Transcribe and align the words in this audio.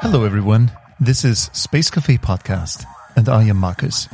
Hello, 0.00 0.24
everyone. 0.24 0.72
This 0.98 1.24
is 1.24 1.48
Space 1.52 1.90
Cafe 1.90 2.18
Podcast, 2.18 2.84
and 3.14 3.28
I 3.28 3.44
am 3.44 3.58
Marcus. 3.58 4.08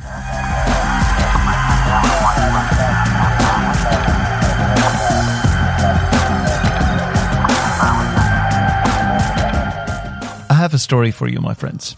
I 10.47 10.53
have 10.53 10.75
a 10.75 10.77
story 10.77 11.09
for 11.09 11.27
you, 11.27 11.41
my 11.41 11.55
friends. 11.55 11.95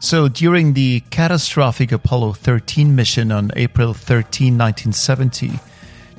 So, 0.00 0.26
during 0.28 0.72
the 0.72 1.00
catastrophic 1.10 1.92
Apollo 1.92 2.32
13 2.32 2.96
mission 2.96 3.30
on 3.30 3.52
April 3.54 3.94
13, 3.94 4.58
1970, 4.58 5.60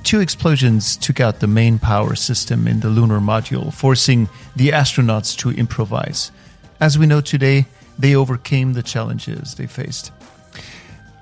two 0.06 0.20
explosions 0.20 0.96
took 0.96 1.20
out 1.20 1.40
the 1.40 1.48
main 1.48 1.80
power 1.80 2.16
system 2.16 2.68
in 2.68 2.80
the 2.80 2.90
lunar 2.90 3.20
module, 3.20 3.74
forcing 3.74 4.30
the 4.56 4.70
astronauts 4.70 5.36
to 5.38 5.50
improvise. 5.50 6.32
As 6.80 6.98
we 6.98 7.08
know 7.08 7.22
today, 7.22 7.66
they 7.98 8.16
overcame 8.16 8.74
the 8.74 8.84
challenges 8.84 9.56
they 9.56 9.66
faced. 9.66 10.12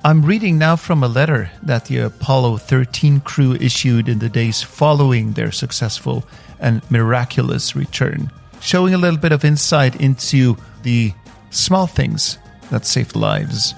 I'm 0.03 0.25
reading 0.25 0.57
now 0.57 0.75
from 0.75 1.01
a 1.01 1.07
letter 1.07 1.49
that 1.63 1.85
the 1.85 1.99
Apollo 1.99 2.57
13 2.57 3.21
crew 3.21 3.53
issued 3.53 4.09
in 4.09 4.19
the 4.19 4.27
days 4.27 4.61
following 4.61 5.31
their 5.31 5.51
successful 5.51 6.27
and 6.59 6.81
miraculous 6.91 7.77
return, 7.77 8.29
showing 8.59 8.93
a 8.93 8.97
little 8.97 9.19
bit 9.19 9.31
of 9.31 9.45
insight 9.45 10.01
into 10.01 10.57
the 10.81 11.13
small 11.51 11.87
things 11.87 12.37
that 12.69 12.85
saved 12.85 13.15
lives. 13.15 13.73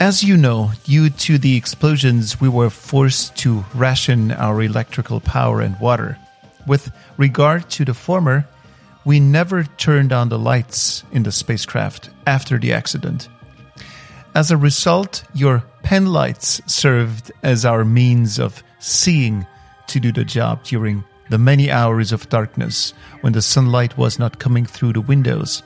As 0.00 0.22
you 0.22 0.36
know, 0.36 0.70
due 0.84 1.10
to 1.10 1.38
the 1.38 1.56
explosions, 1.56 2.40
we 2.40 2.48
were 2.48 2.70
forced 2.70 3.34
to 3.38 3.64
ration 3.74 4.30
our 4.30 4.62
electrical 4.62 5.18
power 5.18 5.60
and 5.60 5.78
water. 5.80 6.16
With 6.68 6.92
regard 7.16 7.68
to 7.70 7.84
the 7.84 7.94
former, 7.94 8.46
we 9.04 9.18
never 9.18 9.64
turned 9.64 10.12
on 10.12 10.28
the 10.28 10.38
lights 10.38 11.02
in 11.10 11.24
the 11.24 11.32
spacecraft 11.32 12.10
after 12.28 12.58
the 12.58 12.72
accident. 12.72 13.28
As 14.36 14.52
a 14.52 14.56
result, 14.56 15.24
your 15.34 15.64
pen 15.82 16.06
lights 16.06 16.60
served 16.72 17.32
as 17.42 17.64
our 17.64 17.84
means 17.84 18.38
of 18.38 18.62
seeing 18.78 19.46
to 19.88 19.98
do 19.98 20.12
the 20.12 20.24
job 20.24 20.62
during 20.62 21.02
the 21.28 21.38
many 21.38 21.72
hours 21.72 22.12
of 22.12 22.28
darkness 22.28 22.94
when 23.22 23.32
the 23.32 23.42
sunlight 23.42 23.98
was 23.98 24.16
not 24.16 24.38
coming 24.38 24.64
through 24.64 24.92
the 24.92 25.00
windows. 25.00 25.64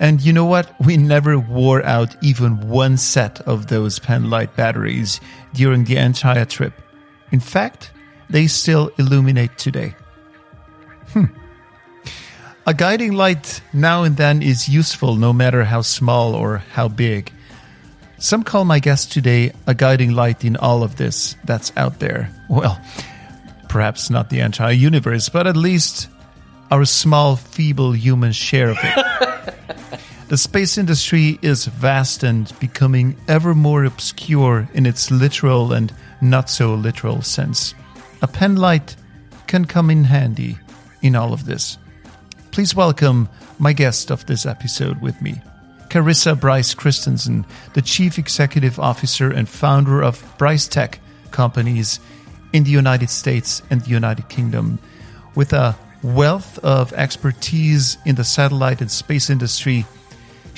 And 0.00 0.20
you 0.20 0.32
know 0.32 0.44
what? 0.44 0.72
We 0.84 0.96
never 0.96 1.38
wore 1.38 1.84
out 1.84 2.14
even 2.22 2.68
one 2.68 2.96
set 2.96 3.40
of 3.42 3.66
those 3.66 3.98
pen 3.98 4.30
light 4.30 4.54
batteries 4.54 5.20
during 5.54 5.84
the 5.84 5.96
entire 5.96 6.44
trip. 6.44 6.72
In 7.32 7.40
fact, 7.40 7.90
they 8.30 8.46
still 8.46 8.90
illuminate 8.98 9.58
today. 9.58 9.94
Hmm. 11.12 11.24
A 12.66 12.74
guiding 12.74 13.12
light 13.12 13.62
now 13.72 14.04
and 14.04 14.16
then 14.16 14.42
is 14.42 14.68
useful 14.68 15.16
no 15.16 15.32
matter 15.32 15.64
how 15.64 15.80
small 15.80 16.34
or 16.34 16.58
how 16.72 16.88
big. 16.88 17.32
Some 18.18 18.42
call 18.42 18.64
my 18.64 18.78
guest 18.78 19.12
today 19.12 19.52
a 19.66 19.74
guiding 19.74 20.12
light 20.12 20.44
in 20.44 20.56
all 20.56 20.82
of 20.82 20.96
this 20.96 21.34
that's 21.44 21.72
out 21.76 21.98
there. 21.98 22.30
Well, 22.48 22.80
perhaps 23.68 24.10
not 24.10 24.28
the 24.28 24.40
entire 24.40 24.72
universe, 24.72 25.28
but 25.28 25.46
at 25.46 25.56
least 25.56 26.08
our 26.70 26.84
small, 26.84 27.36
feeble 27.36 27.92
human 27.92 28.32
share 28.32 28.70
of 28.70 28.78
it. 28.82 29.54
the 30.28 30.36
space 30.36 30.76
industry 30.76 31.38
is 31.40 31.64
vast 31.64 32.22
and 32.22 32.52
becoming 32.60 33.16
ever 33.28 33.54
more 33.54 33.84
obscure 33.84 34.68
in 34.74 34.84
its 34.84 35.10
literal 35.10 35.72
and 35.72 35.92
not 36.20 36.50
so 36.50 36.74
literal 36.74 37.22
sense. 37.22 37.74
A 38.20 38.26
pen 38.26 38.56
light 38.56 38.94
can 39.46 39.64
come 39.64 39.88
in 39.88 40.04
handy 40.04 40.58
in 41.00 41.16
all 41.16 41.32
of 41.32 41.46
this. 41.46 41.78
Please 42.50 42.74
welcome 42.74 43.28
my 43.58 43.72
guest 43.72 44.10
of 44.10 44.26
this 44.26 44.44
episode 44.44 45.00
with 45.00 45.20
me, 45.22 45.40
Carissa 45.88 46.38
Bryce 46.38 46.74
Christensen, 46.74 47.46
the 47.72 47.82
Chief 47.82 48.18
Executive 48.18 48.78
Officer 48.78 49.30
and 49.30 49.48
founder 49.48 50.02
of 50.02 50.22
Bryce 50.36 50.68
Tech 50.68 51.00
companies 51.30 52.00
in 52.52 52.64
the 52.64 52.70
United 52.70 53.08
States 53.08 53.62
and 53.70 53.80
the 53.80 53.90
United 53.90 54.28
Kingdom, 54.28 54.78
with 55.34 55.54
a 55.54 55.74
wealth 56.02 56.58
of 56.58 56.92
expertise 56.92 57.96
in 58.04 58.14
the 58.16 58.24
satellite 58.24 58.82
and 58.82 58.90
space 58.90 59.30
industry. 59.30 59.86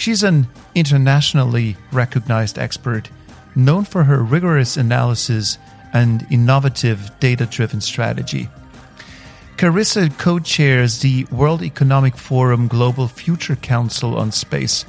She's 0.00 0.22
an 0.22 0.48
internationally 0.74 1.76
recognized 1.92 2.58
expert, 2.58 3.10
known 3.54 3.84
for 3.84 4.02
her 4.02 4.22
rigorous 4.22 4.78
analysis 4.78 5.58
and 5.92 6.26
innovative 6.30 7.10
data 7.20 7.44
driven 7.44 7.82
strategy. 7.82 8.48
Carissa 9.58 10.08
co 10.16 10.38
chairs 10.38 11.00
the 11.00 11.26
World 11.30 11.62
Economic 11.62 12.16
Forum 12.16 12.66
Global 12.66 13.08
Future 13.08 13.56
Council 13.56 14.16
on 14.16 14.32
Space, 14.32 14.86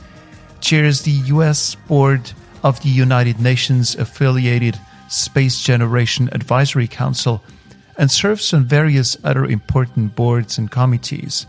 chairs 0.61 1.01
the 1.01 1.19
U.S. 1.35 1.75
board 1.75 2.31
of 2.63 2.81
the 2.81 2.87
United 2.87 3.37
Nations 3.41 3.95
affiliated 3.95 4.79
Space 5.09 5.61
Generation 5.61 6.29
Advisory 6.31 6.87
Council, 6.87 7.43
and 7.97 8.09
serves 8.09 8.53
on 8.53 8.63
various 8.63 9.17
other 9.25 9.43
important 9.43 10.15
boards 10.15 10.57
and 10.57 10.71
committees. 10.71 11.47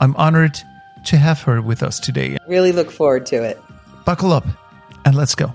I'm 0.00 0.16
honored 0.16 0.60
to 1.06 1.16
have 1.16 1.42
her 1.42 1.60
with 1.60 1.82
us 1.82 2.00
today. 2.00 2.36
Really 2.46 2.72
look 2.72 2.90
forward 2.90 3.26
to 3.26 3.42
it. 3.42 3.60
Buckle 4.04 4.32
up 4.32 4.46
and 5.04 5.14
let's 5.14 5.34
go. 5.34 5.52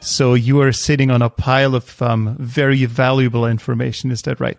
So 0.00 0.34
you 0.34 0.60
are 0.62 0.72
sitting 0.72 1.10
on 1.10 1.22
a 1.22 1.30
pile 1.30 1.74
of 1.74 2.00
um, 2.00 2.36
very 2.38 2.84
valuable 2.86 3.46
information. 3.46 4.10
Is 4.10 4.22
that 4.22 4.40
right? 4.40 4.58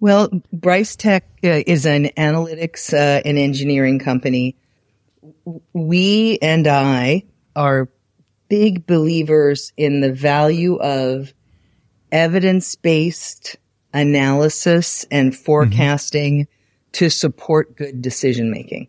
Well, 0.00 0.28
Bryce 0.52 0.96
Tech 0.96 1.24
uh, 1.44 1.62
is 1.66 1.86
an 1.86 2.06
analytics 2.16 2.92
uh, 2.92 3.22
and 3.24 3.38
engineering 3.38 3.98
company. 3.98 4.56
We 5.72 6.38
and 6.42 6.66
I 6.66 7.24
are 7.56 7.88
big 8.48 8.86
believers 8.86 9.72
in 9.76 10.00
the 10.00 10.12
value 10.12 10.76
of 10.76 11.32
evidence 12.12 12.74
based 12.74 13.56
analysis 13.94 15.06
and 15.10 15.34
forecasting 15.34 16.40
mm-hmm. 16.40 16.90
to 16.92 17.08
support 17.08 17.76
good 17.76 18.02
decision 18.02 18.50
making. 18.50 18.88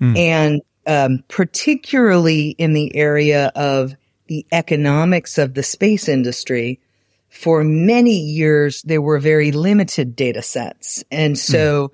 Mm. 0.00 0.16
And 0.16 0.62
um, 0.86 1.24
particularly 1.28 2.50
in 2.50 2.72
the 2.72 2.96
area 2.96 3.52
of 3.54 3.94
the 4.26 4.46
economics 4.50 5.38
of 5.38 5.54
the 5.54 5.62
space 5.62 6.08
industry, 6.08 6.80
for 7.28 7.62
many 7.62 8.16
years 8.18 8.82
there 8.82 9.02
were 9.02 9.18
very 9.18 9.52
limited 9.52 10.16
data 10.16 10.42
sets. 10.42 11.04
And 11.10 11.38
so, 11.38 11.88
mm. 11.88 11.92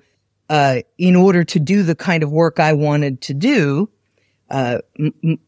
uh, 0.49 0.81
in 0.97 1.15
order 1.15 1.43
to 1.43 1.59
do 1.59 1.83
the 1.83 1.95
kind 1.95 2.23
of 2.23 2.31
work 2.31 2.59
I 2.59 2.73
wanted 2.73 3.21
to 3.21 3.33
do, 3.33 3.89
uh, 4.49 4.79
m- 4.97 5.39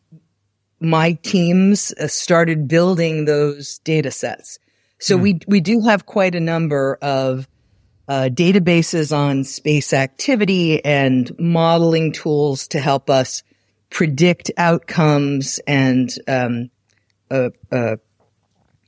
my 0.79 1.13
teams 1.23 1.94
uh, 1.94 2.07
started 2.07 2.67
building 2.67 3.25
those 3.25 3.79
data 3.79 4.12
sets. 4.12 4.59
So 5.00 5.18
mm. 5.18 5.22
we 5.22 5.40
we 5.47 5.59
do 5.62 5.81
have 5.81 6.06
quite 6.06 6.35
a 6.35 6.40
number 6.40 6.97
of 7.02 7.47
uh, 8.08 8.30
databases 8.31 9.16
on 9.16 9.44
space 9.44 9.94
activity 9.94 10.84
and 10.84 11.38
modeling 11.38 12.13
tools 12.13 12.68
to 12.69 12.80
help 12.80 13.09
us 13.09 13.44
predict 13.90 14.52
outcomes 14.58 15.59
and 15.68 16.09
um, 16.28 16.69
a, 17.30 17.52
a, 17.72 18.00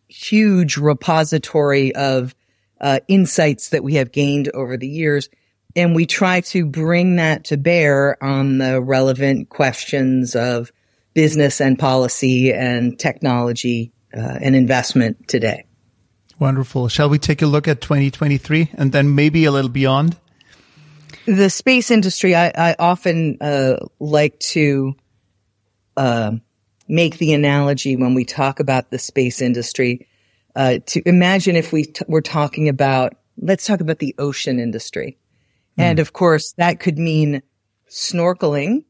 huge 0.07 0.75
repository 0.77 1.93
of 1.93 2.33
uh, 2.81 2.99
insights 3.07 3.69
that 3.69 3.83
we 3.83 3.93
have 3.93 4.11
gained 4.11 4.49
over 4.55 4.75
the 4.75 4.87
years. 4.87 5.29
And 5.75 5.95
we 5.95 6.07
try 6.07 6.41
to 6.41 6.65
bring 6.65 7.17
that 7.17 7.45
to 7.45 7.57
bear 7.57 8.21
on 8.23 8.57
the 8.57 8.81
relevant 8.81 9.49
questions 9.49 10.35
of 10.35 10.71
business 11.13 11.61
and 11.61 11.77
policy 11.77 12.51
and 12.51 12.97
technology 12.97 13.91
uh, 14.17 14.39
and 14.41 14.55
investment 14.55 15.27
today. 15.27 15.68
Wonderful. 16.39 16.87
Shall 16.87 17.09
we 17.09 17.19
take 17.19 17.41
a 17.41 17.45
look 17.45 17.67
at 17.67 17.81
2023 17.81 18.71
and 18.75 18.91
then 18.93 19.13
maybe 19.13 19.43
a 19.43 19.51
little 19.51 19.69
beyond? 19.69 20.15
The 21.25 21.49
space 21.49 21.91
industry, 21.91 22.33
I, 22.33 22.51
I 22.55 22.75
often 22.79 23.37
uh, 23.41 23.77
like 23.99 24.39
to 24.39 24.95
uh, 25.97 26.31
make 26.87 27.17
the 27.17 27.33
analogy 27.33 27.97
when 27.97 28.13
we 28.13 28.23
talk 28.23 28.61
about 28.61 28.89
the 28.89 28.97
space 28.97 29.41
industry 29.41 30.07
uh, 30.55 30.79
to 30.87 31.01
imagine 31.05 31.55
if 31.55 31.71
we 31.71 31.83
t- 31.83 32.05
were 32.07 32.21
talking 32.21 32.69
about, 32.69 33.15
let's 33.37 33.65
talk 33.65 33.81
about 33.81 33.99
the 33.99 34.15
ocean 34.17 34.59
industry. 34.59 35.17
Mm. 35.77 35.83
And 35.83 35.99
of 35.99 36.13
course, 36.13 36.53
that 36.53 36.79
could 36.79 36.97
mean 36.97 37.41
snorkeling, 37.89 38.85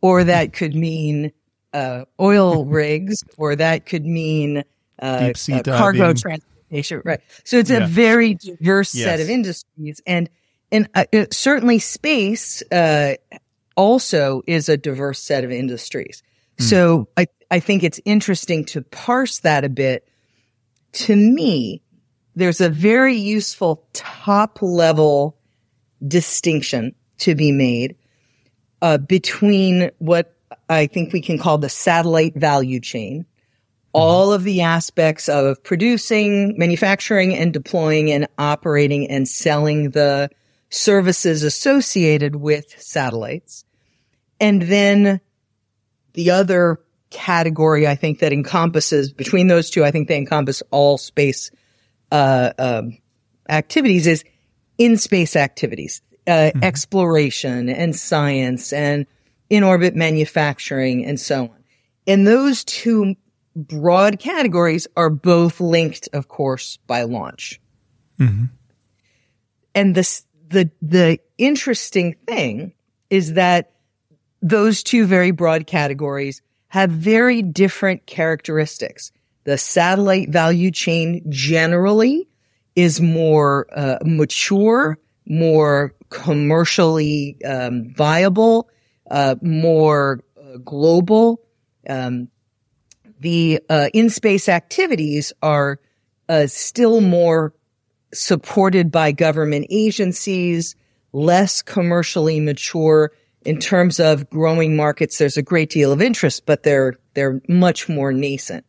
or 0.00 0.24
that 0.32 0.52
could 0.52 0.74
mean 0.74 1.32
uh, 1.72 2.04
oil 2.20 2.64
rigs, 2.64 3.24
or 3.38 3.56
that 3.56 3.86
could 3.86 4.04
mean 4.04 4.62
uh, 5.02 5.32
uh 5.48 6.38
transportation. 6.68 7.02
Right. 7.04 7.20
So 7.44 7.58
it's 7.58 7.70
yeah. 7.70 7.84
a 7.84 7.86
very 7.86 8.34
diverse 8.34 8.94
yes. 8.94 9.06
set 9.06 9.20
of 9.20 9.30
industries, 9.30 10.00
and 10.06 10.30
and 10.72 10.88
uh, 10.94 11.04
certainly 11.30 11.78
space 11.78 12.62
uh, 12.72 13.14
also 13.76 14.42
is 14.46 14.68
a 14.68 14.76
diverse 14.76 15.22
set 15.22 15.44
of 15.44 15.50
industries. 15.50 16.22
So 16.58 17.08
I, 17.18 17.26
I 17.50 17.60
think 17.60 17.84
it's 17.84 18.00
interesting 18.06 18.64
to 18.66 18.80
parse 18.80 19.40
that 19.40 19.64
a 19.64 19.68
bit. 19.68 20.08
To 20.92 21.14
me, 21.14 21.82
there's 22.34 22.62
a 22.62 22.70
very 22.70 23.16
useful 23.16 23.86
top 23.92 24.62
level 24.62 25.36
distinction 26.06 26.94
to 27.18 27.34
be 27.34 27.52
made 27.52 27.96
uh, 28.80 28.96
between 28.96 29.90
what 29.98 30.34
I 30.68 30.86
think 30.86 31.12
we 31.12 31.20
can 31.20 31.38
call 31.38 31.58
the 31.58 31.68
satellite 31.68 32.34
value 32.34 32.80
chain, 32.80 33.26
all 33.96 34.30
of 34.30 34.44
the 34.44 34.60
aspects 34.60 35.26
of 35.26 35.64
producing, 35.64 36.54
manufacturing 36.58 37.34
and 37.34 37.50
deploying 37.50 38.10
and 38.10 38.28
operating 38.36 39.08
and 39.08 39.26
selling 39.26 39.92
the 39.92 40.28
services 40.68 41.42
associated 41.42 42.36
with 42.36 42.78
satellites. 42.78 43.64
And 44.38 44.60
then 44.60 45.18
the 46.12 46.30
other 46.30 46.78
category 47.08 47.88
I 47.88 47.94
think 47.94 48.18
that 48.18 48.34
encompasses 48.34 49.14
between 49.14 49.46
those 49.46 49.70
two, 49.70 49.82
I 49.82 49.90
think 49.90 50.08
they 50.08 50.18
encompass 50.18 50.62
all 50.70 50.98
space 50.98 51.50
uh, 52.12 52.52
um, 52.58 52.98
activities 53.48 54.06
is 54.06 54.24
in 54.76 54.98
space 54.98 55.36
activities, 55.36 56.02
uh, 56.26 56.30
mm-hmm. 56.30 56.62
exploration 56.62 57.70
and 57.70 57.96
science 57.96 58.74
and 58.74 59.06
in 59.48 59.62
orbit 59.62 59.96
manufacturing 59.96 61.06
and 61.06 61.18
so 61.18 61.44
on. 61.44 61.64
And 62.06 62.26
those 62.26 62.62
two 62.62 63.16
broad 63.56 64.18
categories 64.18 64.86
are 64.96 65.10
both 65.10 65.60
linked, 65.60 66.08
of 66.12 66.28
course, 66.28 66.78
by 66.86 67.02
launch. 67.02 67.60
Mm-hmm. 68.20 68.44
And 69.74 69.94
this, 69.94 70.24
the, 70.48 70.70
the 70.82 71.18
interesting 71.38 72.16
thing 72.26 72.74
is 73.10 73.32
that 73.32 73.72
those 74.42 74.82
two 74.82 75.06
very 75.06 75.30
broad 75.30 75.66
categories 75.66 76.42
have 76.68 76.90
very 76.90 77.42
different 77.42 78.06
characteristics. 78.06 79.10
The 79.44 79.56
satellite 79.56 80.28
value 80.28 80.70
chain 80.70 81.24
generally 81.30 82.28
is 82.74 83.00
more 83.00 83.66
uh, 83.74 83.98
mature, 84.04 84.98
more 85.26 85.94
commercially 86.10 87.38
um, 87.44 87.94
viable, 87.94 88.68
uh, 89.10 89.36
more 89.40 90.20
uh, 90.38 90.58
global. 90.58 91.40
Um, 91.88 92.28
the 93.20 93.60
uh, 93.68 93.88
in-space 93.92 94.48
activities 94.48 95.32
are 95.42 95.78
uh, 96.28 96.46
still 96.46 97.00
more 97.00 97.54
supported 98.12 98.90
by 98.90 99.12
government 99.12 99.66
agencies, 99.70 100.76
less 101.12 101.62
commercially 101.62 102.40
mature 102.40 103.12
in 103.44 103.58
terms 103.58 104.00
of 104.00 104.28
growing 104.30 104.76
markets. 104.76 105.18
There's 105.18 105.36
a 105.36 105.42
great 105.42 105.70
deal 105.70 105.92
of 105.92 106.02
interest, 106.02 106.46
but 106.46 106.62
they're 106.62 106.94
they're 107.14 107.40
much 107.48 107.88
more 107.88 108.12
nascent. 108.12 108.64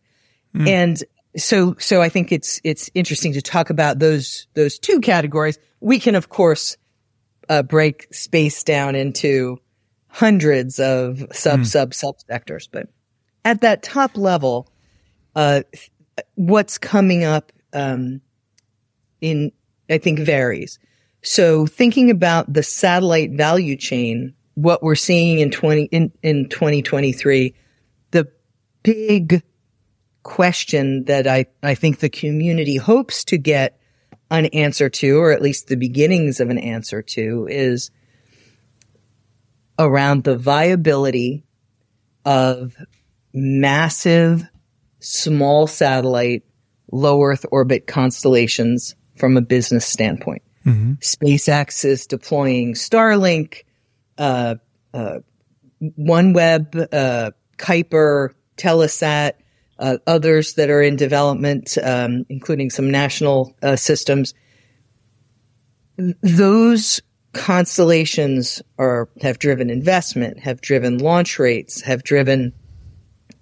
Mm. 0.55 0.67
And 0.67 1.03
so, 1.35 1.75
so 1.77 2.01
I 2.01 2.09
think 2.09 2.31
it's, 2.31 2.59
it's 2.63 2.89
interesting 2.93 3.33
to 3.33 3.41
talk 3.41 3.69
about 3.69 3.99
those, 3.99 4.47
those 4.55 4.79
two 4.79 5.01
categories. 5.01 5.59
We 5.81 5.99
can, 5.99 6.15
of 6.15 6.29
course, 6.29 6.77
uh, 7.49 7.61
break 7.61 8.07
space 8.11 8.63
down 8.63 8.95
into 8.95 9.59
hundreds 10.07 10.79
of 10.79 11.25
sub, 11.33 11.59
mm. 11.59 11.65
sub, 11.65 11.93
sub 11.93 12.15
sectors, 12.27 12.67
but 12.71 12.87
at 13.47 13.61
that 13.61 13.81
top 13.81 14.17
level, 14.17 14.67
uh, 15.33 15.61
what's 16.35 16.77
coming 16.77 17.23
up, 17.23 17.53
um, 17.71 18.19
in, 19.21 19.53
I 19.89 19.99
think 19.99 20.19
varies. 20.19 20.79
So 21.23 21.65
thinking 21.65 22.11
about 22.11 22.51
the 22.51 22.61
satellite 22.61 23.31
value 23.31 23.77
chain, 23.77 24.33
what 24.55 24.83
we're 24.83 24.95
seeing 24.95 25.39
in 25.39 25.49
20, 25.49 25.83
in, 25.85 26.11
in 26.21 26.49
2023, 26.49 27.55
the 28.11 28.27
big 28.83 29.41
question 30.23 31.05
that 31.05 31.25
I, 31.25 31.45
I 31.63 31.73
think 31.73 31.99
the 31.99 32.09
community 32.09 32.75
hopes 32.75 33.23
to 33.25 33.37
get 33.37 33.79
an 34.29 34.47
answer 34.47 34.89
to, 34.89 35.19
or 35.19 35.31
at 35.31 35.41
least 35.41 35.67
the 35.67 35.77
beginnings 35.77 36.41
of 36.41 36.49
an 36.49 36.57
answer 36.57 37.01
to, 37.01 37.47
is 37.49 37.91
around 39.79 40.25
the 40.25 40.37
viability 40.37 41.45
of 42.25 42.75
massive 43.33 44.43
small 44.99 45.67
satellite 45.67 46.43
low 46.91 47.21
Earth 47.23 47.45
orbit 47.51 47.87
constellations 47.87 48.95
from 49.15 49.37
a 49.37 49.41
business 49.41 49.85
standpoint. 49.85 50.41
Mm-hmm. 50.65 50.93
SpaceX 50.95 51.85
is 51.85 52.07
deploying 52.07 52.73
Starlink, 52.73 53.63
uh, 54.17 54.55
uh, 54.93 55.19
OneWeb, 55.81 56.87
uh, 56.91 57.31
Kuiper, 57.57 58.33
Telesat, 58.57 59.33
uh, 59.79 59.97
others 60.07 60.55
that 60.55 60.69
are 60.69 60.81
in 60.81 60.95
development, 60.95 61.77
um, 61.81 62.25
including 62.29 62.69
some 62.69 62.91
national 62.91 63.55
uh, 63.61 63.75
systems. 63.75 64.33
Those 66.21 67.01
constellations 67.33 68.61
are 68.77 69.09
have 69.21 69.39
driven 69.39 69.69
investment, 69.69 70.39
have 70.39 70.61
driven 70.61 70.97
launch 70.97 71.39
rates, 71.39 71.81
have 71.81 72.03
driven 72.03 72.53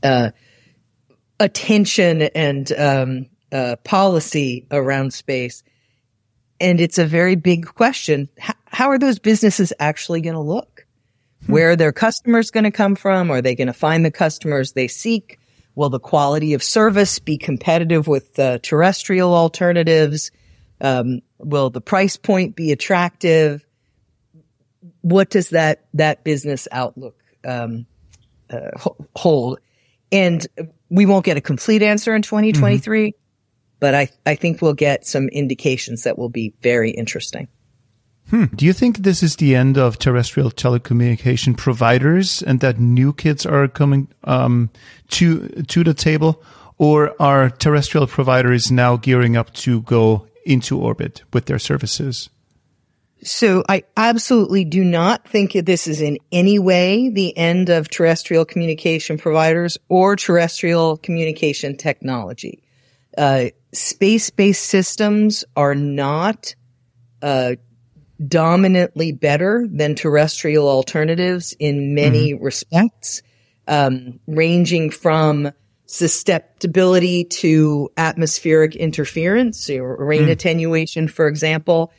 uh, 0.06 0.32
attention 1.40 2.22
and 2.22 2.72
um, 2.74 3.26
uh, 3.52 3.76
policy 3.84 4.68
around 4.72 5.14
space. 5.14 5.64
And 6.60 6.80
it's 6.80 6.98
a 6.98 7.06
very 7.06 7.36
big 7.36 7.66
question. 7.66 8.30
H- 8.38 8.56
how 8.66 8.90
are 8.90 9.00
those 9.00 9.20
businesses 9.20 9.74
actually 9.80 10.22
going 10.22 10.36
to 10.36 10.42
look? 10.42 10.86
Hmm. 11.46 11.52
Where 11.52 11.72
are 11.72 11.76
their 11.76 11.92
customers 11.92 12.52
going 12.52 12.64
to 12.64 12.72
come 12.72 12.96
from? 12.96 13.32
Are 13.32 13.42
they 13.42 13.56
going 13.56 13.68
to 13.68 13.74
find 13.74 14.06
the 14.06 14.12
customers 14.12 14.72
they 14.72 14.88
seek? 14.88 15.40
Will 15.76 15.90
the 15.90 16.00
quality 16.00 16.54
of 16.54 16.64
service 16.64 17.20
be 17.20 17.38
competitive 17.38 18.08
with 18.08 18.36
the 18.36 18.60
terrestrial 18.64 19.34
alternatives? 19.34 20.32
Um, 20.80 21.22
will 21.38 21.70
the 21.70 21.82
price 21.82 22.16
point 22.16 22.56
be 22.56 22.72
attractive? 22.72 23.66
What 25.02 25.30
does 25.30 25.50
that 25.50 25.86
that 25.94 26.24
business 26.24 26.68
outlook 26.72 27.22
um, 27.46 27.86
uh, 28.50 28.72
hold? 29.16 29.60
And 30.12 30.46
we 30.90 31.06
won't 31.06 31.26
get 31.26 31.38
a 31.38 31.42
complete 31.42 31.82
answer 31.82 32.16
in 32.16 32.22
2023, 32.22 33.08
mm-hmm. 33.08 33.18
but 33.80 33.96
I 33.96 34.10
I 34.26 34.36
think 34.36 34.62
we'll 34.62 34.74
get 34.74 35.06
some 35.06 35.28
indications 35.30 36.04
that 36.04 36.18
will 36.18 36.30
be 36.30 36.54
very 36.62 36.92
interesting. 36.92 37.48
Hmm. 38.30 38.46
Do 38.56 38.66
you 38.66 38.74
think 38.74 38.98
this 38.98 39.22
is 39.22 39.36
the 39.36 39.56
end 39.56 39.78
of 39.78 40.00
terrestrial 40.00 40.50
telecommunication 40.50 41.56
providers 41.56 42.42
and 42.42 42.60
that 42.60 42.80
new 42.80 43.14
kids 43.14 43.46
are 43.46 43.68
coming 43.68 44.08
um, 44.24 44.70
to 45.10 45.48
to 45.50 45.84
the 45.84 45.94
table, 45.94 46.42
or 46.78 47.14
are 47.22 47.50
terrestrial 47.50 48.08
providers 48.08 48.72
now 48.72 48.98
gearing 48.98 49.38
up 49.38 49.54
to 49.54 49.82
go 49.82 50.28
into 50.46 50.80
orbit 50.80 51.24
with 51.34 51.46
their 51.46 51.60
services? 51.60 52.30
So 53.24 53.64
I 53.68 53.84
absolutely 53.98 54.66
do 54.66 54.84
not 54.84 55.28
think 55.28 55.54
this 55.54 55.88
is 55.88 56.02
in 56.02 56.20
any 56.32 56.60
way 56.60 57.10
the 57.10 57.36
end 57.36 57.70
of 57.70 57.90
terrestrial 57.90 58.46
communication 58.46 59.18
providers 59.18 59.78
or 59.90 60.16
terrestrial 60.16 60.98
communication 60.98 61.76
technology. 61.76 62.62
Uh, 63.18 63.46
space-based 63.72 64.64
systems 64.64 65.44
are 65.56 65.74
not 65.74 66.54
uh, 67.22 67.56
dominantly 68.26 69.12
better 69.12 69.68
than 69.70 69.96
terrestrial 69.96 70.68
alternatives 70.68 71.56
in 71.60 71.96
many 71.96 72.34
mm-hmm. 72.34 72.44
respects, 72.44 73.22
um, 73.68 74.20
ranging 74.28 74.90
from 74.90 75.52
susceptibility 75.88 77.24
to 77.26 77.90
atmospheric 77.98 78.76
interference 78.76 79.70
or 79.70 80.04
rain 80.04 80.24
mm. 80.24 80.32
attenuation, 80.32 81.08
for 81.08 81.28
example, 81.28 81.92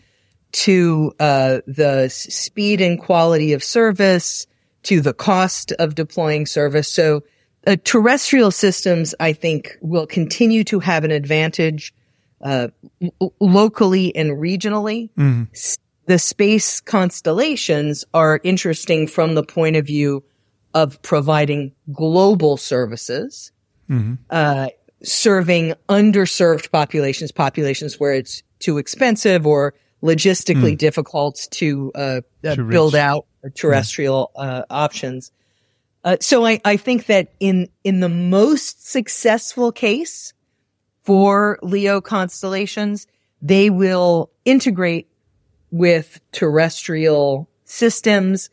to 0.64 1.12
uh, 1.20 1.60
the 1.66 2.08
speed 2.08 2.80
and 2.80 3.00
quality 3.00 3.52
of 3.52 3.62
service, 3.62 4.46
to 4.84 5.00
the 5.00 5.12
cost 5.12 5.72
of 5.72 5.94
deploying 5.94 6.46
service. 6.46 6.88
So 6.88 7.24
uh, 7.66 7.76
terrestrial 7.84 8.50
systems, 8.50 9.14
I 9.18 9.32
think, 9.32 9.76
will 9.80 10.06
continue 10.06 10.62
to 10.64 10.78
have 10.80 11.04
an 11.04 11.10
advantage 11.10 11.92
uh, 12.40 12.68
l- 13.20 13.34
locally 13.40 14.14
and 14.14 14.30
regionally. 14.30 15.10
Mm 15.18 15.48
the 16.06 16.18
space 16.18 16.80
constellations 16.80 18.04
are 18.14 18.40
interesting 18.42 19.06
from 19.06 19.34
the 19.34 19.42
point 19.42 19.76
of 19.76 19.86
view 19.86 20.24
of 20.72 21.00
providing 21.02 21.72
global 21.92 22.56
services, 22.56 23.52
mm-hmm. 23.90 24.14
uh, 24.30 24.68
serving 25.02 25.74
underserved 25.88 26.70
populations, 26.70 27.32
populations 27.32 27.98
where 27.98 28.14
it's 28.14 28.42
too 28.60 28.78
expensive 28.78 29.46
or 29.46 29.74
logistically 30.06 30.72
mm. 30.72 30.78
difficult 30.78 31.46
to, 31.50 31.92
uh, 31.94 32.20
uh, 32.44 32.56
build 32.56 32.94
out 32.94 33.26
terrestrial 33.54 34.30
yeah. 34.36 34.62
options. 34.70 35.32
Uh, 36.04 36.16
so 36.20 36.46
I, 36.46 36.60
I 36.64 36.76
think 36.76 37.06
that 37.06 37.32
in 37.40 37.68
in 37.82 37.98
the 37.98 38.08
most 38.08 38.88
successful 38.88 39.72
case 39.72 40.32
for 41.02 41.58
LEO 41.62 42.00
constellations, 42.00 43.08
they 43.42 43.70
will 43.70 44.30
integrate 44.44 45.08
with 45.72 46.20
terrestrial 46.30 47.50
systems 47.64 48.50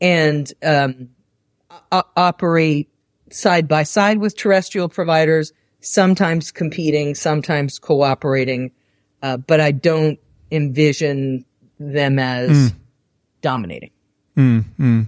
and 0.00 0.52
um, 0.64 1.10
o- 1.92 2.02
operate 2.16 2.88
side 3.30 3.68
by 3.68 3.84
side 3.84 4.18
with 4.18 4.36
terrestrial 4.36 4.88
providers, 4.88 5.52
sometimes 5.80 6.50
competing, 6.50 7.14
sometimes 7.14 7.78
cooperating. 7.78 8.72
Uh, 9.22 9.36
but 9.36 9.60
I 9.60 9.70
don't 9.70 10.18
envision 10.50 11.44
them 11.78 12.18
as 12.18 12.50
mm. 12.50 12.74
dominating. 13.42 13.90
Mm, 14.36 15.06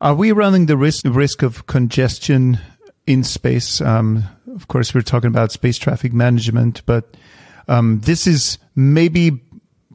Are 0.00 0.14
we 0.14 0.32
running 0.32 0.66
the 0.66 0.76
risk, 0.76 1.04
risk 1.06 1.42
of 1.42 1.66
congestion 1.66 2.58
in 3.06 3.24
space? 3.24 3.80
Um, 3.80 4.24
of 4.54 4.68
course, 4.68 4.94
we're 4.94 5.02
talking 5.02 5.28
about 5.28 5.52
space 5.52 5.78
traffic 5.78 6.12
management, 6.12 6.82
but 6.84 7.16
um, 7.68 8.00
this 8.00 8.26
is 8.26 8.58
maybe 8.76 9.40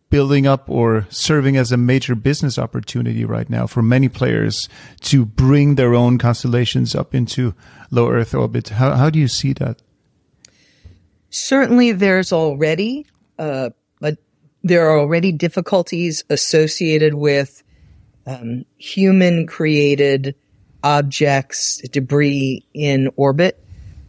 building 0.09 0.45
up 0.45 0.69
or 0.69 1.07
serving 1.09 1.57
as 1.57 1.71
a 1.71 1.77
major 1.77 2.13
business 2.13 2.59
opportunity 2.59 3.25
right 3.25 3.49
now 3.49 3.65
for 3.65 3.81
many 3.81 4.07
players 4.07 4.69
to 5.01 5.25
bring 5.25 5.73
their 5.73 5.95
own 5.95 6.19
constellations 6.19 6.93
up 6.93 7.15
into 7.15 7.55
low 7.89 8.09
Earth 8.09 8.35
orbit. 8.35 8.69
How, 8.69 8.93
how 8.93 9.09
do 9.09 9.17
you 9.17 9.27
see 9.27 9.53
that? 9.53 9.81
Certainly, 11.31 11.93
there's 11.93 12.31
already, 12.31 13.07
but 13.37 13.75
there 14.63 14.89
are 14.89 14.99
already 14.99 15.31
difficulties 15.31 16.23
associated 16.29 17.13
with 17.13 17.63
um, 18.25 18.65
human 18.77 19.45
created 19.45 20.35
objects, 20.83 21.81
debris 21.89 22.65
in 22.73 23.09
orbit. 23.15 23.61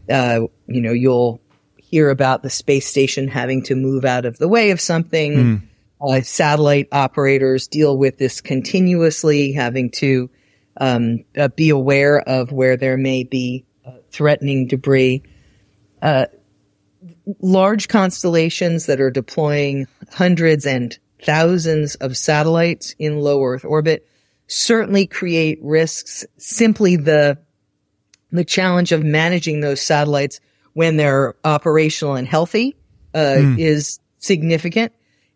Uh, 0.08 0.40
you 0.66 0.80
know, 0.80 0.92
you'll 0.92 1.40
hear 1.76 2.10
about 2.10 2.42
the 2.42 2.50
space 2.50 2.86
station 2.86 3.28
having 3.28 3.62
to 3.62 3.74
move 3.74 4.04
out 4.04 4.24
of 4.24 4.38
the 4.38 4.48
way 4.48 4.70
of 4.70 4.80
something. 4.80 5.32
Mm. 5.34 5.62
Uh, 6.00 6.20
satellite 6.20 6.88
operators 6.92 7.66
deal 7.66 7.96
with 7.96 8.18
this 8.18 8.40
continuously, 8.40 9.52
having 9.52 9.90
to 9.90 10.28
um, 10.76 11.24
uh, 11.36 11.48
be 11.48 11.70
aware 11.70 12.18
of 12.20 12.52
where 12.52 12.76
there 12.76 12.96
may 12.96 13.24
be 13.24 13.64
uh, 13.86 13.92
threatening 14.10 14.66
debris. 14.66 15.22
Large 17.40 17.88
constellations 17.88 18.86
that 18.86 19.00
are 19.00 19.10
deploying 19.10 19.86
hundreds 20.12 20.66
and 20.66 20.96
thousands 21.22 21.94
of 21.96 22.16
satellites 22.16 22.94
in 22.98 23.18
low 23.20 23.42
Earth 23.42 23.64
orbit 23.64 24.06
certainly 24.46 25.06
create 25.06 25.58
risks. 25.62 26.24
Simply 26.36 26.96
the 26.96 27.38
the 28.30 28.44
challenge 28.44 28.92
of 28.92 29.02
managing 29.04 29.60
those 29.60 29.80
satellites 29.80 30.40
when 30.72 30.96
they're 30.96 31.34
operational 31.44 32.16
and 32.16 32.26
healthy 32.26 32.76
uh, 33.14 33.18
mm. 33.18 33.58
is 33.58 34.00
significant. 34.18 34.92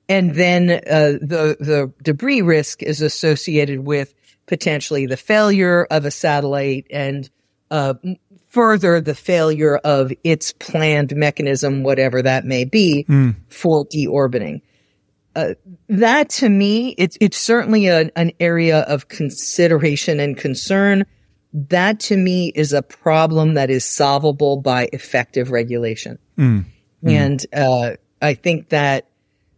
And 0.09 0.35
then 0.35 0.71
uh, 0.71 1.19
the 1.21 1.57
the 1.61 1.93
debris 2.03 2.43
risk 2.43 2.83
is 2.83 3.01
associated 3.03 3.81
with 3.81 4.15
potentially 4.47 5.07
the 5.07 5.17
failure 5.17 5.87
of 5.91 6.05
a 6.05 6.11
satellite 6.11 6.87
and 6.91 7.29
uh, 7.71 7.95
further 8.49 9.01
the 9.01 9.15
failure 9.15 9.77
of 9.77 10.13
its 10.25 10.53
planned 10.53 11.15
mechanism, 11.15 11.83
whatever 11.83 12.23
that 12.23 12.45
may 12.45 12.65
be, 12.65 13.05
mm. 13.09 13.35
for 13.49 13.87
deorbiting. 13.87 14.63
Uh, 15.37 15.55
that 15.89 16.31
to 16.31 16.49
me, 16.49 16.95
it's 16.99 17.17
it's 17.21 17.37
certainly 17.37 17.87
a, 17.87 18.11
an 18.17 18.33
area 18.41 18.81
of 18.81 19.09
consideration 19.09 20.19
and 20.19 20.37
concern. 20.37 21.05
That 21.53 22.01
to 22.01 22.17
me 22.17 22.49
is 22.55 22.73
a 22.73 22.83
problem 22.83 23.55
that 23.55 23.71
is 23.71 23.85
solvable 23.85 24.57
by 24.57 24.89
effective 24.93 25.51
regulation. 25.51 26.19
Mm. 26.37 26.65
And 27.05 27.47
uh, 27.53 27.93
I 28.21 28.35
think 28.35 28.71
that 28.71 29.09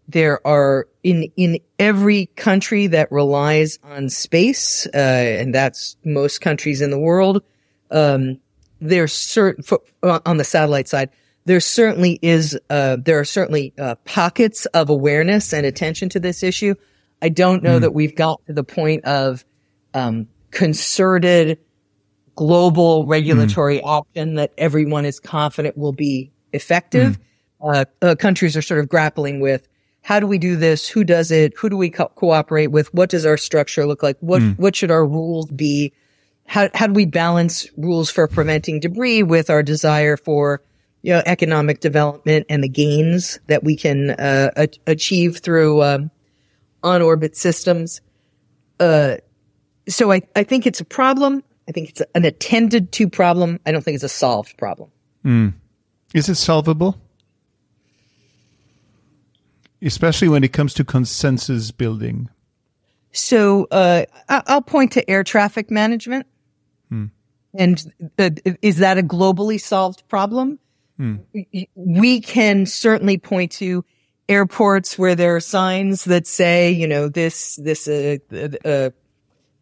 there 0.09 0.45
are 0.47 0.89
in 1.03 1.31
in 1.37 1.61
every 1.79 2.27
country 2.37 2.89
that 2.89 3.11
relies 3.13 3.79
on 3.83 4.09
space, 4.09 4.87
uh, 4.93 4.99
and 4.99 5.55
that's 5.55 5.97
most 6.05 6.41
countries 6.41 6.81
in 6.81 6.91
the 6.91 6.99
world. 6.99 7.43
Um, 7.91 8.40
there's 8.81 9.13
certain 9.13 9.65
on 10.03 10.37
the 10.37 10.45
satellite 10.45 10.89
side. 10.89 11.11
There 11.45 11.61
certainly 11.61 12.19
is. 12.23 12.59
Uh, 12.69 12.97
there 13.01 13.19
are 13.19 13.25
certainly 13.25 13.73
uh, 13.79 13.95
pockets 14.05 14.67
of 14.67 14.91
awareness 14.91 15.53
and 15.53 15.67
attention 15.67 16.09
to 16.11 16.21
this 16.21 16.43
issue. 16.43 16.75
I 17.23 17.29
don't 17.29 17.63
know 17.63 17.79
mm. 17.79 17.83
that 17.83 17.93
we've 17.93 18.15
got 18.15 18.45
to 18.47 18.53
the 18.53 18.65
point 18.65 19.05
of 19.05 19.45
um, 19.95 20.29
concerted 20.51 21.59
global 22.35 23.07
regulatory 23.07 23.81
mm. 23.81 23.99
action 23.99 24.35
that 24.37 24.53
everyone 24.57 25.05
is 25.05 25.21
confident 25.21 25.77
will 25.77 25.93
be 25.93 26.31
effective. 26.53 27.19
Mm. 27.61 27.87
Uh, 28.01 28.15
countries 28.15 28.57
are 28.57 28.63
sort 28.63 28.81
of 28.81 28.89
grappling 28.89 29.41
with 29.41 29.69
how 30.03 30.19
do 30.19 30.27
we 30.27 30.39
do 30.39 30.57
this? 30.57 30.89
Who 30.89 31.05
does 31.05 31.31
it? 31.31 31.53
Who 31.59 31.69
do 31.69 31.77
we 31.77 31.91
co- 31.91 32.11
cooperate 32.15 32.69
with? 32.69 32.93
What 32.95 33.11
does 33.11 33.27
our 33.27 33.37
structure 33.37 33.85
look 33.87 34.03
like? 34.03 34.17
What, 34.21 34.41
mm. 34.41 34.59
what 34.59 34.75
should 34.75 34.91
our 34.91 35.07
rules 35.07 35.51
be? 35.51 35.93
How, 36.51 36.69
how 36.75 36.89
do 36.89 36.95
we 36.95 37.07
balance 37.07 37.69
rules 37.77 38.11
for 38.11 38.27
preventing 38.27 38.81
debris 38.81 39.23
with 39.23 39.51
our 39.51 39.63
desire 39.63 40.17
for, 40.17 40.63
you 41.03 41.13
know, 41.13 41.23
economic 41.25 41.79
development 41.79 42.47
and 42.49 42.65
the 42.65 42.69
gains 42.69 43.39
that 43.47 43.63
we 43.63 43.77
can, 43.77 44.11
uh, 44.11 44.51
a- 44.57 44.69
achieve 44.89 45.39
through, 45.39 45.83
um, 45.83 46.11
on 46.83 47.03
orbit 47.03 47.37
systems? 47.37 48.01
Uh, 48.81 49.19
so 49.89 50.11
I, 50.11 50.23
I 50.35 50.43
think 50.43 50.67
it's 50.67 50.81
a 50.81 50.85
problem. 50.85 51.45
I 51.69 51.73
think 51.73 51.91
it's 51.91 52.03
an 52.17 52.25
attended 52.25 52.91
to 52.93 53.09
problem. 53.09 53.61
I 53.65 53.71
don't 53.71 53.83
think 53.83 53.95
it's 53.95 54.03
a 54.03 54.09
solved 54.09 54.57
problem. 54.57 54.91
Mm. 55.25 55.53
Is 56.15 56.29
it 56.29 56.35
solvable? 56.35 57.01
especially 59.83 60.29
when 60.29 60.45
it 60.45 60.53
comes 60.53 60.75
to 60.75 60.85
consensus 60.85 61.71
building? 61.71 62.29
So 63.13 63.67
uh, 63.71 64.05
I'll 64.29 64.63
point 64.63 64.93
to 64.93 65.11
air 65.11 65.25
traffic 65.25 65.71
management. 65.71 66.27
Hmm. 66.91 67.07
And 67.55 67.93
uh, 68.19 68.31
is 68.63 68.79
that 68.79 68.99
a 68.99 69.03
globally 69.03 69.61
solved 69.61 70.07
problem? 70.09 70.59
Hmm. 70.97 71.17
We 71.75 72.21
can 72.21 72.67
certainly 72.67 73.19
point 73.19 73.53
to 73.53 73.85
airports 74.29 74.99
where 74.99 75.15
there 75.15 75.35
are 75.35 75.41
signs 75.41 76.05
that 76.05 76.27
say, 76.27 76.71
you 76.71 76.87
know, 76.87 77.09
this, 77.09 77.57
this, 77.57 77.89
uh, 77.89 78.19
uh, 78.65 78.91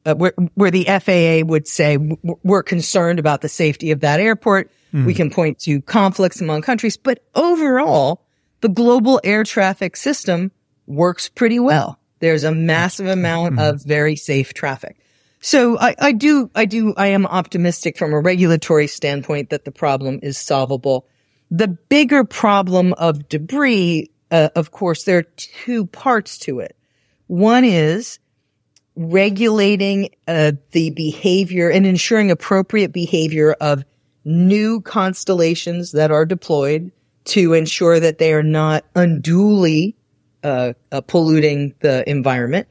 uh 0.05 0.15
where, 0.15 0.33
where, 0.55 0.71
the 0.71 0.85
FAA 0.85 1.47
would 1.47 1.67
say 1.67 1.97
we're 2.43 2.63
concerned 2.63 3.19
about 3.19 3.41
the 3.41 3.49
safety 3.49 3.93
of 3.93 4.01
that 4.01 4.21
airport. 4.21 4.71
Hmm. 4.91 5.07
We 5.07 5.15
can 5.15 5.31
point 5.31 5.61
to 5.61 5.81
conflicts 5.83 6.41
among 6.41 6.63
countries, 6.63 6.97
but 6.97 7.25
overall, 7.35 8.27
the 8.61 8.69
global 8.69 9.21
air 9.23 9.45
traffic 9.45 9.97
system 9.97 10.51
works 10.87 11.29
pretty 11.29 11.61
well. 11.61 11.99
There's 12.21 12.45
a 12.45 12.53
massive 12.53 13.07
amount 13.07 13.61
of 13.61 13.83
very 13.83 14.17
safe 14.17 14.53
traffic. 14.55 14.99
So 15.41 15.79
I, 15.79 15.95
I, 15.99 16.13
do, 16.13 16.51
I 16.55 16.65
do, 16.65 16.95
I 16.97 17.09
am 17.09 17.27
optimistic 17.27 17.97
from 17.97 18.13
a 18.13 18.21
regulatory 18.21 18.87
standpoint 18.87 19.51
that 19.51 19.65
the 19.65 19.71
problem 19.71 20.19
is 20.23 20.37
solvable. 20.37 21.07
The 21.51 21.69
bigger 21.69 22.25
problem 22.25 22.93
of 22.95 23.29
debris, 23.29 24.11
uh, 24.31 24.49
of 24.57 24.73
course, 24.73 25.05
there 25.05 25.19
are 25.19 25.27
two 25.37 25.87
parts 25.87 26.39
to 26.39 26.61
it. 26.61 26.77
One 27.29 27.65
is 27.65 28.19
regulating 28.97 30.11
uh, 30.27 30.53
the 30.73 30.91
behavior 30.91 31.71
and 31.71 31.87
ensuring 31.87 32.31
appropriate 32.31 32.93
behavior 32.93 33.53
of 33.61 33.85
new 34.25 34.81
constellations 34.81 35.93
that 35.93 36.11
are 36.11 36.27
deployed 36.27 36.91
to 37.25 37.53
ensure 37.53 38.01
that 38.01 38.19
they 38.19 38.33
are 38.33 38.43
not 38.43 38.85
unduly 38.97 39.95
uh, 40.43 40.73
uh, 40.91 41.01
polluting 41.03 41.75
the 41.81 42.09
environment. 42.09 42.67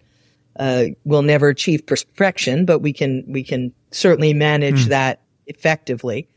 Uh, 0.58 0.86
we'll 1.04 1.22
never 1.22 1.50
achieve 1.50 1.86
perfection, 1.86 2.66
but 2.66 2.80
we 2.80 2.94
can 2.94 3.24
we 3.28 3.44
can 3.44 3.74
certainly 3.92 4.34
manage 4.34 4.86
mm. 4.86 4.90
that 4.90 5.22
effectively. 5.46 6.28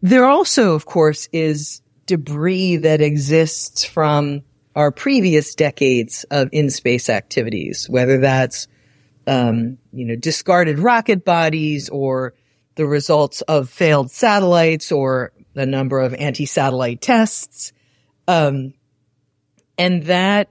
There 0.00 0.26
also, 0.26 0.74
of 0.74 0.86
course, 0.86 1.28
is 1.32 1.82
debris 2.06 2.76
that 2.76 3.00
exists 3.00 3.84
from 3.84 4.42
our 4.76 4.92
previous 4.92 5.56
decades 5.56 6.24
of 6.30 6.48
in-space 6.52 7.10
activities, 7.10 7.88
whether 7.88 8.18
that's 8.18 8.68
um, 9.26 9.78
you 9.92 10.04
know 10.04 10.16
discarded 10.16 10.78
rocket 10.78 11.24
bodies 11.24 11.88
or 11.88 12.34
the 12.76 12.86
results 12.86 13.40
of 13.42 13.68
failed 13.68 14.10
satellites 14.12 14.92
or 14.92 15.32
a 15.56 15.66
number 15.66 15.98
of 15.98 16.14
anti-satellite 16.14 17.00
tests. 17.00 17.72
Um, 18.28 18.74
and 19.76 20.04
that 20.04 20.48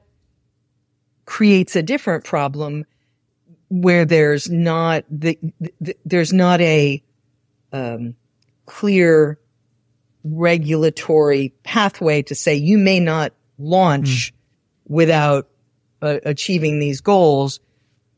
creates 1.26 1.76
a 1.76 1.84
different 1.84 2.26
problem 2.26 2.86
where 3.70 4.06
there's 4.06 4.50
not 4.50 5.04
the, 5.10 5.38
the 5.82 5.96
there's 6.06 6.34
not 6.34 6.62
a 6.62 7.04
um, 7.74 8.16
clear 8.66 9.40
regulatory 10.24 11.54
pathway 11.64 12.22
to 12.22 12.36
say 12.36 12.56
you 12.56 12.78
may 12.78 13.00
not 13.00 13.34
launch 13.58 14.34
mm. 14.34 14.38
without 14.88 15.50
uh, 16.02 16.20
achieving 16.24 16.80
these 16.80 17.02
goals. 17.02 17.60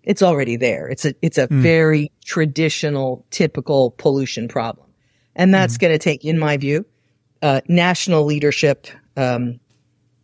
It's 0.04 0.24
already 0.24 0.56
there. 0.56 0.88
It's 0.88 1.06
a 1.06 1.14
it's 1.22 1.38
a 1.38 1.48
mm. 1.48 1.62
very 1.62 2.12
traditional, 2.24 3.26
typical 3.32 3.92
pollution 3.92 4.48
problem. 4.48 4.88
And 5.36 5.54
that's 5.54 5.76
mm-hmm. 5.76 5.82
going 5.82 5.94
to 5.94 6.04
take, 6.04 6.26
in 6.26 6.38
my 6.38 6.58
view, 6.58 6.86
uh, 7.42 7.62
national 7.68 8.26
leadership. 8.26 8.88
Um, 9.16 9.60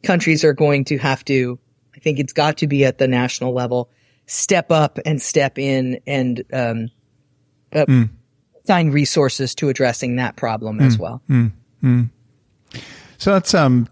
countries 0.04 0.44
are 0.44 0.54
going 0.54 0.86
to 0.86 0.98
have 0.98 1.26
to, 1.26 1.58
I 1.96 2.00
think 2.00 2.20
it's 2.20 2.34
got 2.34 2.58
to 2.58 2.68
be 2.68 2.86
at 2.86 2.98
the 2.98 3.08
national 3.08 3.54
level, 3.54 3.90
step 4.28 4.72
up 4.72 5.00
and 5.06 5.22
step 5.22 5.58
in 5.58 6.00
and 6.08 6.44
um, 6.52 6.90
uh, 7.74 7.86
mm. 7.86 8.10
assign 8.64 8.92
resources 8.92 9.56
to 9.56 9.70
addressing 9.70 10.16
that 10.18 10.36
problem 10.36 10.80
as 10.80 10.98
well. 10.98 11.22
So 13.18 13.32
let's 13.32 13.54
um, 13.54 13.88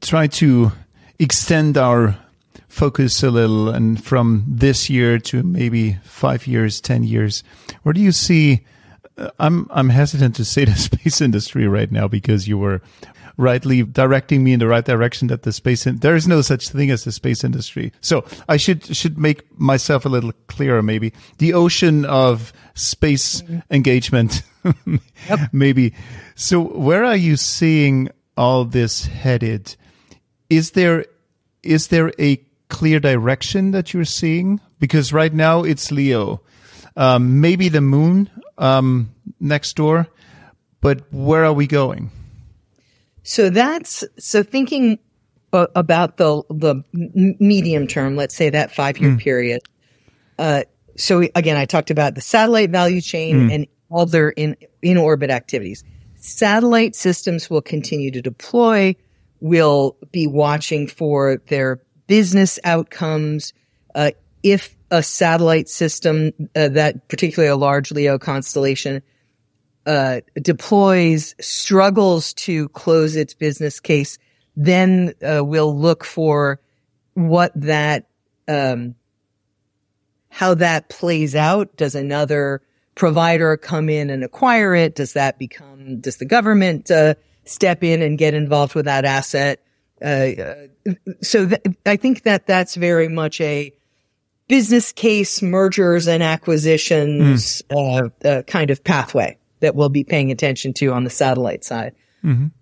try 0.00 0.26
to 0.26 0.72
extend 1.18 1.78
our 1.78 2.16
focus 2.68 3.22
a 3.22 3.30
little 3.30 3.68
and 3.68 4.02
from 4.02 4.44
this 4.48 4.90
year 4.90 5.18
to 5.20 5.42
maybe 5.42 5.94
five 6.02 6.46
years, 6.46 6.80
10 6.80 7.04
years. 7.04 7.44
Where 7.82 7.92
do 7.92 8.00
you 8.00 8.12
see? 8.12 8.64
uh, 9.16 9.30
I'm, 9.38 9.66
I'm 9.70 9.88
hesitant 9.88 10.36
to 10.36 10.44
say 10.44 10.64
the 10.64 10.74
space 10.74 11.20
industry 11.20 11.66
right 11.66 11.90
now 11.90 12.08
because 12.08 12.48
you 12.48 12.58
were 12.58 12.82
rightly 13.36 13.82
directing 13.82 14.44
me 14.44 14.52
in 14.52 14.60
the 14.60 14.66
right 14.66 14.84
direction 14.84 15.28
that 15.28 15.42
the 15.42 15.52
space 15.52 15.86
in, 15.86 15.98
there 15.98 16.14
is 16.14 16.28
no 16.28 16.40
such 16.40 16.68
thing 16.68 16.90
as 16.90 17.04
the 17.04 17.12
space 17.12 17.44
industry. 17.44 17.92
So 18.00 18.24
I 18.48 18.56
should 18.56 18.96
should 18.96 19.18
make 19.18 19.42
myself 19.58 20.04
a 20.04 20.08
little 20.08 20.32
clearer 20.46 20.82
maybe. 20.82 21.12
The 21.38 21.54
ocean 21.54 22.04
of 22.04 22.52
space 22.74 23.42
engagement 23.70 24.42
maybe. 25.52 25.94
So 26.34 26.60
where 26.60 27.04
are 27.04 27.16
you 27.16 27.36
seeing 27.36 28.10
all 28.36 28.64
this 28.64 29.06
headed? 29.06 29.76
Is 30.50 30.72
there 30.72 31.06
is 31.62 31.88
there 31.88 32.12
a 32.18 32.36
clear 32.68 33.00
direction 33.00 33.72
that 33.72 33.92
you're 33.92 34.04
seeing? 34.04 34.60
Because 34.78 35.12
right 35.12 35.32
now 35.32 35.62
it's 35.62 35.90
Leo. 35.90 36.42
Um, 36.96 37.40
maybe 37.40 37.68
the 37.68 37.80
moon 37.80 38.30
um, 38.58 39.14
next 39.40 39.74
door, 39.74 40.06
but 40.80 41.12
where 41.12 41.44
are 41.44 41.52
we 41.52 41.66
going? 41.66 42.10
So 43.24 43.50
that's 43.50 44.04
so 44.18 44.42
thinking 44.42 44.98
uh, 45.52 45.66
about 45.74 46.18
the 46.18 46.42
the 46.50 46.82
medium 46.92 47.86
term. 47.86 48.16
Let's 48.16 48.36
say 48.36 48.50
that 48.50 48.72
five 48.72 48.98
year 48.98 49.16
period. 49.16 49.62
Uh, 50.38 50.62
so 50.96 51.20
we- 51.20 51.30
again, 51.34 51.56
I 51.56 51.64
talked 51.64 51.90
about 51.90 52.14
the 52.14 52.20
satellite 52.20 52.70
value 52.70 53.00
chain 53.00 53.36
and 53.50 53.66
other 53.92 54.30
in 54.30 54.56
in 54.82 54.96
orbit 54.98 55.30
activities. 55.30 55.82
Satellite 56.16 56.94
systems 56.94 57.48
will 57.50 57.62
continue 57.62 58.10
to 58.12 58.22
deploy. 58.22 58.94
We'll 59.40 59.96
be 60.12 60.26
watching 60.26 60.86
for 60.86 61.40
their 61.48 61.80
business 62.06 62.58
outcomes. 62.64 63.52
Uh, 63.94 64.10
if 64.42 64.76
a 64.90 65.02
satellite 65.02 65.68
system 65.68 66.32
uh, 66.54 66.68
that 66.68 67.08
particularly 67.08 67.50
a 67.50 67.56
large 67.56 67.90
LEO 67.90 68.18
constellation 68.18 69.02
uh, 69.86 70.20
deploys 70.40 71.34
struggles 71.40 72.32
to 72.34 72.68
close 72.70 73.16
its 73.16 73.34
business 73.34 73.80
case, 73.80 74.18
then 74.56 75.14
uh, 75.22 75.44
we'll 75.44 75.76
look 75.76 76.04
for 76.04 76.60
what 77.14 77.52
that 77.54 78.06
um, 78.48 78.94
how 80.28 80.54
that 80.54 80.88
plays 80.88 81.34
out. 81.34 81.76
Does 81.76 81.94
another 81.94 82.62
provider 82.94 83.56
come 83.56 83.88
in 83.88 84.10
and 84.10 84.24
acquire 84.24 84.74
it? 84.74 84.94
Does 84.94 85.12
that 85.14 85.38
become? 85.38 86.00
Does 86.00 86.16
the 86.16 86.24
government 86.24 86.90
uh, 86.90 87.14
step 87.44 87.84
in 87.84 88.02
and 88.02 88.18
get 88.18 88.34
involved 88.34 88.74
with 88.74 88.86
that 88.86 89.04
asset? 89.04 89.60
Uh, 90.02 90.06
uh, 90.06 90.54
so 91.22 91.48
th- 91.48 91.62
I 91.86 91.96
think 91.96 92.22
that 92.22 92.46
that's 92.46 92.74
very 92.74 93.08
much 93.08 93.40
a 93.40 93.72
business 94.48 94.92
case 94.92 95.40
mergers 95.40 96.06
and 96.06 96.22
acquisitions 96.22 97.62
uh, 97.70 98.08
uh, 98.24 98.42
kind 98.42 98.70
of 98.70 98.84
pathway 98.84 99.38
that 99.60 99.74
we'll 99.74 99.88
be 99.88 100.04
paying 100.04 100.30
attention 100.30 100.72
to 100.74 100.92
on 100.92 101.04
the 101.04 101.10
satellite 101.10 101.64
side. 101.64 101.94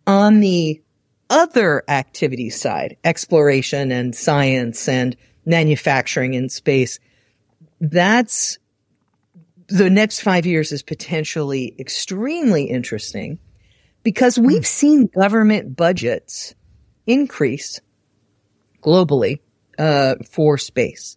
On 0.06 0.40
the 0.40 0.82
other 1.30 1.82
activity 1.88 2.50
side, 2.50 2.96
exploration 3.04 3.90
and 3.90 4.14
science 4.14 4.88
and 4.88 5.16
manufacturing 5.46 6.34
in 6.34 6.48
space, 6.48 6.98
that's 7.80 8.58
the 9.68 9.88
next 9.88 10.20
five 10.20 10.44
years 10.44 10.72
is 10.72 10.82
potentially 10.82 11.74
extremely 11.78 12.64
interesting 12.64 13.38
because 14.02 14.38
we've 14.38 14.66
seen 14.66 15.06
government 15.06 15.76
budgets 15.76 16.54
increase 17.06 17.80
globally 18.82 19.40
uh, 19.78 20.16
for 20.30 20.58
space. 20.58 21.16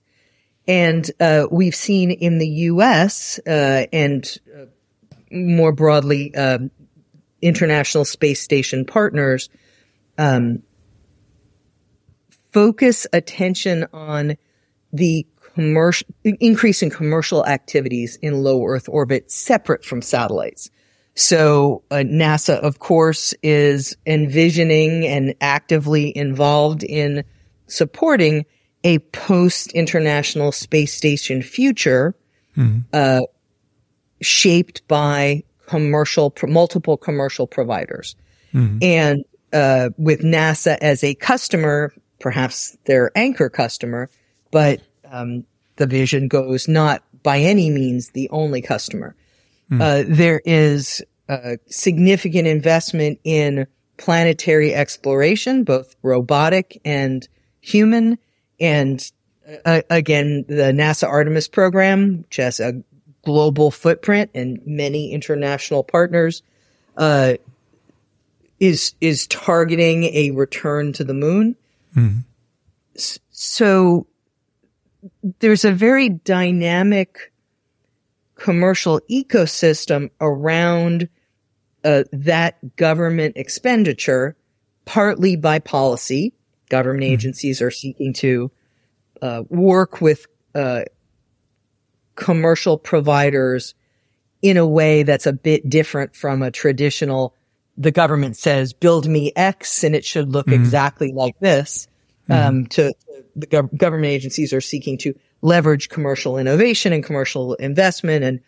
And 0.68 1.10
uh, 1.20 1.48
we've 1.52 1.76
seen 1.76 2.12
in 2.12 2.38
the 2.40 2.48
U.S. 2.48 3.40
Uh, 3.46 3.86
and 3.92 4.38
uh, 4.56 4.66
more 5.36 5.72
broadly, 5.72 6.34
um, 6.36 6.72
international 7.42 8.06
space 8.06 8.42
station 8.42 8.86
partners 8.86 9.50
um, 10.18 10.64
focus 12.52 13.06
attention 13.14 13.86
on 13.94 14.38
the 14.94 15.28
commercial 15.54 16.08
increase 16.24 16.82
in 16.82 16.90
commercial 16.90 17.46
activities 17.46 18.18
in 18.22 18.44
low 18.44 18.66
Earth 18.66 18.88
orbit, 18.90 19.30
separate 19.30 19.84
from 19.84 20.02
satellites. 20.02 20.70
So 21.16 21.84
uh, 21.92 21.96
NASA, 21.96 22.56
of 22.60 22.80
course, 22.80 23.34
is 23.42 23.96
envisioning 24.06 25.06
and 25.06 25.34
actively 25.40 26.16
involved 26.16 26.84
in 26.84 27.24
supporting 27.68 28.46
a 28.84 29.00
post 29.00 29.72
international 29.72 30.52
space 30.52 30.94
station 30.94 31.42
future 31.42 32.16
uh, 32.94 33.22
shaped 34.26 34.88
by 34.88 35.44
commercial, 35.68 36.34
multiple 36.44 36.98
commercial 36.98 37.48
providers. 37.48 38.16
And 38.82 39.26
uh, 39.54 39.90
with 39.98 40.22
NASA 40.22 40.78
as 40.82 41.04
a 41.04 41.16
customer, 41.16 41.94
perhaps 42.20 42.78
their 42.86 43.12
anchor 43.16 43.50
customer, 43.50 44.10
but 44.52 44.82
um, 45.12 45.46
the 45.76 45.88
vision 45.88 46.28
goes 46.28 46.68
not 46.68 47.04
by 47.24 47.40
any 47.40 47.70
means 47.70 48.12
the 48.12 48.30
only 48.30 48.62
customer. 48.62 49.16
Uh, 49.82 50.04
there 50.08 50.42
is 50.46 51.04
uh, 51.28 51.58
significant 51.68 52.48
investment 52.48 53.20
in 53.24 53.68
planetary 53.98 54.74
exploration, 54.74 55.64
both 55.64 55.96
robotic 56.04 56.80
and 56.86 57.28
human. 57.62 58.18
And 58.60 59.12
uh, 59.66 59.82
again, 59.90 60.46
the 60.48 60.72
NASA 60.72 61.08
Artemis 61.08 61.48
program, 61.48 62.22
which 62.24 62.38
has 62.38 62.60
a 62.60 62.84
global 63.26 63.72
footprint 63.72 64.32
and 64.34 64.62
many 64.66 65.12
international 65.12 65.84
partners, 65.84 66.42
uh, 66.98 67.34
is 68.60 68.96
is 69.02 69.28
targeting 69.28 70.06
a 70.06 70.32
return 70.32 70.94
to 70.94 71.04
the 71.04 71.14
moon. 71.14 71.56
S- 72.96 73.20
So 73.32 74.08
there's 75.40 75.66
a 75.66 75.72
very 75.74 76.10
dynamic 76.10 77.32
commercial 78.36 79.00
ecosystem 79.10 80.10
around 80.22 81.08
uh, 81.84 82.04
that 82.12 82.76
government 82.76 83.36
expenditure, 83.38 84.36
partly 84.86 85.36
by 85.36 85.60
policy. 85.60 86.34
Government 86.70 87.04
agencies 87.04 87.62
are 87.62 87.72
seeking 87.72 88.14
to 88.14 88.52
uh, 89.22 89.44
work 89.50 90.02
with 90.02 90.26
uh, 90.56 90.84
commercial 92.16 92.78
providers 92.78 93.76
in 94.42 94.58
a 94.58 94.68
way 94.68 95.04
that's 95.04 95.26
a 95.26 95.34
bit 95.34 95.70
different 95.70 96.16
from 96.16 96.42
a 96.42 96.52
traditional. 96.52 97.36
The 97.78 97.92
government 97.92 98.38
says, 98.38 98.74
"Build 98.74 99.08
me 99.08 99.32
X," 99.36 99.84
and 99.84 99.96
it 99.96 100.06
should 100.06 100.30
look 100.30 100.48
mm-hmm. 100.48 100.62
exactly 100.62 101.12
like 101.12 101.38
this. 101.40 101.88
Mm-hmm. 102.30 102.48
Um, 102.48 102.66
to 102.68 102.94
the 103.36 103.48
gov- 103.48 103.76
government 103.78 104.12
agencies 104.12 104.54
are 104.54 104.62
seeking 104.62 104.98
to 105.00 105.14
leverage 105.42 105.90
commercial 105.90 106.38
innovation 106.38 106.94
and 106.94 107.04
commercial 107.04 107.54
investment 107.56 108.24
and 108.24 108.40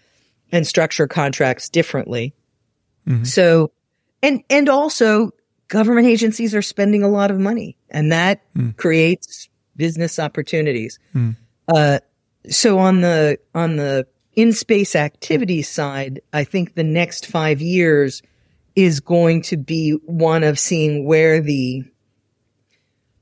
and 0.52 0.66
structure 0.66 1.08
contracts 1.08 1.70
differently. 1.70 2.34
Mm-hmm. 3.08 3.24
So, 3.24 3.72
and 4.24 4.44
and 4.50 4.70
also 4.70 5.32
government 5.68 6.08
agencies 6.08 6.56
are 6.56 6.62
spending 6.62 7.04
a 7.04 7.10
lot 7.10 7.32
of 7.32 7.40
money, 7.40 7.78
and 7.90 8.12
that 8.12 8.42
mm. 8.56 8.76
creates 8.78 9.50
business 9.76 10.20
opportunities. 10.20 11.00
Mm. 11.14 11.36
Uh, 11.68 12.00
so 12.50 12.80
on 12.80 13.02
the 13.02 13.40
on 13.54 13.78
the 13.78 14.08
in 14.36 14.54
space 14.54 14.96
activity 14.96 15.62
side, 15.64 16.22
I 16.32 16.44
think 16.44 16.76
the 16.76 16.84
next 16.84 17.26
five 17.26 17.60
years 17.60 18.22
is 18.76 19.00
going 19.00 19.42
to 19.42 19.58
be 19.58 19.92
one 20.06 20.44
of 20.44 20.60
seeing 20.60 21.06
where 21.06 21.42
the 21.42 21.84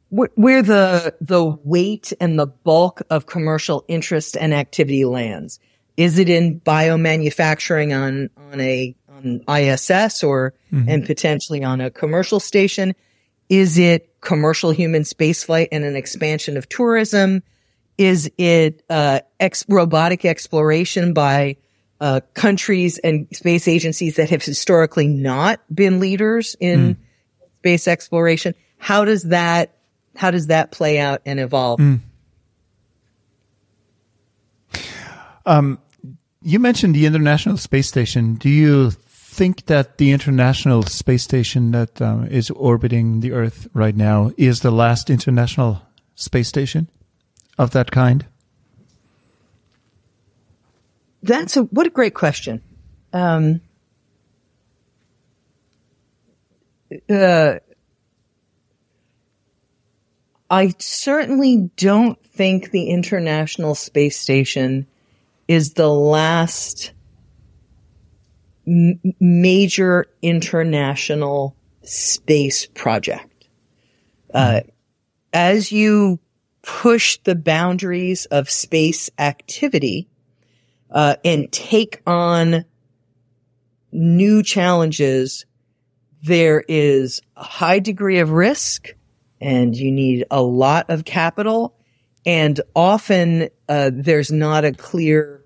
where 0.09 0.61
the 0.61 1.15
the 1.21 1.43
weight 1.63 2.13
and 2.19 2.37
the 2.37 2.47
bulk 2.47 3.01
of 3.09 3.25
commercial 3.25 3.85
interest 3.87 4.35
and 4.37 4.53
activity 4.53 5.05
lands. 5.05 5.59
Is 5.97 6.19
it 6.19 6.29
in 6.29 6.59
biomanufacturing 6.61 7.95
on 7.97 8.29
on 8.51 8.59
a 8.59 8.95
on 9.09 9.41
ISS 9.49 10.23
or 10.23 10.53
mm-hmm. 10.71 10.89
and 10.89 11.05
potentially 11.05 11.63
on 11.63 11.79
a 11.79 11.89
commercial 11.89 12.39
station? 12.39 12.93
Is 13.47 13.77
it 13.77 14.19
commercial 14.21 14.71
human 14.71 15.03
spaceflight 15.03 15.69
and 15.71 15.85
an 15.85 15.95
expansion 15.95 16.57
of 16.57 16.67
tourism? 16.67 17.43
Is 17.97 18.29
it 18.37 18.83
uh, 18.89 19.21
ex- 19.39 19.65
robotic 19.69 20.25
exploration 20.25 21.13
by 21.13 21.57
uh, 22.01 22.21
countries 22.33 22.97
and 22.97 23.27
space 23.31 23.67
agencies 23.67 24.17
that 24.17 24.29
have 24.29 24.43
historically 24.43 25.07
not 25.07 25.61
been 25.73 25.99
leaders 25.99 26.55
in 26.59 26.97
space 27.59 27.87
exploration? 27.87 28.53
How 28.77 29.05
does 29.05 29.23
that 29.23 29.71
how 30.15 30.31
does 30.31 30.47
that 30.47 30.71
play 30.71 30.99
out 30.99 31.21
and 31.25 31.39
evolve? 31.39 31.79
You 36.41 36.59
mentioned 36.59 36.93
the 36.93 37.07
International 37.07 37.57
Space 37.57 37.87
Station. 37.87 38.35
Do 38.35 38.49
you 38.49 38.91
think 38.91 39.65
that 39.65 39.97
the 39.97 40.11
International 40.11 40.83
Space 40.83 41.23
Station 41.23 41.71
that 41.71 41.99
um, 41.99 42.27
is 42.27 42.51
orbiting 42.51 43.21
the 43.21 43.31
Earth 43.31 43.67
right 43.73 43.95
now 43.95 44.31
is 44.37 44.59
the 44.59 44.69
last 44.69 45.09
International 45.09 45.81
Space 46.13 46.47
Station 46.47 46.87
of 47.57 47.71
that 47.71 47.91
kind? 47.91 48.25
That's 51.23 51.57
a 51.57 51.63
what 51.63 51.87
a 51.87 51.89
great 51.89 52.13
question. 52.13 52.61
Um, 53.11 53.61
uh, 57.09 57.55
I 60.49 60.75
certainly 60.77 61.71
don't 61.75 62.23
think 62.23 62.71
the 62.71 62.89
International 62.89 63.73
Space 63.73 64.19
Station 64.19 64.85
is 65.47 65.73
the 65.73 65.89
last 65.89 66.91
m- 68.67 68.99
major 69.19 70.05
international 70.21 71.55
space 71.81 72.67
project. 72.67 73.47
Uh, 74.33 74.61
as 75.33 75.71
you 75.71 76.19
push 76.65 77.17
the 77.23 77.35
boundaries 77.35 78.25
of 78.25 78.49
space 78.49 79.09
activity 79.19 80.09
uh, 80.89 81.15
and 81.23 81.51
take 81.51 82.01
on 82.07 82.65
new 83.91 84.41
challenges, 84.41 85.45
there 86.23 86.63
is 86.67 87.21
a 87.37 87.43
high 87.43 87.79
degree 87.79 88.19
of 88.19 88.31
risk 88.31 88.95
and 89.39 89.75
you 89.75 89.91
need 89.91 90.25
a 90.31 90.41
lot 90.41 90.89
of 90.89 91.05
capital. 91.05 91.75
And 92.25 92.59
often 92.75 93.49
uh, 93.69 93.91
there's 93.93 94.31
not 94.31 94.65
a 94.65 94.71
clear 94.71 95.45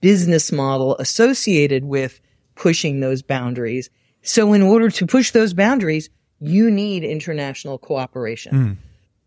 business 0.00 0.52
model 0.52 0.96
associated 0.98 1.84
with 1.84 2.20
pushing 2.54 3.00
those 3.00 3.22
boundaries. 3.22 3.90
So 4.22 4.52
in 4.52 4.62
order 4.62 4.90
to 4.90 5.06
push 5.06 5.32
those 5.32 5.54
boundaries, 5.54 6.08
you 6.40 6.70
need 6.70 7.02
international 7.02 7.78
cooperation. 7.78 8.54
Mm. 8.54 8.76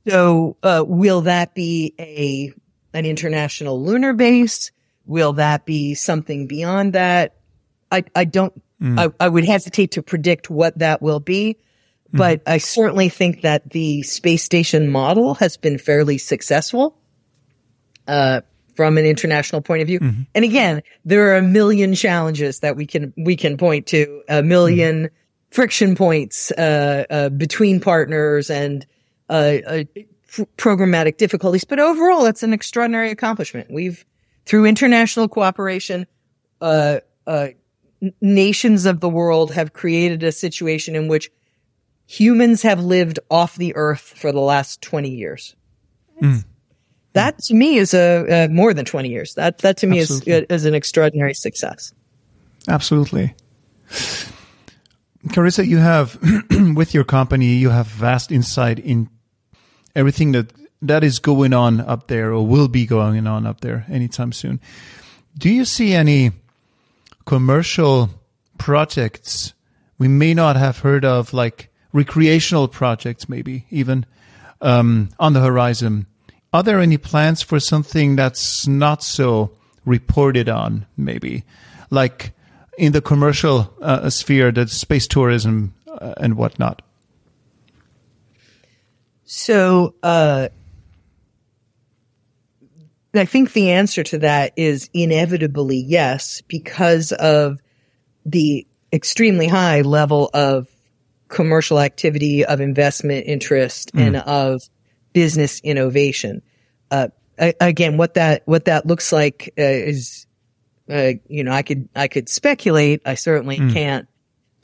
So 0.08 0.58
uh, 0.63 0.84
will 0.86 1.22
that 1.22 1.56
be 1.56 1.94
a 2.00 2.54
an 2.94 3.06
international 3.06 3.84
lunar 3.84 4.13
base? 4.13 4.72
Will 5.06 5.34
that 5.34 5.65
be 5.65 5.94
something 5.94 6.48
beyond 6.48 6.94
that? 6.94 7.36
I, 7.91 8.04
I 8.15 8.26
don't. 8.26 8.54
Mm. 8.82 9.00
I, 9.00 9.26
I 9.26 9.30
would 9.30 9.46
hesitate 9.46 9.91
to 9.91 10.02
predict 10.02 10.50
what 10.50 10.80
that 10.80 11.02
will 11.02 11.20
be. 11.20 11.58
Mm-hmm. 12.08 12.18
But 12.18 12.41
I 12.46 12.58
certainly 12.58 13.10
think 13.10 13.41
that 13.41 13.70
the 13.70 14.04
space 14.04 14.44
station 14.44 14.89
model 14.89 15.36
has 15.36 15.58
been 15.58 15.78
fairly 15.78 16.18
successful 16.18 16.98
uh, 18.08 18.41
from 18.76 18.98
an 18.98 19.06
international 19.06 19.62
point 19.62 19.82
of 19.82 19.88
view. 19.88 20.00
Mm-hmm. 20.00 20.22
And 20.34 20.46
again, 20.46 20.84
there 21.04 21.30
are 21.30 21.38
a 21.38 21.41
million 21.41 21.96
challenges 21.96 22.60
that 22.60 22.76
we 22.76 22.86
can 22.86 23.13
we 23.18 23.36
can 23.36 23.58
point 23.58 23.88
to, 23.88 24.24
a 24.28 24.41
1000000 24.41 24.76
mm-hmm. 24.76 25.06
friction 25.52 25.96
points 25.96 26.52
uh, 26.52 27.06
uh, 27.10 27.30
between 27.30 27.80
partners 27.80 28.50
and 28.50 28.86
uh, 29.30 29.58
uh, 29.68 29.84
programmatic 30.58 31.18
difficulties. 31.18 31.64
But 31.64 31.80
overall, 31.80 32.26
it's 32.26 32.44
an 32.44 32.54
extraordinary 32.54 33.12
accomplishment. 33.12 33.72
We've 33.72 34.06
through 34.46 34.66
international 34.66 35.28
cooperation. 35.28 36.08
Uh, 36.62 37.00
nations 38.22 38.86
of 38.86 39.00
the 39.00 39.10
world 39.10 39.54
have 39.54 39.74
created 39.74 40.24
a 40.24 40.32
situation 40.32 40.96
in 40.96 41.08
which 41.08 41.32
humans 42.08 42.62
have 42.62 42.80
lived 42.80 43.20
off 43.32 43.56
the 43.56 43.76
earth 43.76 44.14
for 44.16 44.32
the 44.32 44.40
last 44.40 44.82
20 44.82 45.10
years. 45.10 45.56
Mm. 46.22 46.46
That 47.14 47.40
to 47.40 47.54
me 47.54 47.78
is 47.78 47.94
a, 47.94 48.48
more 48.52 48.74
than 48.74 48.86
20 48.86 49.10
years. 49.10 49.36
That, 49.36 49.60
that 49.60 49.78
to 49.78 49.88
me 49.88 50.00
is, 50.00 50.22
is 50.28 50.66
an 50.66 50.76
extraordinary 50.76 51.34
success. 51.34 51.94
Absolutely. 52.68 53.34
Carissa, 55.30 55.66
you 55.66 55.78
have, 55.78 56.20
with 56.76 56.94
your 56.94 57.04
company, 57.04 57.56
you 57.56 57.70
have 57.70 57.88
vast 57.88 58.32
insight 58.32 58.80
in 58.80 59.10
everything 59.96 60.34
that, 60.34 60.52
that 60.82 61.04
is 61.04 61.20
going 61.20 61.54
on 61.54 61.82
up 61.82 62.08
there 62.08 62.32
or 62.34 62.46
will 62.46 62.68
be 62.68 62.86
going 62.86 63.28
on 63.28 63.46
up 63.46 63.62
there 63.62 63.86
anytime 63.90 64.32
soon. 64.32 64.60
Do 65.38 65.50
you 65.50 65.66
see 65.66 65.94
any 65.94 66.32
commercial 67.26 68.10
projects 68.58 69.54
we 69.98 70.08
may 70.08 70.34
not 70.34 70.56
have 70.56 70.80
heard 70.80 71.06
of, 71.06 71.34
like 71.34 71.70
recreational 71.94 72.68
projects, 72.68 73.30
maybe 73.30 73.66
even 73.72 74.06
um, 74.62 75.10
on 75.20 75.34
the 75.34 75.42
horizon. 75.42 76.06
Are 76.52 76.64
there 76.64 76.80
any 76.80 76.98
plans 76.98 77.42
for 77.42 77.60
something 77.60 78.16
that's 78.16 78.68
not 78.68 79.04
so 79.04 79.52
reported 79.86 80.50
on, 80.50 80.86
maybe, 80.98 81.44
like 81.90 82.34
in 82.78 82.92
the 82.92 83.02
commercial 83.02 83.74
uh, 83.82 84.10
sphere, 84.10 84.52
the 84.52 84.68
space 84.68 85.08
tourism 85.08 85.74
uh, 85.88 86.14
and 86.18 86.36
whatnot? 86.36 86.82
So, 89.26 89.96
uh, 90.04 90.50
I 93.14 93.26
think 93.26 93.54
the 93.54 93.72
answer 93.72 94.04
to 94.04 94.20
that 94.20 94.54
is 94.56 94.90
inevitably 94.94 95.78
yes, 95.78 96.42
because 96.48 97.12
of 97.12 97.60
the 98.26 98.68
extremely 98.94 99.48
high 99.48 99.82
level 99.82 100.30
of 100.34 100.68
commercial 101.28 101.80
activity, 101.80 102.46
of 102.46 102.62
investment 102.62 103.26
interest, 103.28 103.94
mm. 103.94 104.02
and 104.02 104.16
of 104.18 104.62
business 105.14 105.60
innovation. 105.62 106.42
Uh, 106.92 107.08
again, 107.38 107.98
what 107.98 108.16
that 108.16 108.44
what 108.46 108.66
that 108.66 108.86
looks 108.86 109.12
like 109.12 109.54
uh, 109.58 109.64
is, 109.64 110.28
uh, 110.90 111.14
you 111.28 111.44
know, 111.44 111.52
I 111.52 111.64
could 111.64 111.90
I 111.96 112.08
could 112.08 112.30
speculate. 112.30 113.02
I 113.06 113.16
certainly 113.16 113.58
mm. 113.58 113.74
can't 113.74 114.08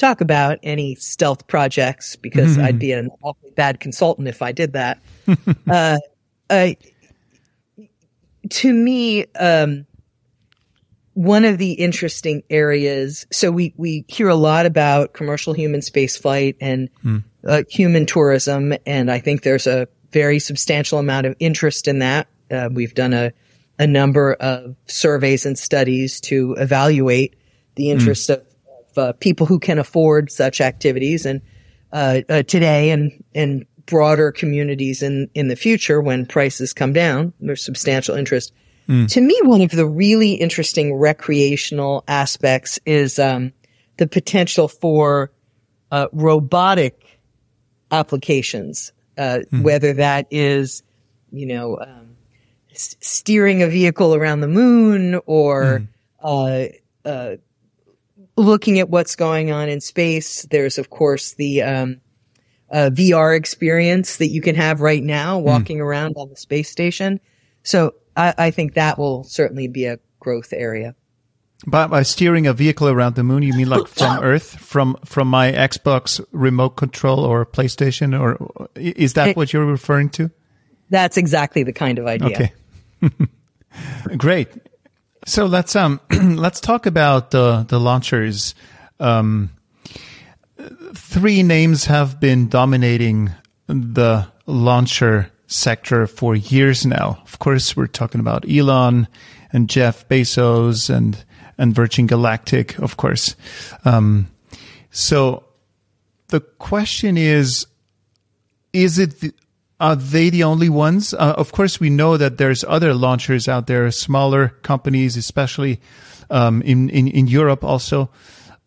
talk 0.01 0.21
about 0.21 0.59
any 0.63 0.95
stealth 0.95 1.47
projects 1.47 2.15
because 2.15 2.57
mm-hmm. 2.57 2.65
I'd 2.65 2.79
be 2.79 2.91
an 2.91 3.09
awfully 3.21 3.51
bad 3.51 3.79
consultant 3.79 4.27
if 4.27 4.41
I 4.41 4.51
did 4.51 4.73
that. 4.73 4.99
Uh, 5.69 5.97
uh, 6.49 6.71
to 8.49 8.73
me, 8.73 9.25
um, 9.35 9.85
one 11.13 11.45
of 11.45 11.57
the 11.57 11.73
interesting 11.73 12.43
areas. 12.49 13.25
So 13.31 13.51
we, 13.51 13.73
we 13.77 14.03
hear 14.07 14.27
a 14.27 14.35
lot 14.35 14.65
about 14.65 15.13
commercial 15.13 15.53
human 15.53 15.79
spaceflight 15.79 16.55
and 16.59 16.89
mm. 17.05 17.23
uh, 17.47 17.63
human 17.69 18.05
tourism. 18.05 18.73
And 18.85 19.09
I 19.09 19.19
think 19.19 19.43
there's 19.43 19.67
a 19.67 19.87
very 20.11 20.39
substantial 20.39 20.99
amount 20.99 21.27
of 21.27 21.35
interest 21.39 21.87
in 21.87 21.99
that. 21.99 22.27
Uh, 22.49 22.69
we've 22.71 22.95
done 22.95 23.13
a, 23.13 23.31
a 23.79 23.87
number 23.87 24.33
of 24.33 24.75
surveys 24.87 25.45
and 25.45 25.57
studies 25.57 26.19
to 26.21 26.55
evaluate 26.57 27.35
the 27.75 27.85
hmm. 27.85 27.99
interest 27.99 28.29
mm. 28.29 28.35
of 28.35 28.50
uh, 28.97 29.13
people 29.13 29.45
who 29.45 29.60
can 29.60 29.80
afford 29.80 30.32
such 30.32 30.62
activities. 30.62 31.25
And 31.25 31.41
uh, 31.91 32.21
uh, 32.30 32.43
today 32.43 32.91
and, 32.91 33.23
and 33.36 33.65
broader 33.86 34.32
communities 34.32 35.01
in, 35.01 35.30
in 35.34 35.47
the 35.47 35.56
future 35.56 36.01
when 36.01 36.25
prices 36.25 36.73
come 36.73 36.93
down, 36.93 37.34
there's 37.39 37.63
substantial 37.63 38.15
interest 38.15 38.54
Mm. 38.91 39.08
To 39.10 39.21
me, 39.21 39.39
one 39.43 39.62
of 39.62 39.71
the 39.71 39.86
really 39.86 40.34
interesting 40.34 40.93
recreational 40.95 42.04
aspects 42.08 42.80
is 42.86 43.19
um, 43.19 43.54
the 43.97 44.08
potential 44.08 44.67
for 44.67 45.32
uh, 45.91 46.08
robotic 46.12 47.19
applications, 47.89 48.91
uh, 49.17 49.39
mm. 49.51 49.63
whether 49.63 49.93
that 49.93 50.27
is, 50.32 50.84
you 51.32 51.45
know, 51.45 51.80
um, 51.80 52.17
s- 52.71 52.97
steering 52.99 53.62
a 53.62 53.67
vehicle 53.67 54.13
around 54.15 54.41
the 54.41 54.47
moon 54.47 55.19
or 55.25 55.84
mm. 57.06 57.38
Looking 58.41 58.80
at 58.80 58.89
what's 58.89 59.15
going 59.15 59.51
on 59.51 59.69
in 59.69 59.82
space. 59.82 60.43
There's, 60.43 60.77
of 60.77 60.89
course, 60.89 61.34
the 61.34 61.62
um, 61.62 62.01
uh, 62.71 62.89
VR 62.91 63.36
experience 63.36 64.17
that 64.17 64.27
you 64.27 64.41
can 64.41 64.56
have 64.56 64.82
right 64.82 65.04
now 65.04 65.39
mm. 65.39 65.43
walking 65.43 65.82
around 65.82 66.15
on 66.17 66.30
the 66.30 66.36
space 66.36 66.69
station. 66.69 67.19
So 67.63 67.95
I, 68.15 68.34
I 68.38 68.51
think 68.51 68.73
that 68.73 68.97
will 68.97 69.23
certainly 69.23 69.67
be 69.67 69.86
a 69.86 69.99
growth 70.19 70.54
area. 70.54 70.95
By, 71.67 71.86
by 71.88 72.01
steering 72.04 72.47
a 72.47 72.54
vehicle 72.54 72.88
around 72.88 73.15
the 73.15 73.23
moon, 73.23 73.43
you 73.43 73.54
mean 73.54 73.69
like 73.69 73.88
from 73.88 74.19
Earth, 74.23 74.58
from 74.58 74.97
from 75.06 75.27
my 75.27 75.51
Xbox 75.51 76.23
remote 76.32 76.71
control 76.71 77.19
or 77.19 77.45
PlayStation, 77.45 78.19
or 78.19 78.69
is 78.75 79.13
that 79.13 79.36
what 79.36 79.54
you're 79.54 79.65
referring 79.65 80.10
to? 80.12 80.32
That's 80.89 81.17
exactly 81.17 81.63
the 81.63 81.71
kind 81.71 81.99
of 81.99 82.08
idea. 82.08 82.51
Okay, 83.04 83.27
great. 84.17 84.49
So 85.25 85.45
let's 85.45 85.75
um 85.75 85.99
let's 86.12 86.60
talk 86.60 86.86
about 86.86 87.31
the 87.31 87.65
the 87.67 87.79
launchers. 87.79 88.55
Um, 88.99 89.51
three 90.93 91.43
names 91.43 91.86
have 91.86 92.19
been 92.19 92.49
dominating 92.49 93.31
the 93.67 94.27
launcher 94.45 95.31
sector 95.47 96.07
for 96.07 96.36
years 96.36 96.86
now. 96.86 97.21
Of 97.23 97.39
course, 97.39 97.75
we're 97.75 97.88
talking 97.88 98.21
about 98.21 98.49
Elon 98.49 99.07
and 99.53 99.69
Jeff 99.69 100.07
Bezos 100.07 100.89
and 100.89 101.23
and 101.57 101.75
Virgin 101.75 102.07
Galactic, 102.07 102.79
of 102.79 102.97
course. 102.97 103.36
Um, 103.86 104.27
so 104.89 105.43
the 106.29 106.39
question 106.41 107.17
is: 107.17 107.67
Is 108.73 108.97
it? 108.97 109.19
The, 109.19 109.34
are 109.82 109.96
they 109.96 110.30
the 110.30 110.44
only 110.44 110.70
ones? 110.70 111.13
Uh, 111.13 111.34
of 111.36 111.52
course, 111.52 111.80
we 111.80 111.89
know 111.89 112.15
that 112.15 112.38
there's 112.38 112.63
other 112.63 112.94
launchers 112.94 113.48
out 113.48 113.65
there, 113.65 113.89
smaller 113.89 114.50
companies, 114.62 115.17
especially 115.17 115.82
um, 116.30 116.62
in, 116.62 116.89
in 116.89 117.08
in 117.08 117.28
Europe 117.28 117.63
also. 117.63 118.10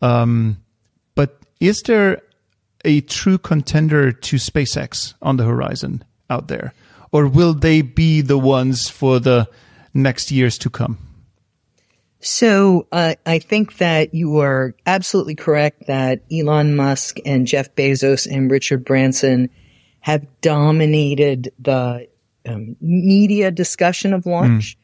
Um, 0.03 0.61
but 1.14 1.38
is 1.61 1.83
there 1.83 2.20
a 2.85 3.00
true 3.03 3.38
contender 3.38 4.11
to 4.12 4.37
SpaceX 4.37 5.14
on 5.22 5.37
the 5.37 5.44
horizon 5.44 6.05
out 6.29 6.48
there, 6.48 6.74
or 7.12 7.29
will 7.29 7.55
they 7.55 7.81
be 7.81 8.20
the 8.20 8.37
ones 8.37 8.88
for 8.90 9.20
the 9.20 9.48
next 9.94 10.33
years 10.33 10.59
to 10.59 10.68
come? 10.68 10.98
So 12.18 12.88
uh, 12.90 13.14
I 13.24 13.38
think 13.38 13.77
that 13.79 14.14
you 14.14 14.40
are 14.40 14.74
absolutely 14.85 15.37
correct 15.37 15.87
that 15.87 16.22
Elon 16.33 16.74
Musk 16.74 17.18
and 17.24 17.46
Jeff 17.46 17.74
Bezos 17.77 18.27
and 18.27 18.50
Richard 18.50 18.85
Branson 18.85 19.50
have 20.04 20.26
dominated 20.42 21.50
the 21.58 22.06
um, 22.46 22.76
media 22.78 23.50
discussion 23.50 24.12
of 24.12 24.26
launch. 24.26 24.76
Mm. 24.76 24.80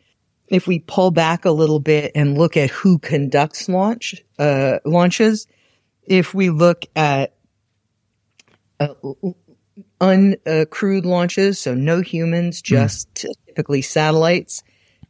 If 0.48 0.66
we 0.66 0.78
pull 0.78 1.11
back 1.11 1.44
a 1.44 1.50
little 1.50 1.78
bit 1.78 2.12
and 2.14 2.38
look 2.38 2.56
at 2.56 2.70
who 2.70 2.98
conducts 2.98 3.68
launch 3.68 4.14
uh, 4.38 4.78
launches, 4.87 5.46
if 6.06 6.33
we 6.33 6.48
look 6.48 6.87
at 6.96 7.35
uh, 8.80 8.94
uncrewed 10.00 11.04
launches, 11.04 11.59
so 11.61 11.74
no 11.74 12.00
humans, 12.00 12.61
hmm. 12.61 12.76
just 12.76 13.12
mm. 13.12 13.35
typically 13.44 13.83
satellites, 13.83 14.62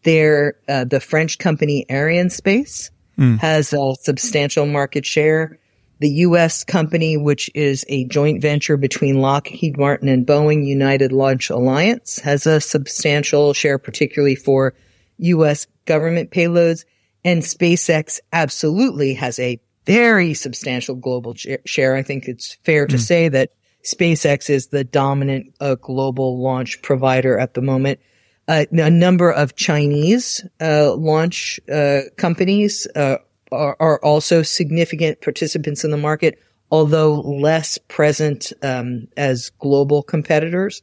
there 0.02 0.56
uh, 0.68 0.82
the 0.82 0.98
French 0.98 1.38
company 1.38 1.86
Arianespace 1.88 2.90
mm. 3.16 3.38
has 3.38 3.72
a 3.72 3.94
substantial 4.00 4.66
market 4.66 5.06
share. 5.06 5.59
The 6.00 6.10
U.S. 6.10 6.64
company, 6.64 7.16
which 7.16 7.50
is 7.54 7.84
a 7.88 8.04
joint 8.06 8.40
venture 8.40 8.76
between 8.76 9.20
Lockheed 9.20 9.76
Martin 9.76 10.08
and 10.08 10.26
Boeing 10.26 10.66
United 10.66 11.12
Launch 11.12 11.50
Alliance, 11.50 12.18
has 12.20 12.46
a 12.46 12.60
substantial 12.60 13.52
share, 13.52 13.78
particularly 13.78 14.34
for 14.34 14.74
U.S. 15.18 15.66
government 15.84 16.30
payloads. 16.30 16.84
And 17.22 17.42
SpaceX 17.42 18.18
absolutely 18.32 19.14
has 19.14 19.38
a 19.38 19.60
very 19.84 20.32
substantial 20.32 20.94
global 20.94 21.34
share. 21.34 21.96
I 21.96 22.02
think 22.02 22.28
it's 22.28 22.54
fair 22.64 22.86
to 22.86 22.96
mm. 22.96 23.00
say 23.00 23.28
that 23.28 23.50
SpaceX 23.84 24.48
is 24.48 24.68
the 24.68 24.84
dominant 24.84 25.54
uh, 25.60 25.74
global 25.74 26.40
launch 26.42 26.80
provider 26.82 27.38
at 27.38 27.54
the 27.54 27.62
moment. 27.62 28.00
Uh, 28.48 28.64
a 28.72 28.90
number 28.90 29.30
of 29.30 29.54
Chinese 29.54 30.44
uh, 30.60 30.94
launch 30.94 31.60
uh, 31.70 32.00
companies 32.16 32.86
uh, 32.96 33.16
are, 33.52 33.76
are, 33.80 33.98
also 34.02 34.42
significant 34.42 35.20
participants 35.20 35.84
in 35.84 35.90
the 35.90 35.96
market, 35.96 36.38
although 36.70 37.20
less 37.20 37.78
present 37.88 38.52
um, 38.62 39.08
as 39.16 39.50
global 39.58 40.02
competitors. 40.02 40.82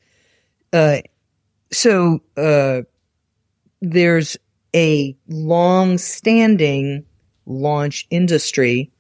Uh, 0.74 0.98
so 1.72 2.20
there's 3.82 4.38
a 4.76 5.16
long-standing 5.28 7.06
launch 7.46 8.08
industry 8.10 8.92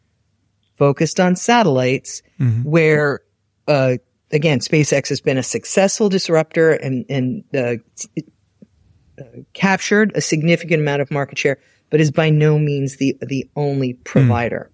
focused 0.77 1.19
on 1.19 1.36
satellites 1.36 2.21
mm-hmm. 2.39 2.63
where 2.63 3.21
uh, 3.67 3.97
again, 4.32 4.60
SpaceX 4.60 5.10
has 5.10 5.21
been 5.21 5.38
a 5.38 5.43
successful 5.43 6.10
disruptor 6.10 6.71
and, 6.71 7.06
and 7.10 7.43
uh, 7.56 7.75
uh, 9.19 9.23
captured 9.53 10.12
a 10.15 10.21
significant 10.21 10.82
amount 10.82 11.01
of 11.01 11.12
market 11.12 11.38
share, 11.38 11.60
but 11.89 12.02
is 12.02 12.12
by 12.12 12.30
no 12.30 12.58
means 12.60 12.97
the 12.97 13.17
the 13.21 13.50
only 13.56 13.93
provider. 13.93 14.71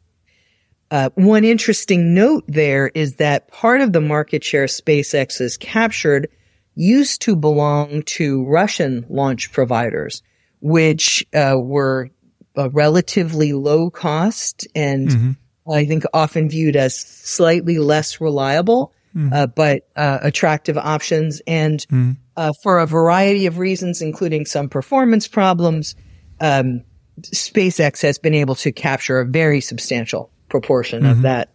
Mm. 0.91 1.12
one 1.15 1.43
interesting 1.43 2.13
note 2.13 2.43
there 2.47 2.91
is 2.93 3.15
that 3.15 3.47
part 3.52 3.82
of 3.82 3.93
the 3.93 4.02
market 4.02 4.43
share 4.43 4.65
SpaceX 4.65 5.39
has 5.39 5.58
captured 5.58 6.28
used 6.76 7.21
to 7.21 7.36
belong 7.36 8.04
to 8.04 8.45
Russian 8.45 9.06
launch 9.10 9.52
providers, 9.52 10.21
which 10.60 11.26
uh, 11.34 11.56
were 11.58 12.10
relatively 12.56 13.54
low 13.54 13.89
cost 13.89 14.67
and 14.76 15.08
mm-hmm. 15.10 15.32
I 15.71 15.86
think 15.86 16.04
often 16.13 16.49
viewed 16.49 16.76
as 16.76 16.99
slightly 16.99 17.80
less 17.80 18.19
reliable, 18.19 18.93
mm. 19.15 19.32
uh, 19.34 19.47
but 19.47 19.88
uh, 19.95 20.19
attractive 20.21 20.78
options. 20.78 21.41
And 21.47 21.80
mm. 21.88 22.17
uh, 22.36 22.52
for 22.62 22.80
a 22.80 22.86
variety 22.86 23.45
of 23.45 23.58
reasons, 23.60 24.02
including 24.02 24.45
some 24.45 24.67
performance 24.67 25.28
problems, 25.28 25.95
um, 26.41 26.84
SpaceX 27.21 28.02
has 28.02 28.17
been 28.17 28.34
able 28.34 28.56
to 28.56 28.71
capture 28.71 29.19
a 29.19 29.26
very 29.26 29.62
substantial 29.62 30.32
proportion 30.49 31.04
mm-hmm. 31.04 31.12
of 31.12 31.21
that 31.23 31.49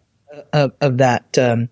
of, 0.53 0.73
of 0.81 0.99
that 0.99 1.39
um, 1.39 1.69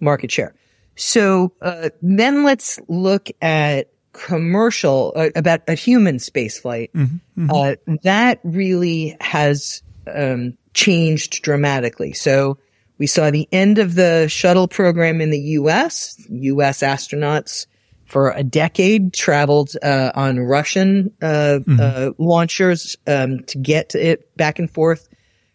market 0.00 0.30
share. 0.30 0.54
So 0.96 1.52
uh, 1.60 1.90
then 2.02 2.44
let's 2.44 2.78
look 2.88 3.28
at 3.42 3.90
commercial 4.12 5.12
uh, 5.14 5.30
about 5.36 5.62
a 5.68 5.74
human 5.74 6.16
spaceflight. 6.16 6.90
Mm-hmm. 6.92 7.48
Mm-hmm. 7.48 7.50
Uh, 7.50 7.96
that 8.02 8.40
really 8.44 9.16
has 9.20 9.82
um, 10.12 10.56
changed 10.74 11.42
dramatically. 11.42 12.12
So 12.12 12.58
we 12.98 13.06
saw 13.06 13.30
the 13.30 13.48
end 13.52 13.78
of 13.78 13.94
the 13.94 14.26
shuttle 14.28 14.68
program 14.68 15.20
in 15.20 15.30
the 15.30 15.40
U.S. 15.40 16.22
U.S. 16.30 16.80
astronauts 16.80 17.66
for 18.06 18.30
a 18.30 18.42
decade 18.42 19.12
traveled 19.12 19.72
uh, 19.82 20.12
on 20.14 20.38
Russian 20.38 21.12
uh, 21.20 21.58
mm-hmm. 21.60 21.76
uh, 21.80 22.10
launchers 22.18 22.96
um, 23.06 23.40
to 23.44 23.58
get 23.58 23.94
it 23.94 24.34
back 24.36 24.58
and 24.58 24.70
forth 24.70 25.08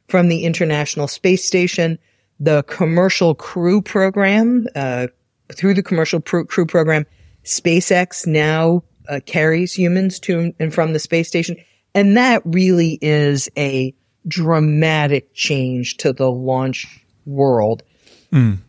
from 0.10 0.28
the 0.28 0.44
International 0.44 1.08
Space 1.08 1.46
Station. 1.46 1.98
The 2.40 2.64
commercial 2.64 3.36
crew 3.36 3.82
program, 3.82 4.68
uh, 4.76 5.08
through 5.54 5.76
the 5.76 5.84
commercial 5.84 6.20
pr- 6.20 6.42
crew 6.42 6.66
program, 6.66 7.06
SpaceX 7.44 8.28
now 8.28 8.84
uh, 9.08 9.20
carries 9.26 9.74
humans 9.74 10.20
to 10.20 10.54
and 10.60 10.74
from 10.74 10.94
the 10.94 11.00
space 11.00 11.28
station, 11.28 11.58
and 11.96 12.18
that 12.18 12.42
really 12.46 12.98
is 13.02 13.50
a 13.58 13.94
dramatic 14.28 15.34
change 15.34 15.98
to 15.98 16.14
the 16.14 16.30
launch 16.30 17.06
world. 17.26 17.84
Mm. 18.32 18.60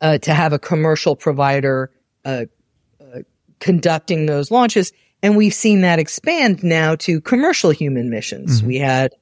Uh, 0.00 0.16
to 0.16 0.32
have 0.32 0.54
a 0.54 0.58
commercial 0.58 1.14
provider 1.14 1.90
uh, 2.24 2.46
conducting 3.60 4.26
those 4.26 4.50
launches, 4.50 4.92
and 5.22 5.36
we've 5.36 5.54
seen 5.54 5.82
that 5.82 5.98
expand 5.98 6.64
now 6.64 6.96
to 6.96 7.20
commercial 7.20 7.70
human 7.70 8.10
missions. 8.10 8.58
Mm-hmm. 8.58 8.66
We 8.66 8.78
had 8.78 9.12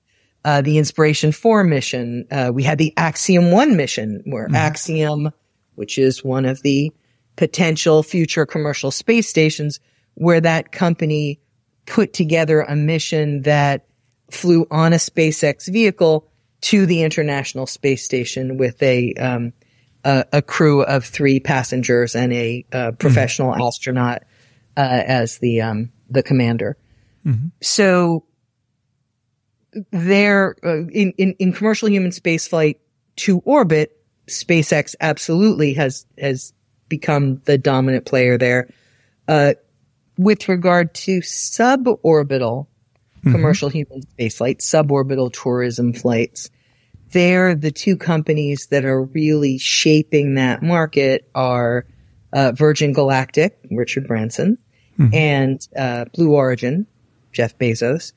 uh, 0.44 0.62
the 0.62 0.78
Inspiration 0.78 1.32
Four 1.32 1.64
mission. 1.64 2.26
Uh, 2.30 2.50
we 2.54 2.62
had 2.62 2.78
the 2.78 2.94
Axiom 2.96 3.50
One 3.50 3.76
mission, 3.76 4.22
where 4.24 4.46
mm-hmm. 4.46 4.54
Axiom, 4.54 5.30
which 5.74 5.98
is 5.98 6.24
one 6.24 6.44
of 6.44 6.62
the 6.62 6.92
potential 7.36 8.02
future 8.02 8.46
commercial 8.46 8.90
space 8.90 9.28
stations, 9.28 9.80
where 10.14 10.40
that 10.40 10.72
company 10.72 11.40
put 11.86 12.12
together 12.12 12.62
a 12.62 12.76
mission 12.76 13.42
that 13.42 13.86
flew 14.30 14.66
on 14.70 14.92
a 14.92 14.96
SpaceX 14.96 15.72
vehicle 15.72 16.28
to 16.60 16.86
the 16.86 17.02
International 17.02 17.66
Space 17.66 18.04
Station 18.04 18.58
with 18.58 18.82
a 18.82 19.14
um, 19.14 19.52
a, 20.04 20.24
a, 20.32 20.42
crew 20.42 20.82
of 20.82 21.04
three 21.04 21.40
passengers 21.40 22.14
and 22.14 22.32
a, 22.32 22.64
a 22.72 22.92
professional 22.92 23.52
mm-hmm. 23.52 23.62
astronaut 23.62 24.22
uh, 24.78 25.02
as 25.06 25.38
the 25.38 25.60
um, 25.60 25.90
the 26.08 26.22
commander. 26.22 26.78
Mm-hmm. 27.26 27.48
So 27.60 28.24
there, 29.90 30.56
uh, 30.64 30.86
in, 30.86 31.12
in 31.18 31.34
in 31.40 31.52
commercial 31.52 31.90
human 31.90 32.12
spaceflight 32.12 32.76
to 33.16 33.40
orbit, 33.40 34.00
SpaceX 34.28 34.94
absolutely 35.00 35.74
has 35.74 36.06
has 36.16 36.52
become 36.88 37.42
the 37.44 37.58
dominant 37.58 38.06
player 38.06 38.38
there. 38.38 38.72
Uh, 39.26 39.54
with 40.16 40.48
regard 40.48 40.94
to 40.94 41.20
suborbital 41.20 42.66
mm-hmm. 42.66 43.32
commercial 43.32 43.68
human 43.68 44.02
spaceflight, 44.02 44.58
suborbital 44.58 45.32
tourism 45.32 45.92
flights. 45.92 46.50
They're 47.10 47.54
the 47.54 47.70
two 47.70 47.96
companies 47.96 48.66
that 48.66 48.84
are 48.84 49.02
really 49.02 49.58
shaping 49.58 50.34
that 50.34 50.62
market 50.62 51.28
are 51.34 51.86
uh, 52.32 52.52
Virgin 52.52 52.92
Galactic, 52.92 53.58
Richard 53.70 54.06
Branson, 54.06 54.58
mm-hmm. 54.98 55.14
and 55.14 55.68
uh, 55.76 56.06
Blue 56.14 56.32
Origin, 56.32 56.86
Jeff 57.32 57.56
Bezos. 57.58 58.12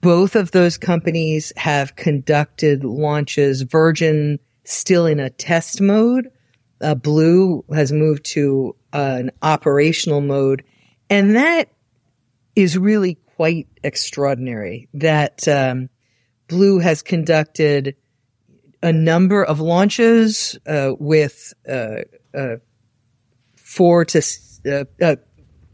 Both 0.00 0.34
of 0.34 0.50
those 0.50 0.76
companies 0.76 1.52
have 1.56 1.96
conducted 1.96 2.84
launches. 2.84 3.62
Virgin 3.62 4.38
still 4.64 5.06
in 5.06 5.20
a 5.20 5.30
test 5.30 5.80
mode. 5.80 6.30
Uh, 6.80 6.94
Blue 6.94 7.64
has 7.74 7.92
moved 7.92 8.24
to 8.24 8.76
uh, 8.92 9.16
an 9.18 9.30
operational 9.42 10.20
mode, 10.20 10.64
and 11.10 11.36
that 11.36 11.70
is 12.54 12.76
really 12.76 13.14
quite 13.36 13.68
extraordinary 13.84 14.88
that 14.94 15.46
um, 15.46 15.88
Blue 16.48 16.78
has 16.78 17.02
conducted 17.02 17.94
a 18.82 18.92
number 18.92 19.44
of 19.44 19.60
launches 19.60 20.58
uh, 20.66 20.92
with 20.98 21.52
uh, 21.68 22.02
uh, 22.34 22.56
four 23.56 24.04
to 24.04 24.22
uh, 24.66 24.84
uh, 25.00 25.16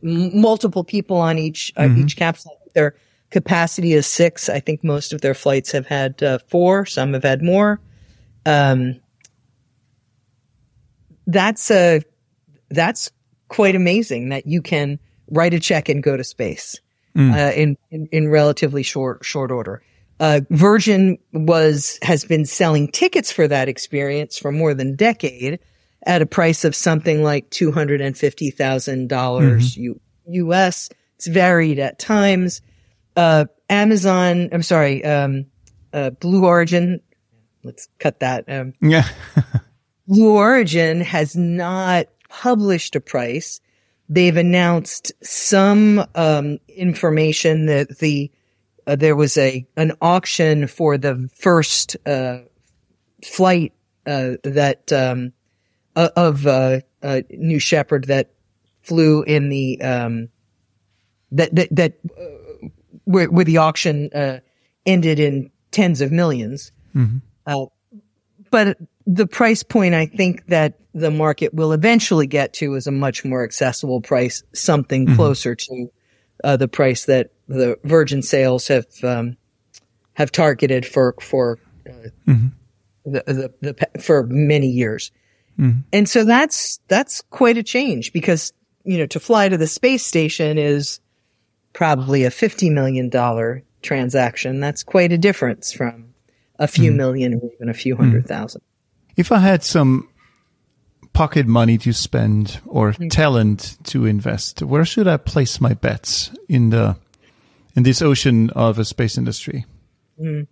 multiple 0.05 0.85
people 0.85 1.17
on 1.17 1.39
each 1.39 1.73
uh, 1.77 1.83
mm-hmm. 1.83 2.03
each 2.03 2.17
capsule. 2.17 2.57
Their 2.75 2.95
capacity 3.31 3.95
is 3.95 4.07
six. 4.07 4.49
I 4.49 4.61
think 4.61 4.85
most 4.85 5.13
of 5.13 5.21
their 5.21 5.35
flights 5.35 5.73
have 5.73 5.87
had 5.87 6.23
four. 6.49 6.87
Some 6.87 7.15
have 7.15 7.25
had 7.25 7.43
more. 7.43 7.81
Um, 8.47 9.01
that's 11.27 11.71
a 11.71 12.03
that's 12.71 13.11
quite 13.49 13.75
amazing 13.75 14.31
that 14.31 14.47
you 14.47 14.63
can 14.63 14.99
write 15.31 15.55
a 15.55 15.61
check 15.61 15.89
and 15.89 16.03
go 16.03 16.17
to 16.17 16.25
space 16.25 16.81
mm. 17.17 17.33
uh, 17.33 17.53
in, 17.55 17.77
in, 17.91 18.07
in 18.13 18.29
relatively 18.29 18.83
short 18.83 19.25
short 19.25 19.51
order. 19.51 19.83
Uh, 20.21 20.41
Virgin 20.51 21.19
was 21.33 21.99
has 22.03 22.25
been 22.25 22.45
selling 22.45 22.89
tickets 22.89 23.33
for 23.33 23.49
that 23.49 23.69
experience 23.69 24.39
for 24.39 24.53
more 24.53 24.75
than 24.75 24.89
a 24.89 24.97
decade 24.97 25.59
at 26.07 26.23
a 26.23 26.27
price 26.27 26.65
of 26.65 26.75
something 26.75 27.23
like 27.23 27.51
two 27.51 27.73
hundred 27.73 28.01
and 28.01 28.17
fifty 28.17 28.51
thousand 28.51 29.09
dollars 29.09 29.77
U.S. 30.27 30.91
It's 31.17 31.27
varied 31.27 31.79
at 31.79 31.99
times. 31.99 32.63
Uh, 33.17 33.47
Amazon, 33.71 34.49
I'm 34.53 34.63
sorry, 34.63 35.05
um, 35.05 35.47
uh, 35.93 36.11
Blue 36.11 36.45
Origin. 36.45 37.01
Let's 37.63 37.89
cut 37.99 38.21
that. 38.21 38.45
Um, 38.49 38.75
Yeah. 38.81 39.09
Blue 40.07 40.35
Origin 40.37 41.01
has 41.01 41.35
not 41.35 42.07
published 42.29 42.95
a 42.95 43.01
price. 43.01 43.61
They've 44.09 44.37
announced 44.37 45.13
some 45.23 46.05
um, 46.15 46.59
information 46.69 47.67
that 47.67 47.99
the 47.99 48.31
uh, 48.87 48.97
there 48.97 49.17
was 49.17 49.39
a 49.39 49.67
an 49.77 49.93
auction 50.03 50.67
for 50.67 50.99
the 50.99 51.31
first 51.35 51.97
uh, 52.05 52.41
flight 53.25 53.73
uh, 54.07 54.33
that 54.43 54.93
um, 54.93 55.33
uh, 55.97 56.11
of 56.17 56.47
uh, 56.47 56.81
uh, 57.03 57.23
New 57.31 57.59
Shepard 57.59 58.05
that 58.05 58.31
flew 58.83 59.23
in 59.23 59.49
the 59.49 59.81
um, 59.81 60.29
that 61.33 61.55
that 61.55 61.69
that 61.75 61.93
uh, 62.17 62.69
where, 63.05 63.31
where 63.31 63.45
the 63.45 63.59
auction 63.59 64.11
uh, 64.15 64.41
ended 64.87 65.19
in 65.19 65.51
tens 65.71 66.01
of 66.01 66.11
1000000s 66.11 66.71
Uh, 67.47 67.67
but 68.51 68.79
the 69.07 69.27
price 69.27 69.63
point 69.63 69.95
I 69.95 70.07
think 70.07 70.47
that 70.47 70.79
the 70.95 71.11
market 71.11 71.53
will 71.53 71.73
eventually 71.73 72.27
get 72.27 72.55
to 72.55 72.75
is 72.75 72.87
a 72.87 72.93
much 72.93 73.25
more 73.25 73.43
accessible 73.43 74.01
price, 74.01 74.45
something 74.55 75.15
closer 75.17 75.55
to 75.57 75.91
uh, 76.45 76.57
the 76.57 76.69
price 76.69 77.07
that 77.07 77.33
the 77.49 77.79
Virgin 77.85 78.23
sales 78.23 78.69
have 78.69 78.87
um, 79.03 79.37
have 80.15 80.31
targeted 80.31 80.87
for 80.87 81.15
for 81.21 81.59
uh, 81.87 82.09
the, 83.05 83.23
the, 83.27 83.75
the 83.75 84.01
for 84.01 84.25
many 84.25 84.69
years. 84.69 85.11
Mm-hmm. 85.59 85.81
And 85.93 86.09
so 86.09 86.25
that's 86.25 86.81
that's 86.89 87.23
quite 87.31 87.57
a 87.57 87.63
change 87.63 88.13
because 88.13 88.53
you 88.85 88.99
know 88.99 89.07
to 89.07 89.21
fly 89.21 89.49
to 89.49 89.57
the 89.57 89.67
space 89.67 90.05
station 90.05 90.59
is 90.59 91.01
probably 91.73 92.25
a 92.25 92.31
fifty 92.31 92.71
million 92.71 93.09
dollar 93.09 93.63
transaction. 93.83 94.61
That's 94.61 94.83
quite 94.83 95.13
a 95.13 95.19
difference 95.19 95.73
from 95.73 96.15
a 96.59 96.67
few 96.67 96.91
mm-hmm. 96.91 96.97
million 96.97 97.35
or 97.35 97.51
even 97.55 97.69
a 97.69 97.75
few 97.75 97.97
hundred 97.97 98.25
mm-hmm. 98.25 98.35
thousand. 98.35 98.63
If 99.17 99.31
I 99.31 99.39
had 99.39 99.63
some 99.63 100.09
pocket 101.13 101.47
money 101.47 101.79
to 101.79 101.93
spend 101.93 102.61
or 102.67 102.93
Mm. 102.93 103.11
talent 103.11 103.77
to 103.85 104.05
invest, 104.07 104.63
where 104.63 104.85
should 104.85 105.07
I 105.07 105.17
place 105.17 105.61
my 105.61 105.75
bets 105.75 106.31
in 106.49 106.71
the 106.71 106.97
in 107.77 107.85
this 107.85 108.03
ocean 108.03 108.51
of 108.51 108.79
a 108.79 108.85
space 108.85 109.17
industry? 109.17 109.65
Mm. 110.21 110.47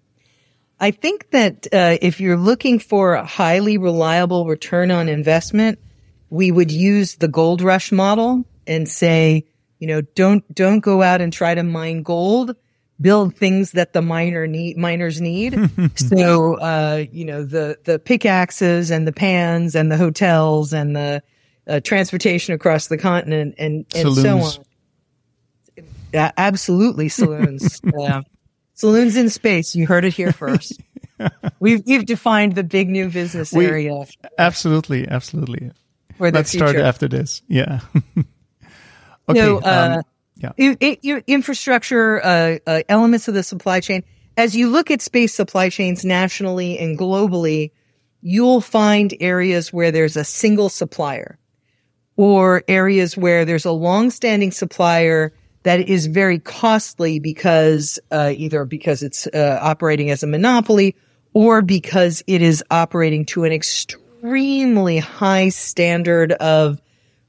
I 0.82 0.90
think 0.90 1.30
that 1.30 1.68
uh, 1.72 1.96
if 2.02 2.20
you're 2.20 2.36
looking 2.36 2.80
for 2.80 3.14
a 3.14 3.24
highly 3.24 3.78
reliable 3.78 4.46
return 4.46 4.90
on 4.90 5.08
investment, 5.08 5.78
we 6.28 6.50
would 6.50 6.72
use 6.72 7.14
the 7.14 7.28
gold 7.28 7.62
rush 7.62 7.92
model 7.92 8.44
and 8.66 8.88
say, 8.88 9.44
you 9.78 9.86
know, 9.86 10.00
don't 10.00 10.52
don't 10.52 10.80
go 10.80 11.00
out 11.00 11.20
and 11.20 11.32
try 11.32 11.54
to 11.54 11.62
mine 11.62 12.02
gold. 12.02 12.56
Build 13.00 13.36
things 13.36 13.72
that 13.72 13.92
the 13.92 14.02
miner 14.02 14.48
need, 14.48 14.76
miners 14.76 15.20
need. 15.20 15.56
so, 15.94 16.54
uh, 16.54 17.04
you 17.12 17.26
know, 17.26 17.44
the 17.44 17.78
the 17.84 18.00
pickaxes 18.00 18.90
and 18.90 19.06
the 19.06 19.12
pans 19.12 19.76
and 19.76 19.90
the 19.90 19.96
hotels 19.96 20.72
and 20.72 20.96
the 20.96 21.22
uh, 21.68 21.78
transportation 21.78 22.54
across 22.54 22.88
the 22.88 22.98
continent 22.98 23.54
and 23.58 23.86
and 23.94 24.12
so 24.14 24.38
on. 24.38 26.32
Absolutely, 26.36 27.08
saloons. 27.08 27.80
yeah. 27.98 28.22
Saloons 28.74 29.16
in 29.16 29.28
space. 29.30 29.74
You 29.74 29.86
heard 29.86 30.04
it 30.04 30.14
here 30.14 30.32
first. 30.44 30.80
We've 31.60 31.82
we've 31.86 32.04
defined 32.06 32.54
the 32.54 32.64
big 32.64 32.88
new 32.88 33.08
business 33.08 33.52
We- 33.52 33.66
area 33.66 34.04
Absolutely, 34.38 35.06
absolutely. 35.08 35.70
Let's 36.18 36.50
future. 36.52 36.68
start 36.68 36.76
after 36.84 37.08
this. 37.08 37.42
Yeah. 37.48 37.80
okay. 39.28 39.40
No, 39.40 39.58
uh, 39.58 39.98
um, 39.98 40.02
yeah. 40.36 40.52
I- 40.58 40.76
I- 40.80 40.98
your 41.02 41.22
infrastructure 41.26 42.24
uh, 42.24 42.58
uh, 42.66 42.82
elements 42.88 43.28
of 43.28 43.34
the 43.34 43.42
supply 43.42 43.80
chain. 43.80 44.04
As 44.36 44.56
you 44.56 44.70
look 44.70 44.90
at 44.90 45.02
space 45.02 45.34
supply 45.34 45.68
chains 45.68 46.04
nationally 46.04 46.78
and 46.78 46.98
globally, 46.98 47.70
you'll 48.22 48.60
find 48.60 49.14
areas 49.20 49.72
where 49.72 49.90
there's 49.90 50.16
a 50.16 50.24
single 50.24 50.68
supplier, 50.70 51.38
or 52.16 52.62
areas 52.68 53.16
where 53.16 53.44
there's 53.44 53.64
a 53.66 53.72
long-standing 53.72 54.50
supplier 54.50 55.32
that 55.62 55.88
is 55.88 56.06
very 56.06 56.38
costly 56.38 57.18
because 57.18 57.98
uh, 58.10 58.32
either 58.36 58.64
because 58.64 59.02
it's 59.02 59.26
uh, 59.26 59.58
operating 59.60 60.10
as 60.10 60.22
a 60.22 60.26
monopoly 60.26 60.96
or 61.32 61.62
because 61.62 62.22
it 62.26 62.42
is 62.42 62.62
operating 62.70 63.24
to 63.26 63.44
an 63.44 63.52
extremely 63.52 64.98
high 64.98 65.48
standard 65.48 66.32
of 66.32 66.80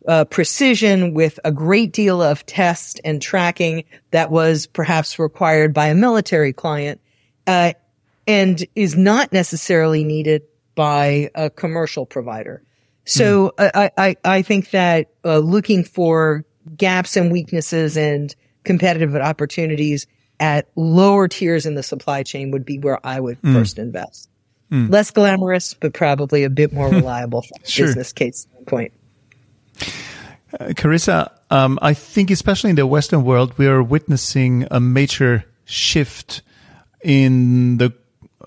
uh, 0.08 0.26
precision 0.26 1.13
with 1.13 1.39
a 1.46 1.52
great 1.52 1.93
deal 1.93 2.22
of 2.22 2.46
test 2.46 3.00
and 3.06 3.22
tracking 3.22 3.86
that 4.12 4.30
was 4.30 4.65
perhaps 4.67 5.17
required 5.17 5.74
by 5.74 5.88
a 5.88 5.96
military 5.96 6.52
client 6.52 7.00
uh, 7.48 7.74
and 8.28 8.65
is 8.76 8.96
not 8.96 9.32
necessarily 9.32 10.04
needed 10.04 10.43
by 10.76 11.30
a 11.36 11.50
commercial 11.50 12.06
provider. 12.06 12.63
So 13.06 13.54
I, 13.58 13.91
I, 13.98 14.15
I 14.24 14.41
think 14.43 14.72
that 14.72 15.12
uh, 15.26 15.38
looking 15.39 15.84
for 15.84 16.46
gaps 16.78 17.15
and 17.17 17.32
weaknesses 17.32 17.97
and 17.97 18.36
competitive 18.63 19.15
opportunities 19.15 20.08
at 20.39 20.67
lower 20.76 21.28
tiers 21.28 21.65
in 21.65 21.76
the 21.76 21.84
supply 21.84 22.23
chain 22.23 22.52
would 22.52 22.65
be 22.65 22.80
where 22.80 22.99
I 23.06 23.19
would 23.19 23.38
first 23.41 23.78
invest. 23.80 24.30
Less 24.71 25.12
glamorous, 25.12 25.76
but 25.76 25.93
probably 25.93 26.43
a 26.45 26.49
bit 26.49 26.73
more 26.73 26.89
reliable 26.89 27.43
from 27.43 27.58
a 27.63 27.67
Sure. 27.67 27.86
business 27.88 28.12
case 28.12 28.47
standpoint. 28.49 28.91
Uh, 30.60 30.69
Carissa, 30.69 31.32
um, 31.52 31.78
I 31.82 31.93
think 31.93 32.32
especially 32.32 32.71
in 32.71 32.76
the 32.76 32.88
Western 32.88 33.23
world, 33.23 33.56
we 33.58 33.67
are 33.67 33.84
witnessing 33.84 34.67
a 34.71 34.80
major 34.80 35.45
shift 35.65 36.41
in 37.04 37.78
the 37.78 37.93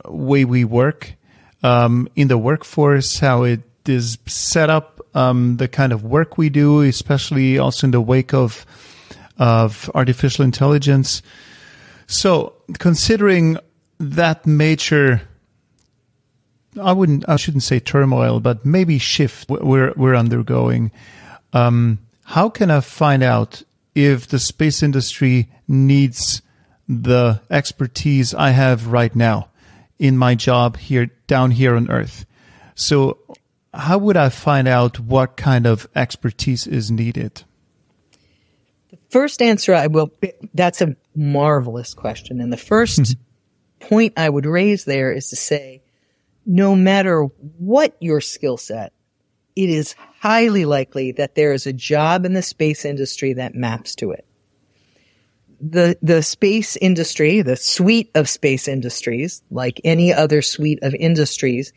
way 0.05 0.45
we 0.45 0.65
work, 0.65 1.15
um, 1.63 2.09
in 2.17 2.27
the 2.29 2.39
workforce, 2.39 3.19
how 3.19 3.45
it 3.45 3.61
is 3.87 4.19
set 4.27 4.69
up, 4.71 4.96
um, 5.17 5.57
the 5.57 5.67
kind 5.67 5.93
of 5.93 6.05
work 6.05 6.37
we 6.37 6.51
do, 6.51 6.83
especially 6.83 7.59
also 7.59 7.87
in 7.87 7.91
the 7.91 8.01
wake 8.01 8.35
of 8.35 8.67
of 9.39 9.91
artificial 9.95 10.45
intelligence. 10.45 11.23
So, 12.07 12.55
considering 12.79 13.59
that 13.99 14.47
major 14.47 15.23
I 16.81 16.93
wouldn't, 16.93 17.27
I 17.29 17.37
shouldn't 17.37 17.63
say 17.63 17.81
turmoil, 17.81 18.41
but 18.41 18.67
maybe 18.67 18.99
shift 18.99 19.49
we're 19.49 19.93
we're 19.97 20.15
undergoing. 20.15 20.93
Um, 21.53 21.99
how 22.25 22.51
can 22.51 22.71
I 22.71 22.81
find 22.81 23.23
out 23.23 23.63
if 23.95 24.29
the 24.29 24.39
space 24.39 24.83
industry 24.83 25.49
needs 25.67 26.43
the 26.89 27.41
expertise 27.51 28.35
I 28.35 28.51
have 28.51 28.89
right 28.89 29.15
now 29.17 29.49
in 29.99 30.19
my 30.19 30.35
job 30.35 30.77
here 30.77 31.11
down 31.27 31.53
here 31.53 31.75
on 31.77 31.91
Earth? 31.91 32.27
So, 32.75 33.19
how 33.77 33.99
would 33.99 34.17
I 34.17 34.29
find 34.29 34.67
out 34.67 34.99
what 34.99 35.37
kind 35.37 35.67
of 35.67 35.89
expertise 35.95 36.67
is 36.67 36.91
needed? 36.91 37.45
The 38.91 38.99
First 39.11 39.43
answer 39.43 39.75
I 39.75 39.87
will, 39.87 40.13
that's 40.55 40.81
a 40.81 40.97
marvelous 41.15 41.95
question. 41.95 42.41
And 42.41 42.53
the 42.53 42.57
1st 42.57 43.17
hmm. 43.81 43.87
point 43.89 44.15
I 44.17 44.29
would 44.29 44.47
raise 44.47 44.85
there 44.85 45.13
is 45.13 45.31
to 45.31 45.37
say, 45.37 45.83
no 46.45 46.77
matter 46.77 47.23
what 47.59 47.97
your 48.01 48.21
skill 48.21 48.57
set, 48.57 48.93
it 49.57 49.71
is 49.71 49.95
highly 50.21 50.65
likely 50.65 51.13
that 51.13 51.35
there 51.35 51.53
is 51.53 51.67
a 51.67 51.73
job 51.73 52.25
in 52.25 52.35
the 52.35 52.43
space 52.43 52.85
industry 52.85 53.33
that 53.35 53.55
maps 53.55 53.95
to 53.97 54.13
it. 54.13 54.25
The, 55.61 55.99
the 56.03 56.23
space 56.23 56.77
industry, 56.77 57.41
the 57.41 57.57
suite 57.57 58.11
of 58.15 58.29
space 58.29 58.69
industries, 58.69 59.43
like 59.51 59.81
any 59.83 60.13
other 60.13 60.43
suite 60.43 60.81
of 60.83 60.95
industries, 60.95 61.73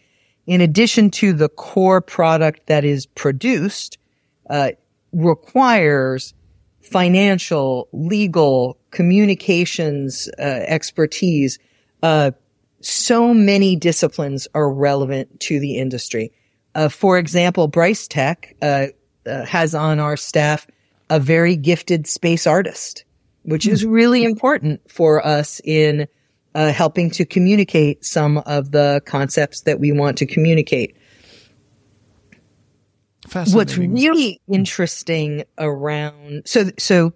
in 0.50 0.62
addition 0.62 1.12
to 1.12 1.32
the 1.32 1.48
core 1.48 2.02
product 2.02 2.66
that 2.66 2.84
is 2.84 3.06
produced, 3.06 4.00
uh, 4.50 4.72
requires 5.14 6.34
financial, 6.82 7.88
legal, 7.94 8.76
communications 8.90 10.28
uh, 10.40 10.42
expertise. 10.42 11.60
Uh, 12.02 12.32
so 12.82 13.32
many 13.32 13.76
disciplines 13.76 14.48
are 14.56 14.74
relevant 14.74 15.40
to 15.40 15.60
the 15.60 15.78
industry. 15.78 16.32
Uh, 16.74 16.90
for 16.90 17.20
example, 17.20 17.70
BryceTech 17.70 18.56
uh, 18.64 18.88
uh, 19.30 19.46
has 19.46 19.76
on 19.76 20.00
our 20.00 20.18
staff 20.18 20.66
a 21.12 21.20
very 21.20 21.56
gifted 21.58 22.08
space 22.08 22.48
artist, 22.48 23.06
which 23.44 23.68
is 23.68 23.86
really 23.86 24.24
important 24.24 24.82
for 24.90 25.24
us 25.24 25.62
in 25.64 26.08
uh, 26.56 26.72
helping 26.72 27.12
to 27.12 27.26
communicate 27.26 28.04
some 28.04 28.38
of 28.40 28.72
the 28.72 29.02
concepts 29.06 29.62
that 29.62 29.80
we 29.80 29.92
want 29.92 30.18
to 30.18 30.26
communicate. 30.26 30.96
What's 33.52 33.78
really 33.78 34.42
interesting 34.48 35.44
around 35.60 36.44
so 36.46 36.72
so 36.80 37.14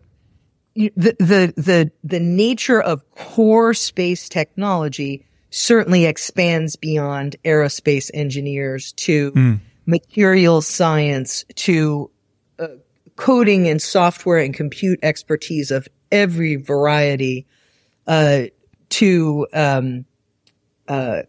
the, 0.76 1.16
the, 1.20 1.54
the, 1.56 1.92
the 2.04 2.20
nature 2.20 2.82
of 2.82 3.10
core 3.12 3.74
space 3.74 4.28
technology 4.30 5.26
certainly 5.50 6.06
expands 6.06 6.76
beyond 6.76 7.36
aerospace 7.46 8.10
engineers 8.14 8.92
to 8.94 9.32
mm. 9.32 9.60
materials 9.86 10.66
science 10.66 11.46
to 11.56 12.10
uh, 12.58 12.68
coding 13.16 13.68
and 13.68 13.82
software 13.82 14.40
and 14.40 14.54
compute 14.54 15.00
expertise 15.04 15.70
of 15.70 15.88
every 16.12 16.56
variety, 16.56 17.46
uh, 18.08 18.44
to, 18.94 19.48
um, 19.54 20.06
uh, 20.88 21.24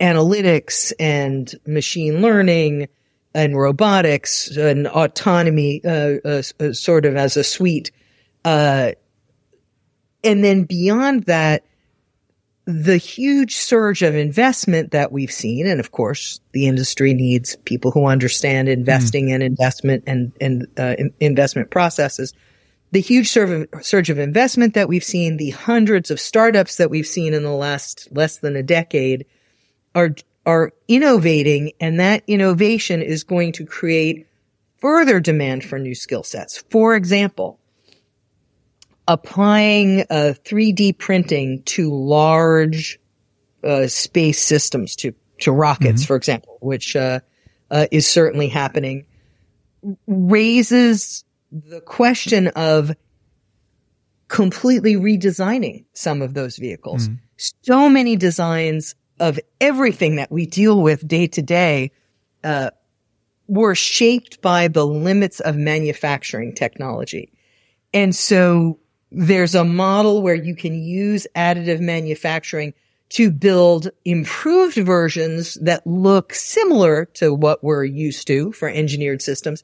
analytics 0.00 0.92
and 0.98 1.54
machine 1.66 2.20
learning 2.20 2.88
and 3.34 3.56
robotics 3.56 4.56
and 4.56 4.86
autonomy, 4.86 5.80
uh, 5.84 6.16
uh, 6.24 6.42
uh 6.60 6.72
sort 6.72 7.04
of 7.04 7.16
as 7.16 7.36
a 7.36 7.44
suite. 7.44 7.90
Uh, 8.44 8.92
and 10.24 10.42
then 10.42 10.64
beyond 10.64 11.24
that, 11.24 11.64
the 12.64 12.96
huge 12.96 13.56
surge 13.56 14.02
of 14.02 14.16
investment 14.16 14.90
that 14.90 15.12
we've 15.12 15.30
seen, 15.30 15.66
and 15.68 15.78
of 15.78 15.92
course, 15.92 16.40
the 16.50 16.66
industry 16.66 17.14
needs 17.14 17.54
people 17.64 17.92
who 17.92 18.06
understand 18.06 18.68
investing 18.68 19.28
mm. 19.28 19.34
and 19.34 19.42
investment 19.42 20.02
and, 20.06 20.32
and 20.40 20.66
uh, 20.76 20.96
investment 21.20 21.70
processes. 21.70 22.34
The 22.92 23.00
huge 23.00 23.30
surge 23.30 24.10
of, 24.10 24.18
investment 24.18 24.74
that 24.74 24.88
we've 24.88 25.04
seen, 25.04 25.36
the 25.36 25.50
hundreds 25.50 26.10
of 26.10 26.20
startups 26.20 26.76
that 26.76 26.88
we've 26.88 27.06
seen 27.06 27.34
in 27.34 27.42
the 27.42 27.50
last 27.50 28.08
less 28.12 28.38
than 28.38 28.56
a 28.56 28.62
decade, 28.62 29.26
are 29.94 30.14
are 30.46 30.72
innovating, 30.86 31.72
and 31.80 31.98
that 31.98 32.22
innovation 32.28 33.02
is 33.02 33.24
going 33.24 33.52
to 33.52 33.66
create 33.66 34.28
further 34.78 35.18
demand 35.18 35.64
for 35.64 35.78
new 35.78 35.94
skill 35.94 36.22
sets. 36.22 36.58
For 36.70 36.94
example, 36.94 37.58
applying 39.08 40.02
uh, 40.02 40.34
3D 40.44 40.96
printing 40.96 41.62
to 41.64 41.92
large 41.92 43.00
uh, 43.64 43.88
space 43.88 44.40
systems, 44.40 44.94
to 44.96 45.12
to 45.40 45.52
rockets, 45.52 46.02
mm-hmm. 46.02 46.06
for 46.06 46.16
example, 46.16 46.56
which 46.60 46.94
uh, 46.94 47.20
uh 47.70 47.86
is 47.90 48.06
certainly 48.06 48.48
happening, 48.48 49.06
raises 50.06 51.24
the 51.64 51.80
question 51.80 52.48
of 52.48 52.94
completely 54.28 54.94
redesigning 54.96 55.84
some 55.92 56.22
of 56.22 56.34
those 56.34 56.56
vehicles. 56.56 57.08
Mm. 57.08 57.18
So 57.62 57.88
many 57.88 58.16
designs 58.16 58.94
of 59.20 59.38
everything 59.60 60.16
that 60.16 60.30
we 60.30 60.46
deal 60.46 60.82
with 60.82 61.06
day 61.06 61.26
to 61.28 61.42
day 61.42 61.92
uh, 62.44 62.70
were 63.46 63.74
shaped 63.74 64.42
by 64.42 64.68
the 64.68 64.86
limits 64.86 65.40
of 65.40 65.56
manufacturing 65.56 66.54
technology. 66.54 67.32
And 67.94 68.14
so 68.14 68.78
there's 69.10 69.54
a 69.54 69.64
model 69.64 70.22
where 70.22 70.34
you 70.34 70.54
can 70.56 70.74
use 70.74 71.26
additive 71.34 71.80
manufacturing 71.80 72.74
to 73.08 73.30
build 73.30 73.90
improved 74.04 74.76
versions 74.76 75.54
that 75.62 75.86
look 75.86 76.34
similar 76.34 77.04
to 77.04 77.32
what 77.32 77.62
we're 77.62 77.84
used 77.84 78.26
to 78.26 78.50
for 78.52 78.68
engineered 78.68 79.22
systems. 79.22 79.62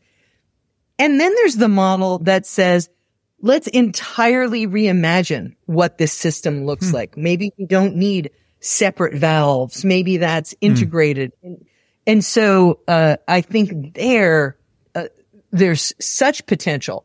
And 0.98 1.20
then 1.20 1.34
there's 1.34 1.56
the 1.56 1.68
model 1.68 2.18
that 2.20 2.46
says, 2.46 2.88
let's 3.40 3.66
entirely 3.68 4.66
reimagine 4.66 5.56
what 5.66 5.98
this 5.98 6.12
system 6.12 6.64
looks 6.64 6.90
hmm. 6.90 6.96
like. 6.96 7.16
Maybe 7.16 7.52
we 7.58 7.66
don't 7.66 7.96
need 7.96 8.30
separate 8.60 9.14
valves. 9.14 9.84
Maybe 9.84 10.18
that's 10.18 10.52
hmm. 10.52 10.66
integrated. 10.66 11.32
Mm. 11.32 11.46
And, 11.46 11.66
and, 12.06 12.24
so, 12.24 12.80
uh, 12.88 13.16
I 13.26 13.40
think 13.40 13.94
there, 13.94 14.56
uh, 14.94 15.06
there's 15.50 15.92
such 16.00 16.46
potential 16.46 17.04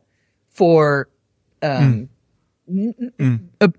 for, 0.50 1.10
um, 1.62 2.10
mm. 2.70 2.94
N- 3.20 3.50
uh, 3.62 3.70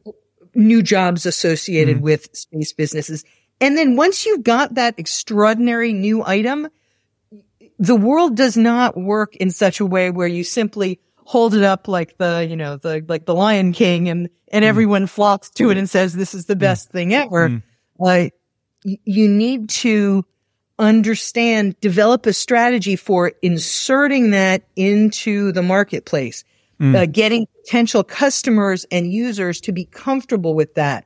new 0.55 0.83
jobs 0.83 1.27
associated 1.27 1.99
mm. 1.99 2.01
with 2.01 2.35
space 2.37 2.73
businesses. 2.73 3.25
And 3.61 3.77
then 3.77 3.97
once 3.97 4.25
you've 4.25 4.43
got 4.43 4.75
that 4.75 4.99
extraordinary 4.99 5.93
new 5.93 6.25
item, 6.25 6.69
the 7.79 7.97
world 7.97 8.37
does 8.37 8.57
not 8.57 8.97
work 8.97 9.37
in 9.37 9.51
such 9.51 9.81
a 9.81 9.87
way 9.87 10.11
where 10.11 10.27
you 10.27 10.45
simply 10.45 11.01
hold 11.17 11.55
it 11.55 11.63
up 11.63 11.89
like 11.89 12.17
the, 12.19 12.47
you 12.49 12.57
know, 12.57 12.77
the, 12.77 13.05
like 13.07 13.27
the 13.27 13.35
Lion 13.35 13.73
King 13.73 14.09
and, 14.09 14.29
and 14.51 14.65
mm. 14.65 14.69
everyone 14.69 15.07
flocks 15.07 15.51
to 15.51 15.71
it 15.71 15.77
and 15.77 15.89
says, 15.89 16.15
this 16.15 16.35
is 16.35 16.47
the 16.47 16.57
best 16.57 16.89
mm. 16.89 16.93
thing 16.93 17.15
ever. 17.15 17.51
Mm. 17.51 17.63
Uh, 18.01 18.31
you 18.83 19.29
need 19.29 19.69
to 19.69 20.25
understand, 20.79 21.79
develop 21.81 22.25
a 22.27 22.33
strategy 22.33 22.97
for 22.97 23.33
inserting 23.43 24.31
that 24.31 24.63
into 24.77 25.53
the 25.53 25.63
marketplace, 25.63 26.45
mm. 26.81 26.97
uh, 26.97 27.07
getting 27.07 27.47
potential 27.65 28.03
customers 28.03 28.87
and 28.91 29.13
users 29.13 29.61
to 29.61 29.73
be 29.73 29.85
comfortable 29.85 30.55
with 30.55 30.75
that. 30.75 31.05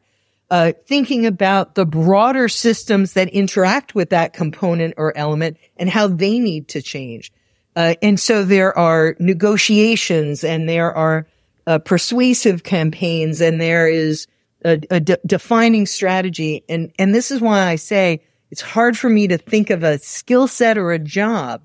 Uh, 0.52 0.74
thinking 0.86 1.24
about 1.24 1.76
the 1.76 1.86
broader 1.86 2.46
systems 2.46 3.14
that 3.14 3.26
interact 3.30 3.94
with 3.94 4.10
that 4.10 4.34
component 4.34 4.92
or 4.98 5.16
element 5.16 5.56
and 5.78 5.88
how 5.88 6.06
they 6.06 6.38
need 6.38 6.68
to 6.68 6.82
change. 6.82 7.32
Uh, 7.74 7.94
and 8.02 8.20
so 8.20 8.44
there 8.44 8.76
are 8.76 9.16
negotiations 9.18 10.44
and 10.44 10.68
there 10.68 10.92
are 10.92 11.26
uh, 11.66 11.78
persuasive 11.78 12.64
campaigns 12.64 13.40
and 13.40 13.62
there 13.62 13.88
is 13.88 14.26
a, 14.62 14.78
a 14.90 15.00
de- 15.00 15.18
defining 15.24 15.86
strategy. 15.86 16.64
And, 16.68 16.92
and 16.98 17.14
this 17.14 17.30
is 17.30 17.40
why 17.40 17.62
I 17.62 17.76
say 17.76 18.22
it's 18.50 18.60
hard 18.60 18.98
for 18.98 19.08
me 19.08 19.28
to 19.28 19.38
think 19.38 19.70
of 19.70 19.82
a 19.82 19.96
skill 20.00 20.48
set 20.48 20.76
or 20.76 20.92
a 20.92 20.98
job 20.98 21.62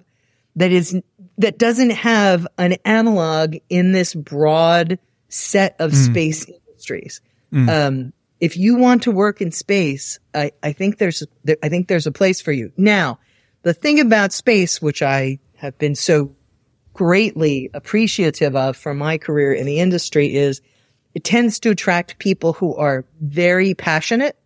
that 0.56 0.72
is, 0.72 0.96
that 1.40 1.58
doesn't 1.58 1.90
have 1.90 2.48
an 2.58 2.78
analog 2.86 3.58
in 3.68 3.92
this 3.92 4.14
broad 4.14 4.98
set 5.28 5.76
of 5.78 5.92
mm. 5.92 6.06
space 6.06 6.46
industries. 6.46 7.20
Mm. 7.52 7.70
Um, 7.70 8.14
if 8.40 8.58
you 8.58 8.78
want 8.78 9.04
to 9.04 9.12
work 9.12 9.42
in 9.42 9.52
space, 9.52 10.20
I, 10.34 10.52
I 10.62 10.74
think 10.74 10.98
there's, 10.98 11.24
I 11.64 11.70
think 11.70 11.88
there's 11.88 12.08
a 12.08 12.12
place 12.12 12.42
for 12.42 12.52
you. 12.52 12.72
Now, 12.78 13.20
the 13.64 13.74
thing 13.74 14.00
about 14.00 14.32
space, 14.34 14.82
which 14.82 15.02
I 15.02 15.40
have 15.56 15.78
been 15.78 15.96
so 15.96 16.36
greatly 16.94 17.70
appreciative 17.74 18.56
of 18.56 18.78
from 18.78 18.98
my 18.98 19.18
career 19.18 19.54
in 19.54 19.66
the 19.66 19.80
industry 19.80 20.36
is 20.36 20.62
it 21.14 21.24
tends 21.24 21.60
to 21.60 21.72
attract 21.72 22.20
people 22.20 22.54
who 22.54 22.76
are 22.76 23.06
very 23.22 23.74
passionate 23.74 24.38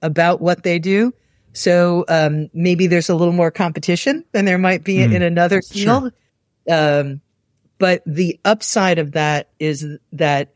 about 0.00 0.40
what 0.40 0.62
they 0.62 0.78
do. 0.78 1.12
So 1.52 2.04
um, 2.08 2.50
maybe 2.54 2.86
there's 2.86 3.08
a 3.08 3.14
little 3.14 3.34
more 3.34 3.50
competition 3.50 4.24
than 4.32 4.44
there 4.44 4.58
might 4.58 4.84
be 4.84 4.98
mm, 4.98 5.14
in 5.14 5.22
another 5.22 5.60
field. 5.60 6.12
Sure. 6.68 7.00
Um, 7.00 7.20
but 7.78 8.02
the 8.06 8.38
upside 8.44 8.98
of 8.98 9.12
that 9.12 9.50
is 9.58 9.86
that 10.12 10.54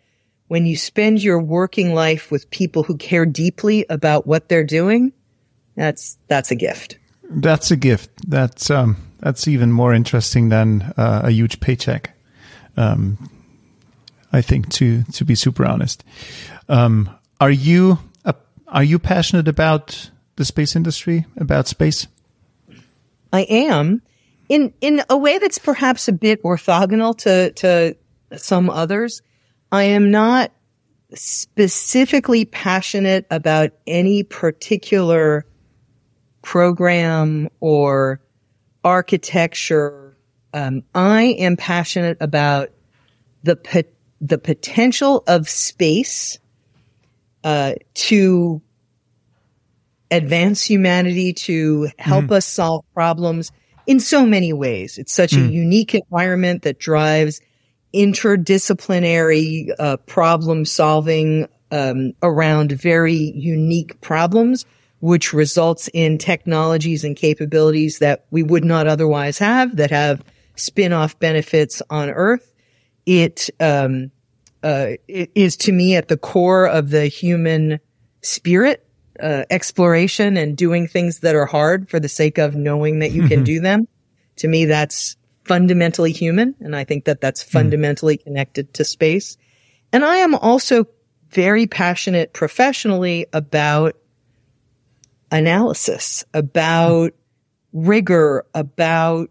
when 0.53 0.67
you 0.67 0.77
spend 0.77 1.23
your 1.23 1.41
working 1.41 1.95
life 1.95 2.31
with 2.31 2.51
people 2.51 2.83
who 2.83 2.95
care 2.99 3.25
deeply 3.25 3.87
about 3.89 4.27
what 4.27 4.51
they're 4.51 4.63
doing, 4.63 5.11
that's 5.77 6.19
that's 6.29 6.51
a 6.51 6.55
gift. 6.55 6.99
That's 7.23 7.71
a 7.71 7.77
gift. 7.77 8.11
That's 8.29 8.69
um, 8.69 8.99
that's 9.19 9.49
even 9.49 9.73
more 9.73 9.95
interesting 9.95 10.51
than 10.51 10.93
uh, 10.99 11.23
a 11.25 11.31
huge 11.31 11.59
paycheck. 11.61 12.15
Um, 12.77 13.31
I 14.31 14.43
think 14.43 14.69
to 14.73 15.05
to 15.05 15.25
be 15.25 15.35
super 15.35 15.65
honest. 15.65 16.05
Um, 16.69 17.09
are 17.41 17.51
you 17.51 17.99
uh, 18.27 18.35
are 18.69 18.85
you 18.85 18.99
passionate 18.99 19.49
about 19.49 20.11
the 20.37 20.45
space 20.45 20.77
industry 20.77 21.25
about 21.39 21.67
space? 21.67 22.07
I 23.33 23.47
am 23.49 24.03
in 24.51 24.75
in 24.83 25.03
a 25.09 25.17
way 25.17 25.39
that's 25.39 25.57
perhaps 25.57 26.09
a 26.09 26.13
bit 26.13 26.43
orthogonal 26.43 27.17
to 27.21 27.53
to 27.53 27.97
some 28.37 28.69
others. 28.69 29.23
I 29.73 29.85
am 29.85 30.11
not 30.11 30.53
specifically 31.15 32.45
passionate 32.45 33.27
about 33.31 33.71
any 33.87 34.23
particular 34.23 35.47
program 36.43 37.49
or 37.61 38.21
architecture. 38.85 40.17
Um, 40.53 40.83
I 40.95 41.23
am 41.39 41.57
passionate 41.57 42.19
about 42.21 42.71
the 43.43 43.87
the 44.21 44.39
potential 44.39 45.25
of 45.27 45.49
space 45.49 46.39
uh, 47.43 47.75
to 47.95 48.61
advance 50.11 50.63
humanity, 50.63 51.33
to 51.33 51.89
help 51.99 52.27
mm. 52.27 52.33
us 52.33 52.47
solve 52.47 52.85
problems 52.93 53.51
in 53.87 53.99
so 53.99 54.27
many 54.27 54.53
ways. 54.53 54.99
It's 54.99 55.13
such 55.13 55.33
mm. 55.33 55.49
a 55.49 55.51
unique 55.51 55.95
environment 55.95 56.63
that 56.63 56.79
drives 56.79 57.41
interdisciplinary 57.95 59.71
uh, 59.79 59.97
problem 59.99 60.65
solving 60.65 61.49
um, 61.71 62.13
around 62.23 62.73
very 62.73 63.33
unique 63.35 64.01
problems, 64.01 64.65
which 65.01 65.33
results 65.33 65.89
in 65.93 66.19
technologies 66.19 67.05
and 67.05 67.17
capabilities 67.17 67.99
that 67.99 68.27
we 68.31 68.43
would 68.43 68.65
not 68.65 68.87
otherwise 68.87 69.39
have 69.39 69.77
that 69.77 69.91
have 69.91 70.23
spin-off 70.57 71.19
benefits 71.19 71.83
on 71.91 72.11
Earth 72.11 72.53
it, 73.07 73.51
um, 73.61 74.11
uh, 74.63 74.93
it 75.09 75.31
is 75.35 75.57
to 75.59 75.73
me 75.73 75.97
at 75.97 76.09
the 76.09 76.17
core 76.17 76.67
of 76.67 76.91
the 76.91 77.07
human 77.07 77.81
spirit, 78.23 78.87
uh, 79.21 79.45
exploration 79.51 80.37
and 80.37 80.57
doing 80.57 80.87
things 80.87 81.21
that 81.21 81.35
are 81.35 81.47
hard 81.47 81.89
for 81.89 82.01
the 82.01 82.09
sake 82.09 82.39
of 82.39 82.55
knowing 82.55 83.01
that 83.01 83.13
you 83.13 83.29
can 83.29 83.45
do 83.45 83.61
them. 83.61 83.87
To 84.37 84.49
me, 84.49 84.65
that's 84.67 85.17
fundamentally 85.45 86.13
human. 86.13 86.55
And 86.61 86.75
I 86.77 86.85
think 86.85 87.05
that 87.05 87.21
that's 87.21 87.43
hmm. 87.43 87.51
fundamentally 87.51 88.19
mm. 88.19 88.25
connected 88.25 88.75
to 88.75 88.85
space. 88.85 89.37
And 89.93 90.05
I 90.05 90.17
am 90.19 90.35
also 90.35 90.87
very 91.31 91.67
passionate 91.67 92.33
professionally 92.33 93.27
about 93.33 93.97
analysis, 95.31 96.25
about 96.35 97.13
rigor, 97.73 98.45
about 98.55 99.31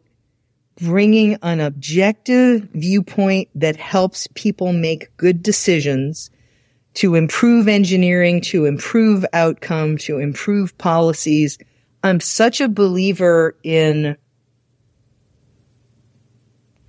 bringing 0.82 1.38
an 1.44 1.60
objective 1.60 2.68
viewpoint 2.74 3.50
that 3.54 3.76
helps 3.76 4.28
people 4.34 4.74
make 4.74 5.16
good 5.18 5.44
decisions 5.44 6.32
to 6.96 7.16
improve 7.16 7.68
engineering, 7.68 8.42
to 8.42 8.66
improve 8.66 9.26
outcome, 9.32 9.98
to 9.98 10.18
improve 10.18 10.78
policies. 10.78 11.58
I'm 12.04 12.20
such 12.20 12.60
a 12.60 12.68
believer 12.68 13.56
in 13.64 14.18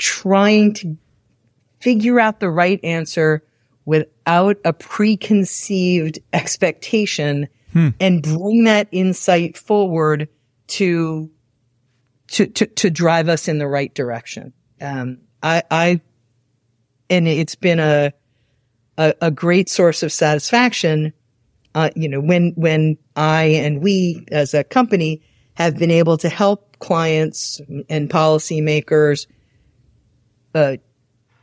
trying 0.02 0.74
to 0.74 0.96
figure 1.78 2.18
out 2.18 2.40
the 2.40 2.50
right 2.50 2.80
answer 2.82 3.40
without 3.84 4.56
a 4.64 4.72
preconceived 4.72 6.18
expectation 6.32 7.48
hmm. 7.72 7.90
and 8.00 8.20
bring 8.20 8.64
that 8.64 8.88
insight 8.90 9.56
forward 9.56 10.28
to, 10.66 11.30
to, 12.26 12.46
to, 12.46 12.66
to, 12.66 12.90
drive 12.90 13.28
us 13.28 13.46
in 13.46 13.58
the 13.58 13.66
right 13.68 13.94
direction. 13.94 14.52
Um, 14.80 15.18
I, 15.40 15.62
I, 15.70 16.00
and 17.08 17.28
it's 17.28 17.54
been 17.54 17.78
a, 17.78 18.12
a, 18.98 19.14
a 19.20 19.30
great 19.30 19.68
source 19.68 20.02
of 20.02 20.12
satisfaction. 20.12 21.12
Uh, 21.76 21.90
you 21.94 22.08
know, 22.08 22.20
when, 22.20 22.54
when 22.56 22.98
I 23.14 23.44
and 23.44 23.80
we 23.80 24.26
as 24.32 24.52
a 24.52 24.64
company 24.64 25.22
have 25.54 25.78
been 25.78 25.92
able 25.92 26.16
to 26.18 26.28
help 26.28 26.78
clients 26.80 27.60
and 27.88 28.10
policymakers, 28.10 29.26
uh, 30.54 30.76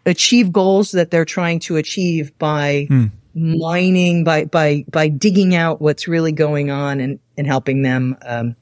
achieve 0.05 0.51
goals 0.51 0.91
that 0.91 1.12
they're 1.12 1.26
trying 1.26 1.60
to 1.60 1.78
achieve 1.78 2.38
by 2.38 2.86
hmm. 2.88 3.05
mining, 3.34 4.24
by, 4.24 4.45
by, 4.45 4.86
by 4.89 5.07
digging 5.07 5.55
out 5.55 5.82
what's 5.82 6.07
really 6.07 6.32
going 6.32 6.72
on 6.72 6.99
and, 6.99 7.20
and 7.38 7.47
helping 7.47 7.82
them, 7.82 8.18
um, 8.26 8.55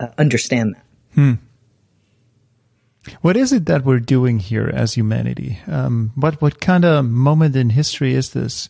uh, 0.00 0.08
understand 0.18 0.74
that. 0.74 0.84
Hmm. 1.14 1.34
What 3.20 3.36
is 3.36 3.52
it 3.52 3.66
that 3.66 3.84
we're 3.84 4.00
doing 4.00 4.38
here 4.38 4.70
as 4.72 4.94
humanity? 4.94 5.58
Um, 5.66 6.12
what 6.14 6.40
what 6.42 6.60
kind 6.60 6.84
of 6.84 7.04
moment 7.04 7.56
in 7.56 7.70
history 7.70 8.14
is 8.14 8.30
this 8.30 8.68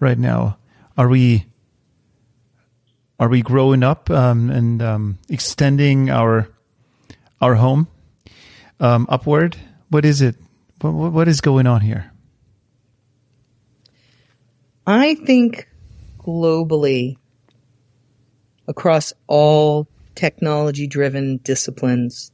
right 0.00 0.18
now? 0.18 0.58
Are 0.98 1.08
we 1.08 1.46
are 3.18 3.28
we 3.28 3.42
growing 3.42 3.82
up 3.82 4.10
um, 4.10 4.50
and 4.50 4.82
um, 4.82 5.18
extending 5.28 6.10
our 6.10 6.48
our 7.40 7.54
home 7.54 7.88
um, 8.80 9.06
upward? 9.08 9.56
What 9.88 10.04
is 10.04 10.20
it? 10.20 10.36
What, 10.80 11.12
what 11.12 11.28
is 11.28 11.40
going 11.40 11.66
on 11.66 11.80
here? 11.80 12.12
I 14.86 15.14
think 15.14 15.68
globally, 16.18 17.16
across 18.68 19.12
all 19.26 19.88
technology 20.14 20.86
driven 20.86 21.38
disciplines, 21.38 22.30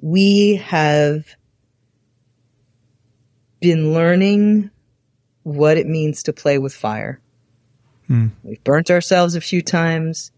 we 0.00 0.56
have 0.56 1.26
been 3.60 3.92
learning 3.92 4.70
what 5.42 5.76
it 5.76 5.86
means 5.86 6.22
to 6.24 6.32
play 6.32 6.58
with 6.58 6.74
fire. 6.74 7.20
Hmm. 8.06 8.28
We've 8.42 8.62
burnt 8.64 8.90
ourselves 8.90 9.34
a 9.34 9.40
few 9.40 9.62
times. 9.62 10.32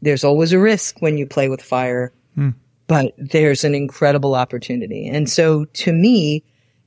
There's 0.00 0.24
always 0.24 0.52
a 0.52 0.58
risk 0.58 1.00
when 1.00 1.18
you 1.18 1.26
play 1.26 1.48
with 1.48 1.62
fire, 1.62 2.12
hmm. 2.34 2.50
But 2.88 3.14
there's 3.18 3.64
an 3.64 3.74
incredible 3.74 4.34
opportunity. 4.34 5.06
And 5.06 5.30
so 5.30 5.66
to 5.66 5.92
me, 5.92 6.42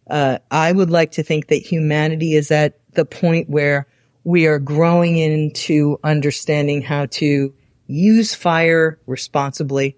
uh, 0.10 0.40
I 0.50 0.72
would 0.72 0.90
like 0.90 1.12
to 1.12 1.24
think 1.24 1.48
that 1.48 1.58
humanity 1.58 2.36
is 2.36 2.52
at 2.52 2.80
the 2.94 3.06
point 3.06 3.50
where 3.50 3.88
we 4.24 4.48
are 4.48 4.60
growing 4.60 5.18
into 5.18 6.00
understanding 6.04 6.82
how 6.82 7.06
to 7.06 7.54
use 7.88 8.34
fire 8.34 9.00
responsibly, 9.06 9.96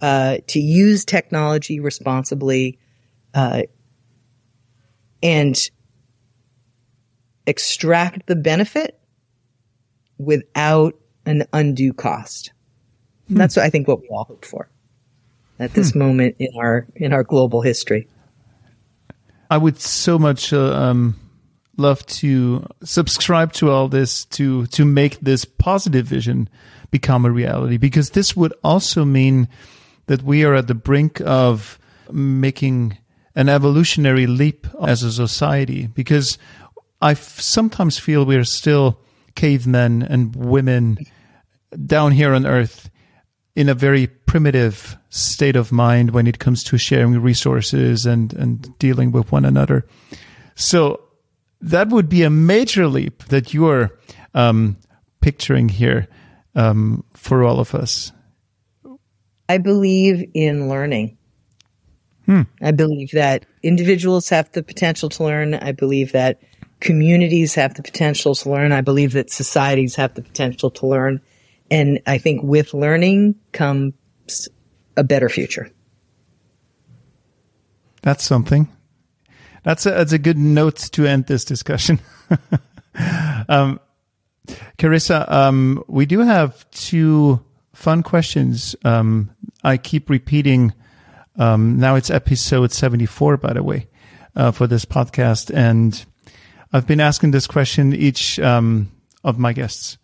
uh, 0.00 0.38
to 0.46 0.60
use 0.60 1.04
technology 1.04 1.80
responsibly, 1.80 2.78
uh, 3.34 3.62
and 5.22 5.68
extract 7.46 8.26
the 8.28 8.36
benefit 8.36 9.00
without 10.16 10.94
an 11.26 11.44
undue 11.52 11.92
cost. 11.92 12.52
Hmm. 13.26 13.34
That's 13.34 13.56
what 13.56 13.64
I 13.64 13.70
think 13.70 13.88
what 13.88 14.00
we 14.00 14.08
all 14.08 14.24
hope 14.24 14.44
for 14.44 14.70
at 15.58 15.74
this 15.74 15.92
hmm. 15.92 15.98
moment 15.98 16.36
in 16.38 16.48
our 16.56 16.86
in 16.94 17.12
our 17.12 17.24
global 17.24 17.62
history. 17.62 18.08
I 19.50 19.56
would 19.56 19.80
so 19.80 20.18
much 20.18 20.52
uh, 20.52 20.74
um, 20.74 21.18
love 21.76 22.04
to 22.06 22.66
subscribe 22.82 23.52
to 23.54 23.70
all 23.70 23.88
this 23.88 24.24
to 24.26 24.66
to 24.66 24.84
make 24.84 25.20
this 25.20 25.44
positive 25.44 26.06
vision 26.06 26.48
become 26.90 27.24
a 27.24 27.30
reality 27.30 27.76
because 27.76 28.10
this 28.10 28.36
would 28.36 28.52
also 28.64 29.04
mean 29.04 29.48
that 30.06 30.22
we 30.22 30.44
are 30.44 30.54
at 30.54 30.66
the 30.66 30.74
brink 30.74 31.20
of 31.24 31.78
making 32.10 32.96
an 33.34 33.48
evolutionary 33.48 34.26
leap 34.26 34.66
as 34.82 35.02
a 35.02 35.12
society 35.12 35.86
because 35.86 36.38
I 37.00 37.14
sometimes 37.14 37.98
feel 37.98 38.24
we're 38.24 38.44
still 38.44 38.98
cavemen 39.34 40.02
and 40.02 40.34
women 40.34 40.98
down 41.86 42.12
here 42.12 42.34
on 42.34 42.46
earth 42.46 42.90
in 43.58 43.68
a 43.68 43.74
very 43.74 44.06
primitive 44.06 44.96
state 45.10 45.56
of 45.56 45.72
mind 45.72 46.12
when 46.12 46.28
it 46.28 46.38
comes 46.38 46.62
to 46.62 46.78
sharing 46.78 47.20
resources 47.20 48.06
and, 48.06 48.32
and 48.34 48.78
dealing 48.78 49.10
with 49.10 49.32
one 49.32 49.44
another. 49.44 49.84
So 50.54 51.00
that 51.60 51.88
would 51.88 52.08
be 52.08 52.22
a 52.22 52.30
major 52.30 52.86
leap 52.86 53.24
that 53.24 53.52
you're 53.52 53.98
um, 54.32 54.76
picturing 55.20 55.68
here 55.68 56.06
um, 56.54 57.02
for 57.14 57.42
all 57.42 57.58
of 57.58 57.74
us? 57.74 58.12
I 59.48 59.58
believe 59.58 60.30
in 60.34 60.68
learning. 60.68 61.18
Hmm. 62.26 62.42
I 62.62 62.70
believe 62.70 63.10
that 63.12 63.44
individuals 63.64 64.28
have 64.28 64.52
the 64.52 64.62
potential 64.62 65.08
to 65.08 65.24
learn. 65.24 65.54
I 65.54 65.72
believe 65.72 66.12
that 66.12 66.40
communities 66.78 67.56
have 67.56 67.74
the 67.74 67.82
potential 67.82 68.36
to 68.36 68.50
learn. 68.50 68.70
I 68.70 68.82
believe 68.82 69.14
that 69.14 69.30
societies 69.30 69.96
have 69.96 70.14
the 70.14 70.22
potential 70.22 70.70
to 70.70 70.86
learn. 70.86 71.20
And 71.70 72.00
I 72.06 72.18
think 72.18 72.42
with 72.42 72.72
learning 72.74 73.34
comes 73.52 74.48
a 74.96 75.04
better 75.04 75.28
future. 75.28 75.70
That's 78.02 78.24
something. 78.24 78.68
That's 79.64 79.84
a, 79.86 79.90
that's 79.90 80.12
a 80.12 80.18
good 80.18 80.38
note 80.38 80.76
to 80.92 81.06
end 81.06 81.26
this 81.26 81.44
discussion. 81.44 82.00
um, 83.48 83.80
Carissa, 84.78 85.30
um, 85.30 85.84
we 85.88 86.06
do 86.06 86.20
have 86.20 86.68
two 86.70 87.44
fun 87.74 88.02
questions. 88.02 88.74
Um, 88.84 89.30
I 89.62 89.76
keep 89.76 90.08
repeating. 90.10 90.72
Um, 91.36 91.78
now 91.78 91.96
it's 91.96 92.10
episode 92.10 92.72
74, 92.72 93.36
by 93.36 93.52
the 93.52 93.62
way, 93.62 93.88
uh, 94.34 94.52
for 94.52 94.66
this 94.66 94.84
podcast. 94.84 95.54
And 95.54 96.04
I've 96.72 96.86
been 96.86 97.00
asking 97.00 97.32
this 97.32 97.46
question 97.46 97.94
each 97.94 98.38
um, 98.40 98.90
of 99.22 99.38
my 99.38 99.52
guests. 99.52 99.98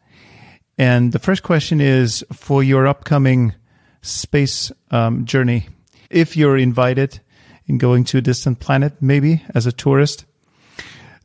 And 0.79 1.13
the 1.13 1.19
first 1.19 1.43
question 1.43 1.81
is 1.81 2.25
for 2.33 2.63
your 2.63 2.87
upcoming 2.87 3.55
space 4.03 4.73
um, 4.91 5.25
journey. 5.25 5.69
If 6.11 6.37
you're 6.37 6.59
invited 6.59 7.21
in 7.67 7.79
going 7.79 8.05
to 8.05 8.19
a 8.19 8.21
distant 8.21 8.61
planet, 8.61 8.95
maybe 9.01 9.43
as 9.55 9.67
a 9.67 9.73
tourist. 9.73 10.25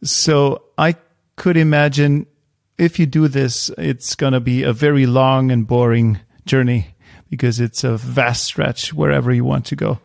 So 0.04 0.64
I 0.78 0.96
could 1.36 1.58
imagine 1.58 2.28
if 2.78 2.98
you 3.00 3.06
do 3.06 3.28
this, 3.28 3.70
it's 3.78 4.16
going 4.16 4.34
to 4.34 4.40
be 4.40 4.64
a 4.64 4.72
very 4.72 5.06
long 5.06 5.52
and 5.52 5.68
boring 5.68 6.20
journey 6.46 6.96
because 7.30 7.60
it's 7.60 7.84
a 7.84 7.98
vast 7.98 8.46
stretch 8.46 8.94
wherever 8.94 9.32
you 9.32 9.44
want 9.44 9.66
to 9.66 9.76
go. 9.76 10.00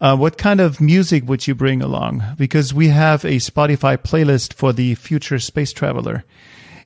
Uh, 0.00 0.16
what 0.16 0.38
kind 0.38 0.60
of 0.60 0.80
music 0.80 1.26
would 1.26 1.46
you 1.46 1.54
bring 1.54 1.82
along? 1.82 2.22
Because 2.36 2.72
we 2.72 2.88
have 2.88 3.24
a 3.24 3.36
Spotify 3.38 3.96
playlist 3.96 4.52
for 4.52 4.72
the 4.72 4.94
future 4.94 5.40
space 5.40 5.72
traveler. 5.72 6.24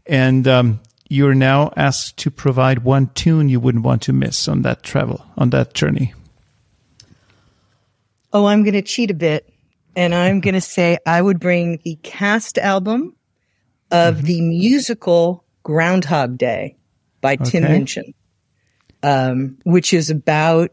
And 0.07 0.49
um, 0.49 0.81
you're 1.13 1.35
now 1.35 1.71
asked 1.77 2.17
to 2.17 2.31
provide 2.31 2.85
one 2.85 3.09
tune 3.15 3.49
you 3.49 3.61
wouldn't 3.61 3.85
want 3.85 4.03
to 4.03 4.13
miss 4.13 4.49
on 4.49 4.63
that 4.63 4.83
travel, 4.83 5.25
on 5.37 5.51
that 5.51 5.75
journey. 5.75 6.15
Oh, 8.33 8.47
I'm 8.47 8.63
going 8.63 8.75
to 8.75 8.83
cheat 8.83 9.11
a 9.11 9.15
bit. 9.15 9.53
And 9.95 10.15
I'm 10.15 10.41
going 10.41 10.55
to 10.55 10.61
say 10.61 10.97
I 11.05 11.21
would 11.21 11.39
bring 11.39 11.79
the 11.85 11.97
cast 12.03 12.57
album 12.57 13.15
of 13.91 14.17
mm-hmm. 14.17 14.27
the 14.27 14.41
musical 14.41 15.45
Groundhog 15.65 16.39
Day 16.39 16.77
by 17.21 17.35
okay. 17.35 17.45
Tim 17.45 17.65
Minchin, 17.65 18.15
um, 19.03 19.59
which 19.65 19.93
is 19.93 20.09
about 20.09 20.71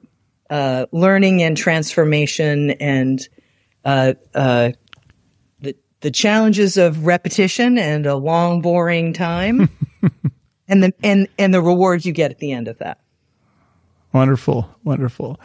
uh, 0.50 0.86
learning 0.92 1.44
and 1.44 1.58
transformation 1.58 2.72
and 2.72 3.28
uh, 3.84 4.14
uh, 4.34 4.72
the 5.60 5.76
the 6.00 6.12
challenges 6.12 6.78
of 6.78 7.06
repetition 7.06 7.78
and 7.78 8.06
a 8.06 8.16
long, 8.16 8.62
boring 8.62 9.12
time, 9.12 9.70
and 10.68 10.84
the 10.84 10.94
and 11.04 11.28
and 11.38 11.54
the 11.54 11.62
rewards 11.62 12.06
you 12.06 12.14
get 12.14 12.32
at 12.32 12.40
the 12.40 12.52
end 12.52 12.68
of 12.68 12.78
that. 12.80 13.00
Wonderful, 14.14 14.70
wonderful. 14.84 15.40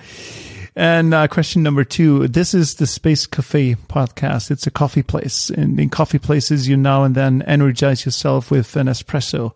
And 0.77 1.15
uh, 1.15 1.29
question 1.29 1.63
number 1.63 1.85
two 1.85 2.27
this 2.29 2.55
is 2.55 2.75
the 2.77 2.87
Space 2.87 3.27
Cafe 3.27 3.75
podcast. 3.75 4.51
It's 4.51 4.67
a 4.67 4.71
coffee 4.71 5.03
place. 5.03 5.51
And 5.51 5.79
in 5.79 5.91
coffee 5.91 6.19
places, 6.19 6.69
you 6.69 6.77
now 6.77 7.05
and 7.05 7.15
then 7.15 7.43
energize 7.43 8.05
yourself 8.05 8.51
with 8.51 8.75
an 8.77 8.87
espresso. 8.89 9.53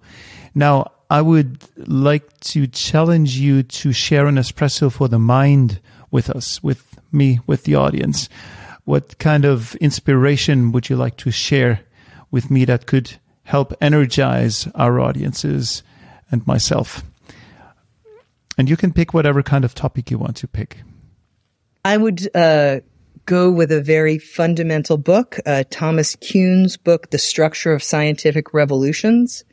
Now, 0.54 0.92
I 1.10 1.22
would 1.22 1.58
like 1.88 2.38
to 2.40 2.66
challenge 2.66 3.36
you 3.36 3.62
to 3.62 3.92
share 3.92 4.26
an 4.26 4.36
espresso 4.36 4.92
for 4.92 5.08
the 5.08 5.18
mind 5.18 5.80
with 6.10 6.28
us, 6.30 6.62
with 6.62 6.98
me, 7.10 7.40
with 7.46 7.64
the 7.64 7.74
audience. 7.74 8.28
What 8.84 9.18
kind 9.18 9.44
of 9.44 9.74
inspiration 9.76 10.72
would 10.72 10.88
you 10.88 10.96
like 10.96 11.16
to 11.18 11.30
share 11.30 11.80
with 12.30 12.50
me 12.50 12.64
that 12.66 12.86
could 12.86 13.18
help 13.48 13.72
energize 13.80 14.68
our 14.74 15.00
audiences 15.00 15.82
and 16.30 16.46
myself? 16.46 17.02
And 18.58 18.68
you 18.68 18.76
can 18.76 18.92
pick 18.92 19.14
whatever 19.14 19.42
kind 19.42 19.64
of 19.64 19.74
topic 19.74 20.10
you 20.10 20.18
want 20.18 20.36
to 20.36 20.46
pick. 20.46 20.82
I 21.82 21.96
would 21.96 22.28
uh, 22.36 22.80
go 23.24 23.50
with 23.50 23.72
a 23.72 23.80
very 23.80 24.18
fundamental 24.18 24.98
book, 24.98 25.38
uh, 25.46 25.64
Thomas 25.70 26.14
Kuhn's 26.16 26.76
book, 26.76 27.08
The 27.10 27.18
Structure 27.18 27.72
of 27.72 27.82
Scientific 27.82 28.52
Revolutions, 28.52 29.44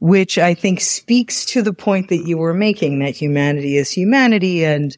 which 0.00 0.36
I 0.36 0.52
think 0.52 0.82
speaks 0.82 1.46
to 1.46 1.62
the 1.62 1.72
point 1.72 2.10
that 2.10 2.26
you 2.26 2.36
were 2.36 2.52
making 2.52 2.98
that 2.98 3.16
humanity 3.16 3.78
is 3.78 3.90
humanity 3.90 4.66
and 4.66 4.94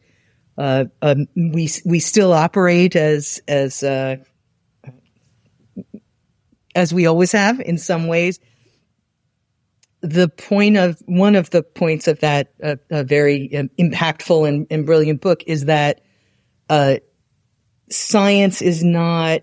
uh, 0.58 0.84
um, 1.00 1.26
we 1.36 1.70
we 1.84 1.98
still 2.00 2.32
operate 2.32 2.94
as 2.94 3.40
as 3.48 3.82
uh, 3.82 4.16
as 6.74 6.92
we 6.92 7.06
always 7.06 7.32
have 7.32 7.60
in 7.60 7.78
some 7.78 8.06
ways. 8.06 8.40
The 10.00 10.28
point 10.28 10.76
of 10.76 11.00
one 11.06 11.36
of 11.36 11.50
the 11.50 11.62
points 11.62 12.08
of 12.08 12.20
that 12.20 12.52
uh, 12.62 12.76
very 13.04 13.56
um, 13.56 13.70
impactful 13.78 14.48
and, 14.48 14.66
and, 14.68 14.84
brilliant 14.84 15.20
book 15.20 15.44
is 15.46 15.66
that 15.66 16.00
uh, 16.68 16.96
science 17.88 18.62
is 18.62 18.82
not 18.82 19.42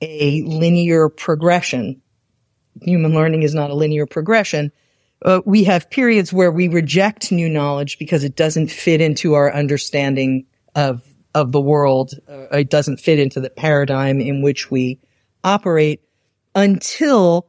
a 0.00 0.42
linear 0.42 1.10
progression. 1.10 2.00
Human 2.80 3.12
learning 3.12 3.42
is 3.42 3.54
not 3.54 3.70
a 3.70 3.74
linear 3.74 4.06
progression. 4.06 4.72
Uh, 5.22 5.40
we 5.44 5.64
have 5.64 5.90
periods 5.90 6.32
where 6.32 6.50
we 6.50 6.68
reject 6.68 7.30
new 7.30 7.48
knowledge 7.48 7.98
because 7.98 8.24
it 8.24 8.36
doesn't 8.36 8.68
fit 8.68 9.00
into 9.00 9.34
our 9.34 9.52
understanding 9.52 10.46
of 10.74 11.02
of 11.34 11.52
the 11.52 11.60
world. 11.60 12.12
Uh, 12.28 12.46
it 12.52 12.70
doesn't 12.70 12.98
fit 12.98 13.18
into 13.18 13.40
the 13.40 13.50
paradigm 13.50 14.20
in 14.20 14.40
which 14.40 14.70
we 14.70 15.00
operate 15.42 16.00
until, 16.54 17.48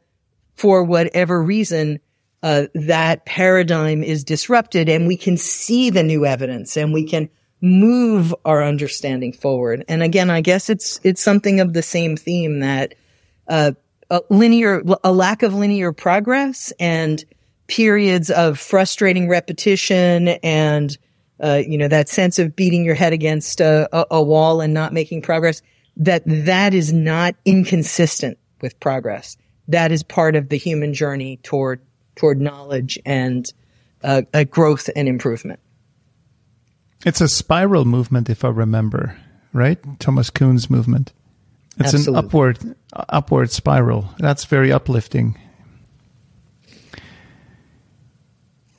for 0.56 0.84
whatever 0.84 1.42
reason, 1.42 2.00
uh, 2.44 2.68
that 2.76 3.26
paradigm 3.26 4.04
is 4.04 4.24
disrupted 4.24 4.88
and 4.88 5.08
we 5.08 5.18
can 5.18 5.36
see 5.36 5.90
the 5.90 6.04
new 6.04 6.26
evidence 6.26 6.78
and 6.78 6.94
we 6.94 7.04
can 7.04 7.30
move 7.62 8.36
our 8.46 8.64
understanding 8.64 9.34
forward. 9.34 9.84
And 9.88 10.04
again, 10.04 10.30
I 10.30 10.42
guess 10.42 10.70
it's 10.70 11.00
it's 11.04 11.22
something 11.22 11.60
of 11.60 11.74
the 11.74 11.82
same 11.82 12.16
theme 12.16 12.60
that 12.60 12.94
uh, 13.48 13.72
a 14.12 14.22
linear, 14.30 14.84
a 15.04 15.12
lack 15.12 15.42
of 15.42 15.56
linear 15.56 15.92
progress 15.92 16.72
and 16.80 17.24
periods 17.68 18.30
of 18.30 18.60
frustrating 18.60 19.28
repetition 19.28 20.28
and 20.44 20.96
uh, 21.44 21.62
you 21.68 21.78
know 21.78 21.88
that 21.88 22.08
sense 22.08 22.38
of 22.38 22.56
beating 22.56 22.86
your 22.86 22.96
head 22.96 23.12
against 23.12 23.60
a, 23.60 23.90
a, 23.92 24.06
a 24.12 24.24
wall 24.24 24.62
and 24.62 24.74
not 24.74 24.94
making 24.94 25.22
progress. 25.22 25.62
That 25.98 26.24
that 26.26 26.74
is 26.74 26.94
not 26.94 27.36
inconsistent 27.46 28.38
with 28.62 28.80
progress. 28.80 29.38
That 29.68 29.92
is 29.92 30.04
part 30.04 30.36
of 30.36 30.50
the 30.50 30.58
human 30.58 30.94
journey 30.94 31.38
toward 31.38 31.82
toward 32.16 32.40
knowledge 32.40 32.98
and 33.06 33.52
uh, 34.04 34.22
growth 34.50 34.90
and 34.96 35.08
improvement. 35.08 35.60
It's 37.06 37.22
a 37.22 37.28
spiral 37.28 37.86
movement, 37.86 38.30
if 38.30 38.46
I 38.46 38.50
remember, 38.50 39.18
right? 39.54 39.78
Thomas 40.00 40.30
Kuhn's 40.30 40.70
movement. 40.70 41.14
It's 41.78 41.94
Absolutely. 41.94 42.20
an 42.20 42.26
upward 42.26 42.76
upward 42.94 43.52
spiral. 43.52 44.10
That's 44.18 44.46
very 44.46 44.72
uplifting. 44.72 45.38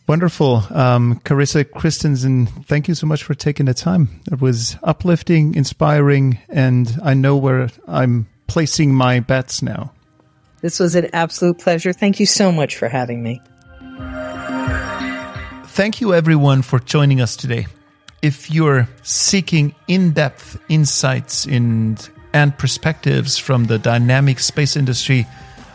Wonderful. 0.09 0.62
Um, 0.70 1.20
Carissa 1.24 1.68
Christensen, 1.68 2.47
thank 2.47 2.87
you 2.87 2.95
so 2.95 3.09
much 3.09 3.24
for 3.24 3.35
taking 3.35 3.66
the 3.66 3.74
time. 3.74 4.20
It 4.31 4.41
was 4.41 4.77
uplifting, 4.85 5.57
inspiring, 5.57 6.39
and 6.49 6.97
I 7.03 7.14
know 7.14 7.37
where 7.37 7.68
I'm 7.89 8.29
placing 8.47 8.95
my 8.95 9.21
bets 9.21 9.63
now. 9.63 9.93
This 10.61 10.81
was 10.81 10.95
an 10.95 11.09
absolute 11.13 11.59
pleasure. 11.59 11.93
Thank 11.93 12.19
you 12.19 12.27
so 12.27 12.51
much 12.51 12.77
for 12.77 12.89
having 12.89 13.23
me. 13.23 13.41
Thank 15.69 16.01
you, 16.01 16.15
everyone, 16.15 16.63
for 16.63 16.79
joining 16.81 17.21
us 17.21 17.37
today. 17.37 17.67
If 18.23 18.51
you're 18.51 18.89
seeking 19.03 19.75
in 19.89 20.13
depth 20.13 20.59
insights 20.69 21.47
in, 21.47 21.99
and 22.33 22.57
perspectives 22.59 23.39
from 23.39 23.65
the 23.65 23.79
dynamic 23.79 24.41
space 24.41 24.77
industry, 24.77 25.27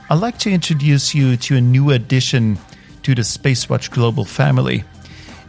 I'd 0.09 0.19
like 0.19 0.39
to 0.39 0.51
introduce 0.51 1.15
you 1.15 1.37
to 1.37 1.57
a 1.57 1.61
new 1.61 1.91
addition 1.91 2.57
to 3.03 3.15
the 3.15 3.21
Spacewatch 3.21 3.91
Global 3.91 4.25
family. 4.25 4.83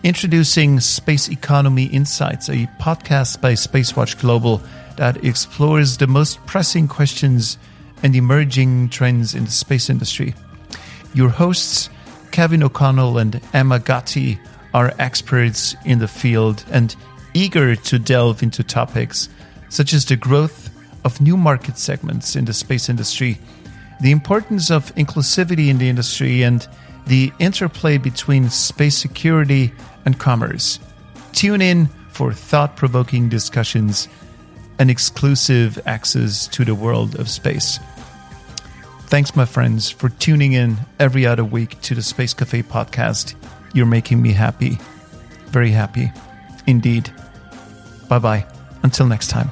Introducing 0.05 0.81
Space 0.81 1.29
Economy 1.29 1.85
Insights, 1.87 2.49
a 2.49 2.69
podcast 2.81 3.41
by 3.41 3.53
Spacewatch 3.55 4.21
Global 4.21 4.63
that 4.97 5.25
explores 5.25 5.99
the 5.99 6.07
most 6.07 6.45
pressing 6.47 6.89
questions 6.89 7.59
and 8.03 8.17
emerging 8.17 8.89
trends 8.89 9.35
in 9.35 9.45
the 9.45 9.51
space 9.51 9.89
industry. 9.89 10.35
Your 11.15 11.29
hosts, 11.29 11.89
Kevin 12.31 12.63
O'Connell 12.63 13.19
and 13.19 13.41
Emma 13.53 13.79
Gatti, 13.79 14.39
are 14.75 14.95
experts 14.99 15.77
in 15.85 15.99
the 15.99 16.09
field 16.09 16.65
and 16.71 16.97
eager 17.35 17.77
to 17.77 17.99
delve 17.99 18.43
into 18.43 18.63
topics 18.63 19.29
such 19.69 19.93
as 19.93 20.05
the 20.05 20.17
growth 20.17 20.71
of 21.05 21.21
new 21.21 21.37
market 21.37 21.79
segments 21.79 22.37
in 22.37 22.45
the 22.45 22.53
space 22.53 22.89
industry, 22.89 23.39
the 24.01 24.11
importance 24.11 24.71
of 24.71 24.95
inclusivity 24.95 25.69
in 25.69 25.79
the 25.79 25.89
industry, 25.89 26.43
and 26.43 26.69
the 27.07 27.33
interplay 27.39 27.99
between 27.99 28.49
space 28.51 28.97
security 28.97 29.73
and 30.05 30.19
commerce. 30.19 30.79
Tune 31.33 31.63
in 31.63 31.87
for 32.11 32.33
thought 32.33 32.77
provoking 32.77 33.29
discussions 33.29 34.09
and 34.79 34.91
exclusive 34.91 35.79
access 35.87 36.47
to 36.49 36.65
the 36.65 36.75
world 36.75 37.19
of 37.19 37.29
space. 37.29 37.79
Thanks, 39.07 39.37
my 39.37 39.45
friends, 39.45 39.91
for 39.91 40.09
tuning 40.09 40.53
in 40.55 40.77
every 40.99 41.27
other 41.27 41.45
week 41.45 41.81
to 41.83 41.95
the 41.95 42.03
Space 42.03 42.33
Cafe 42.33 42.63
podcast. 42.63 43.35
You're 43.75 43.87
making 43.87 44.23
me 44.23 44.33
happy. 44.33 44.79
Very 45.49 45.71
happy. 45.71 46.11
Indeed. 46.67 47.13
Bye 48.09 48.19
bye. 48.19 48.47
Until 48.83 49.07
next 49.07 49.29
time. 49.29 49.51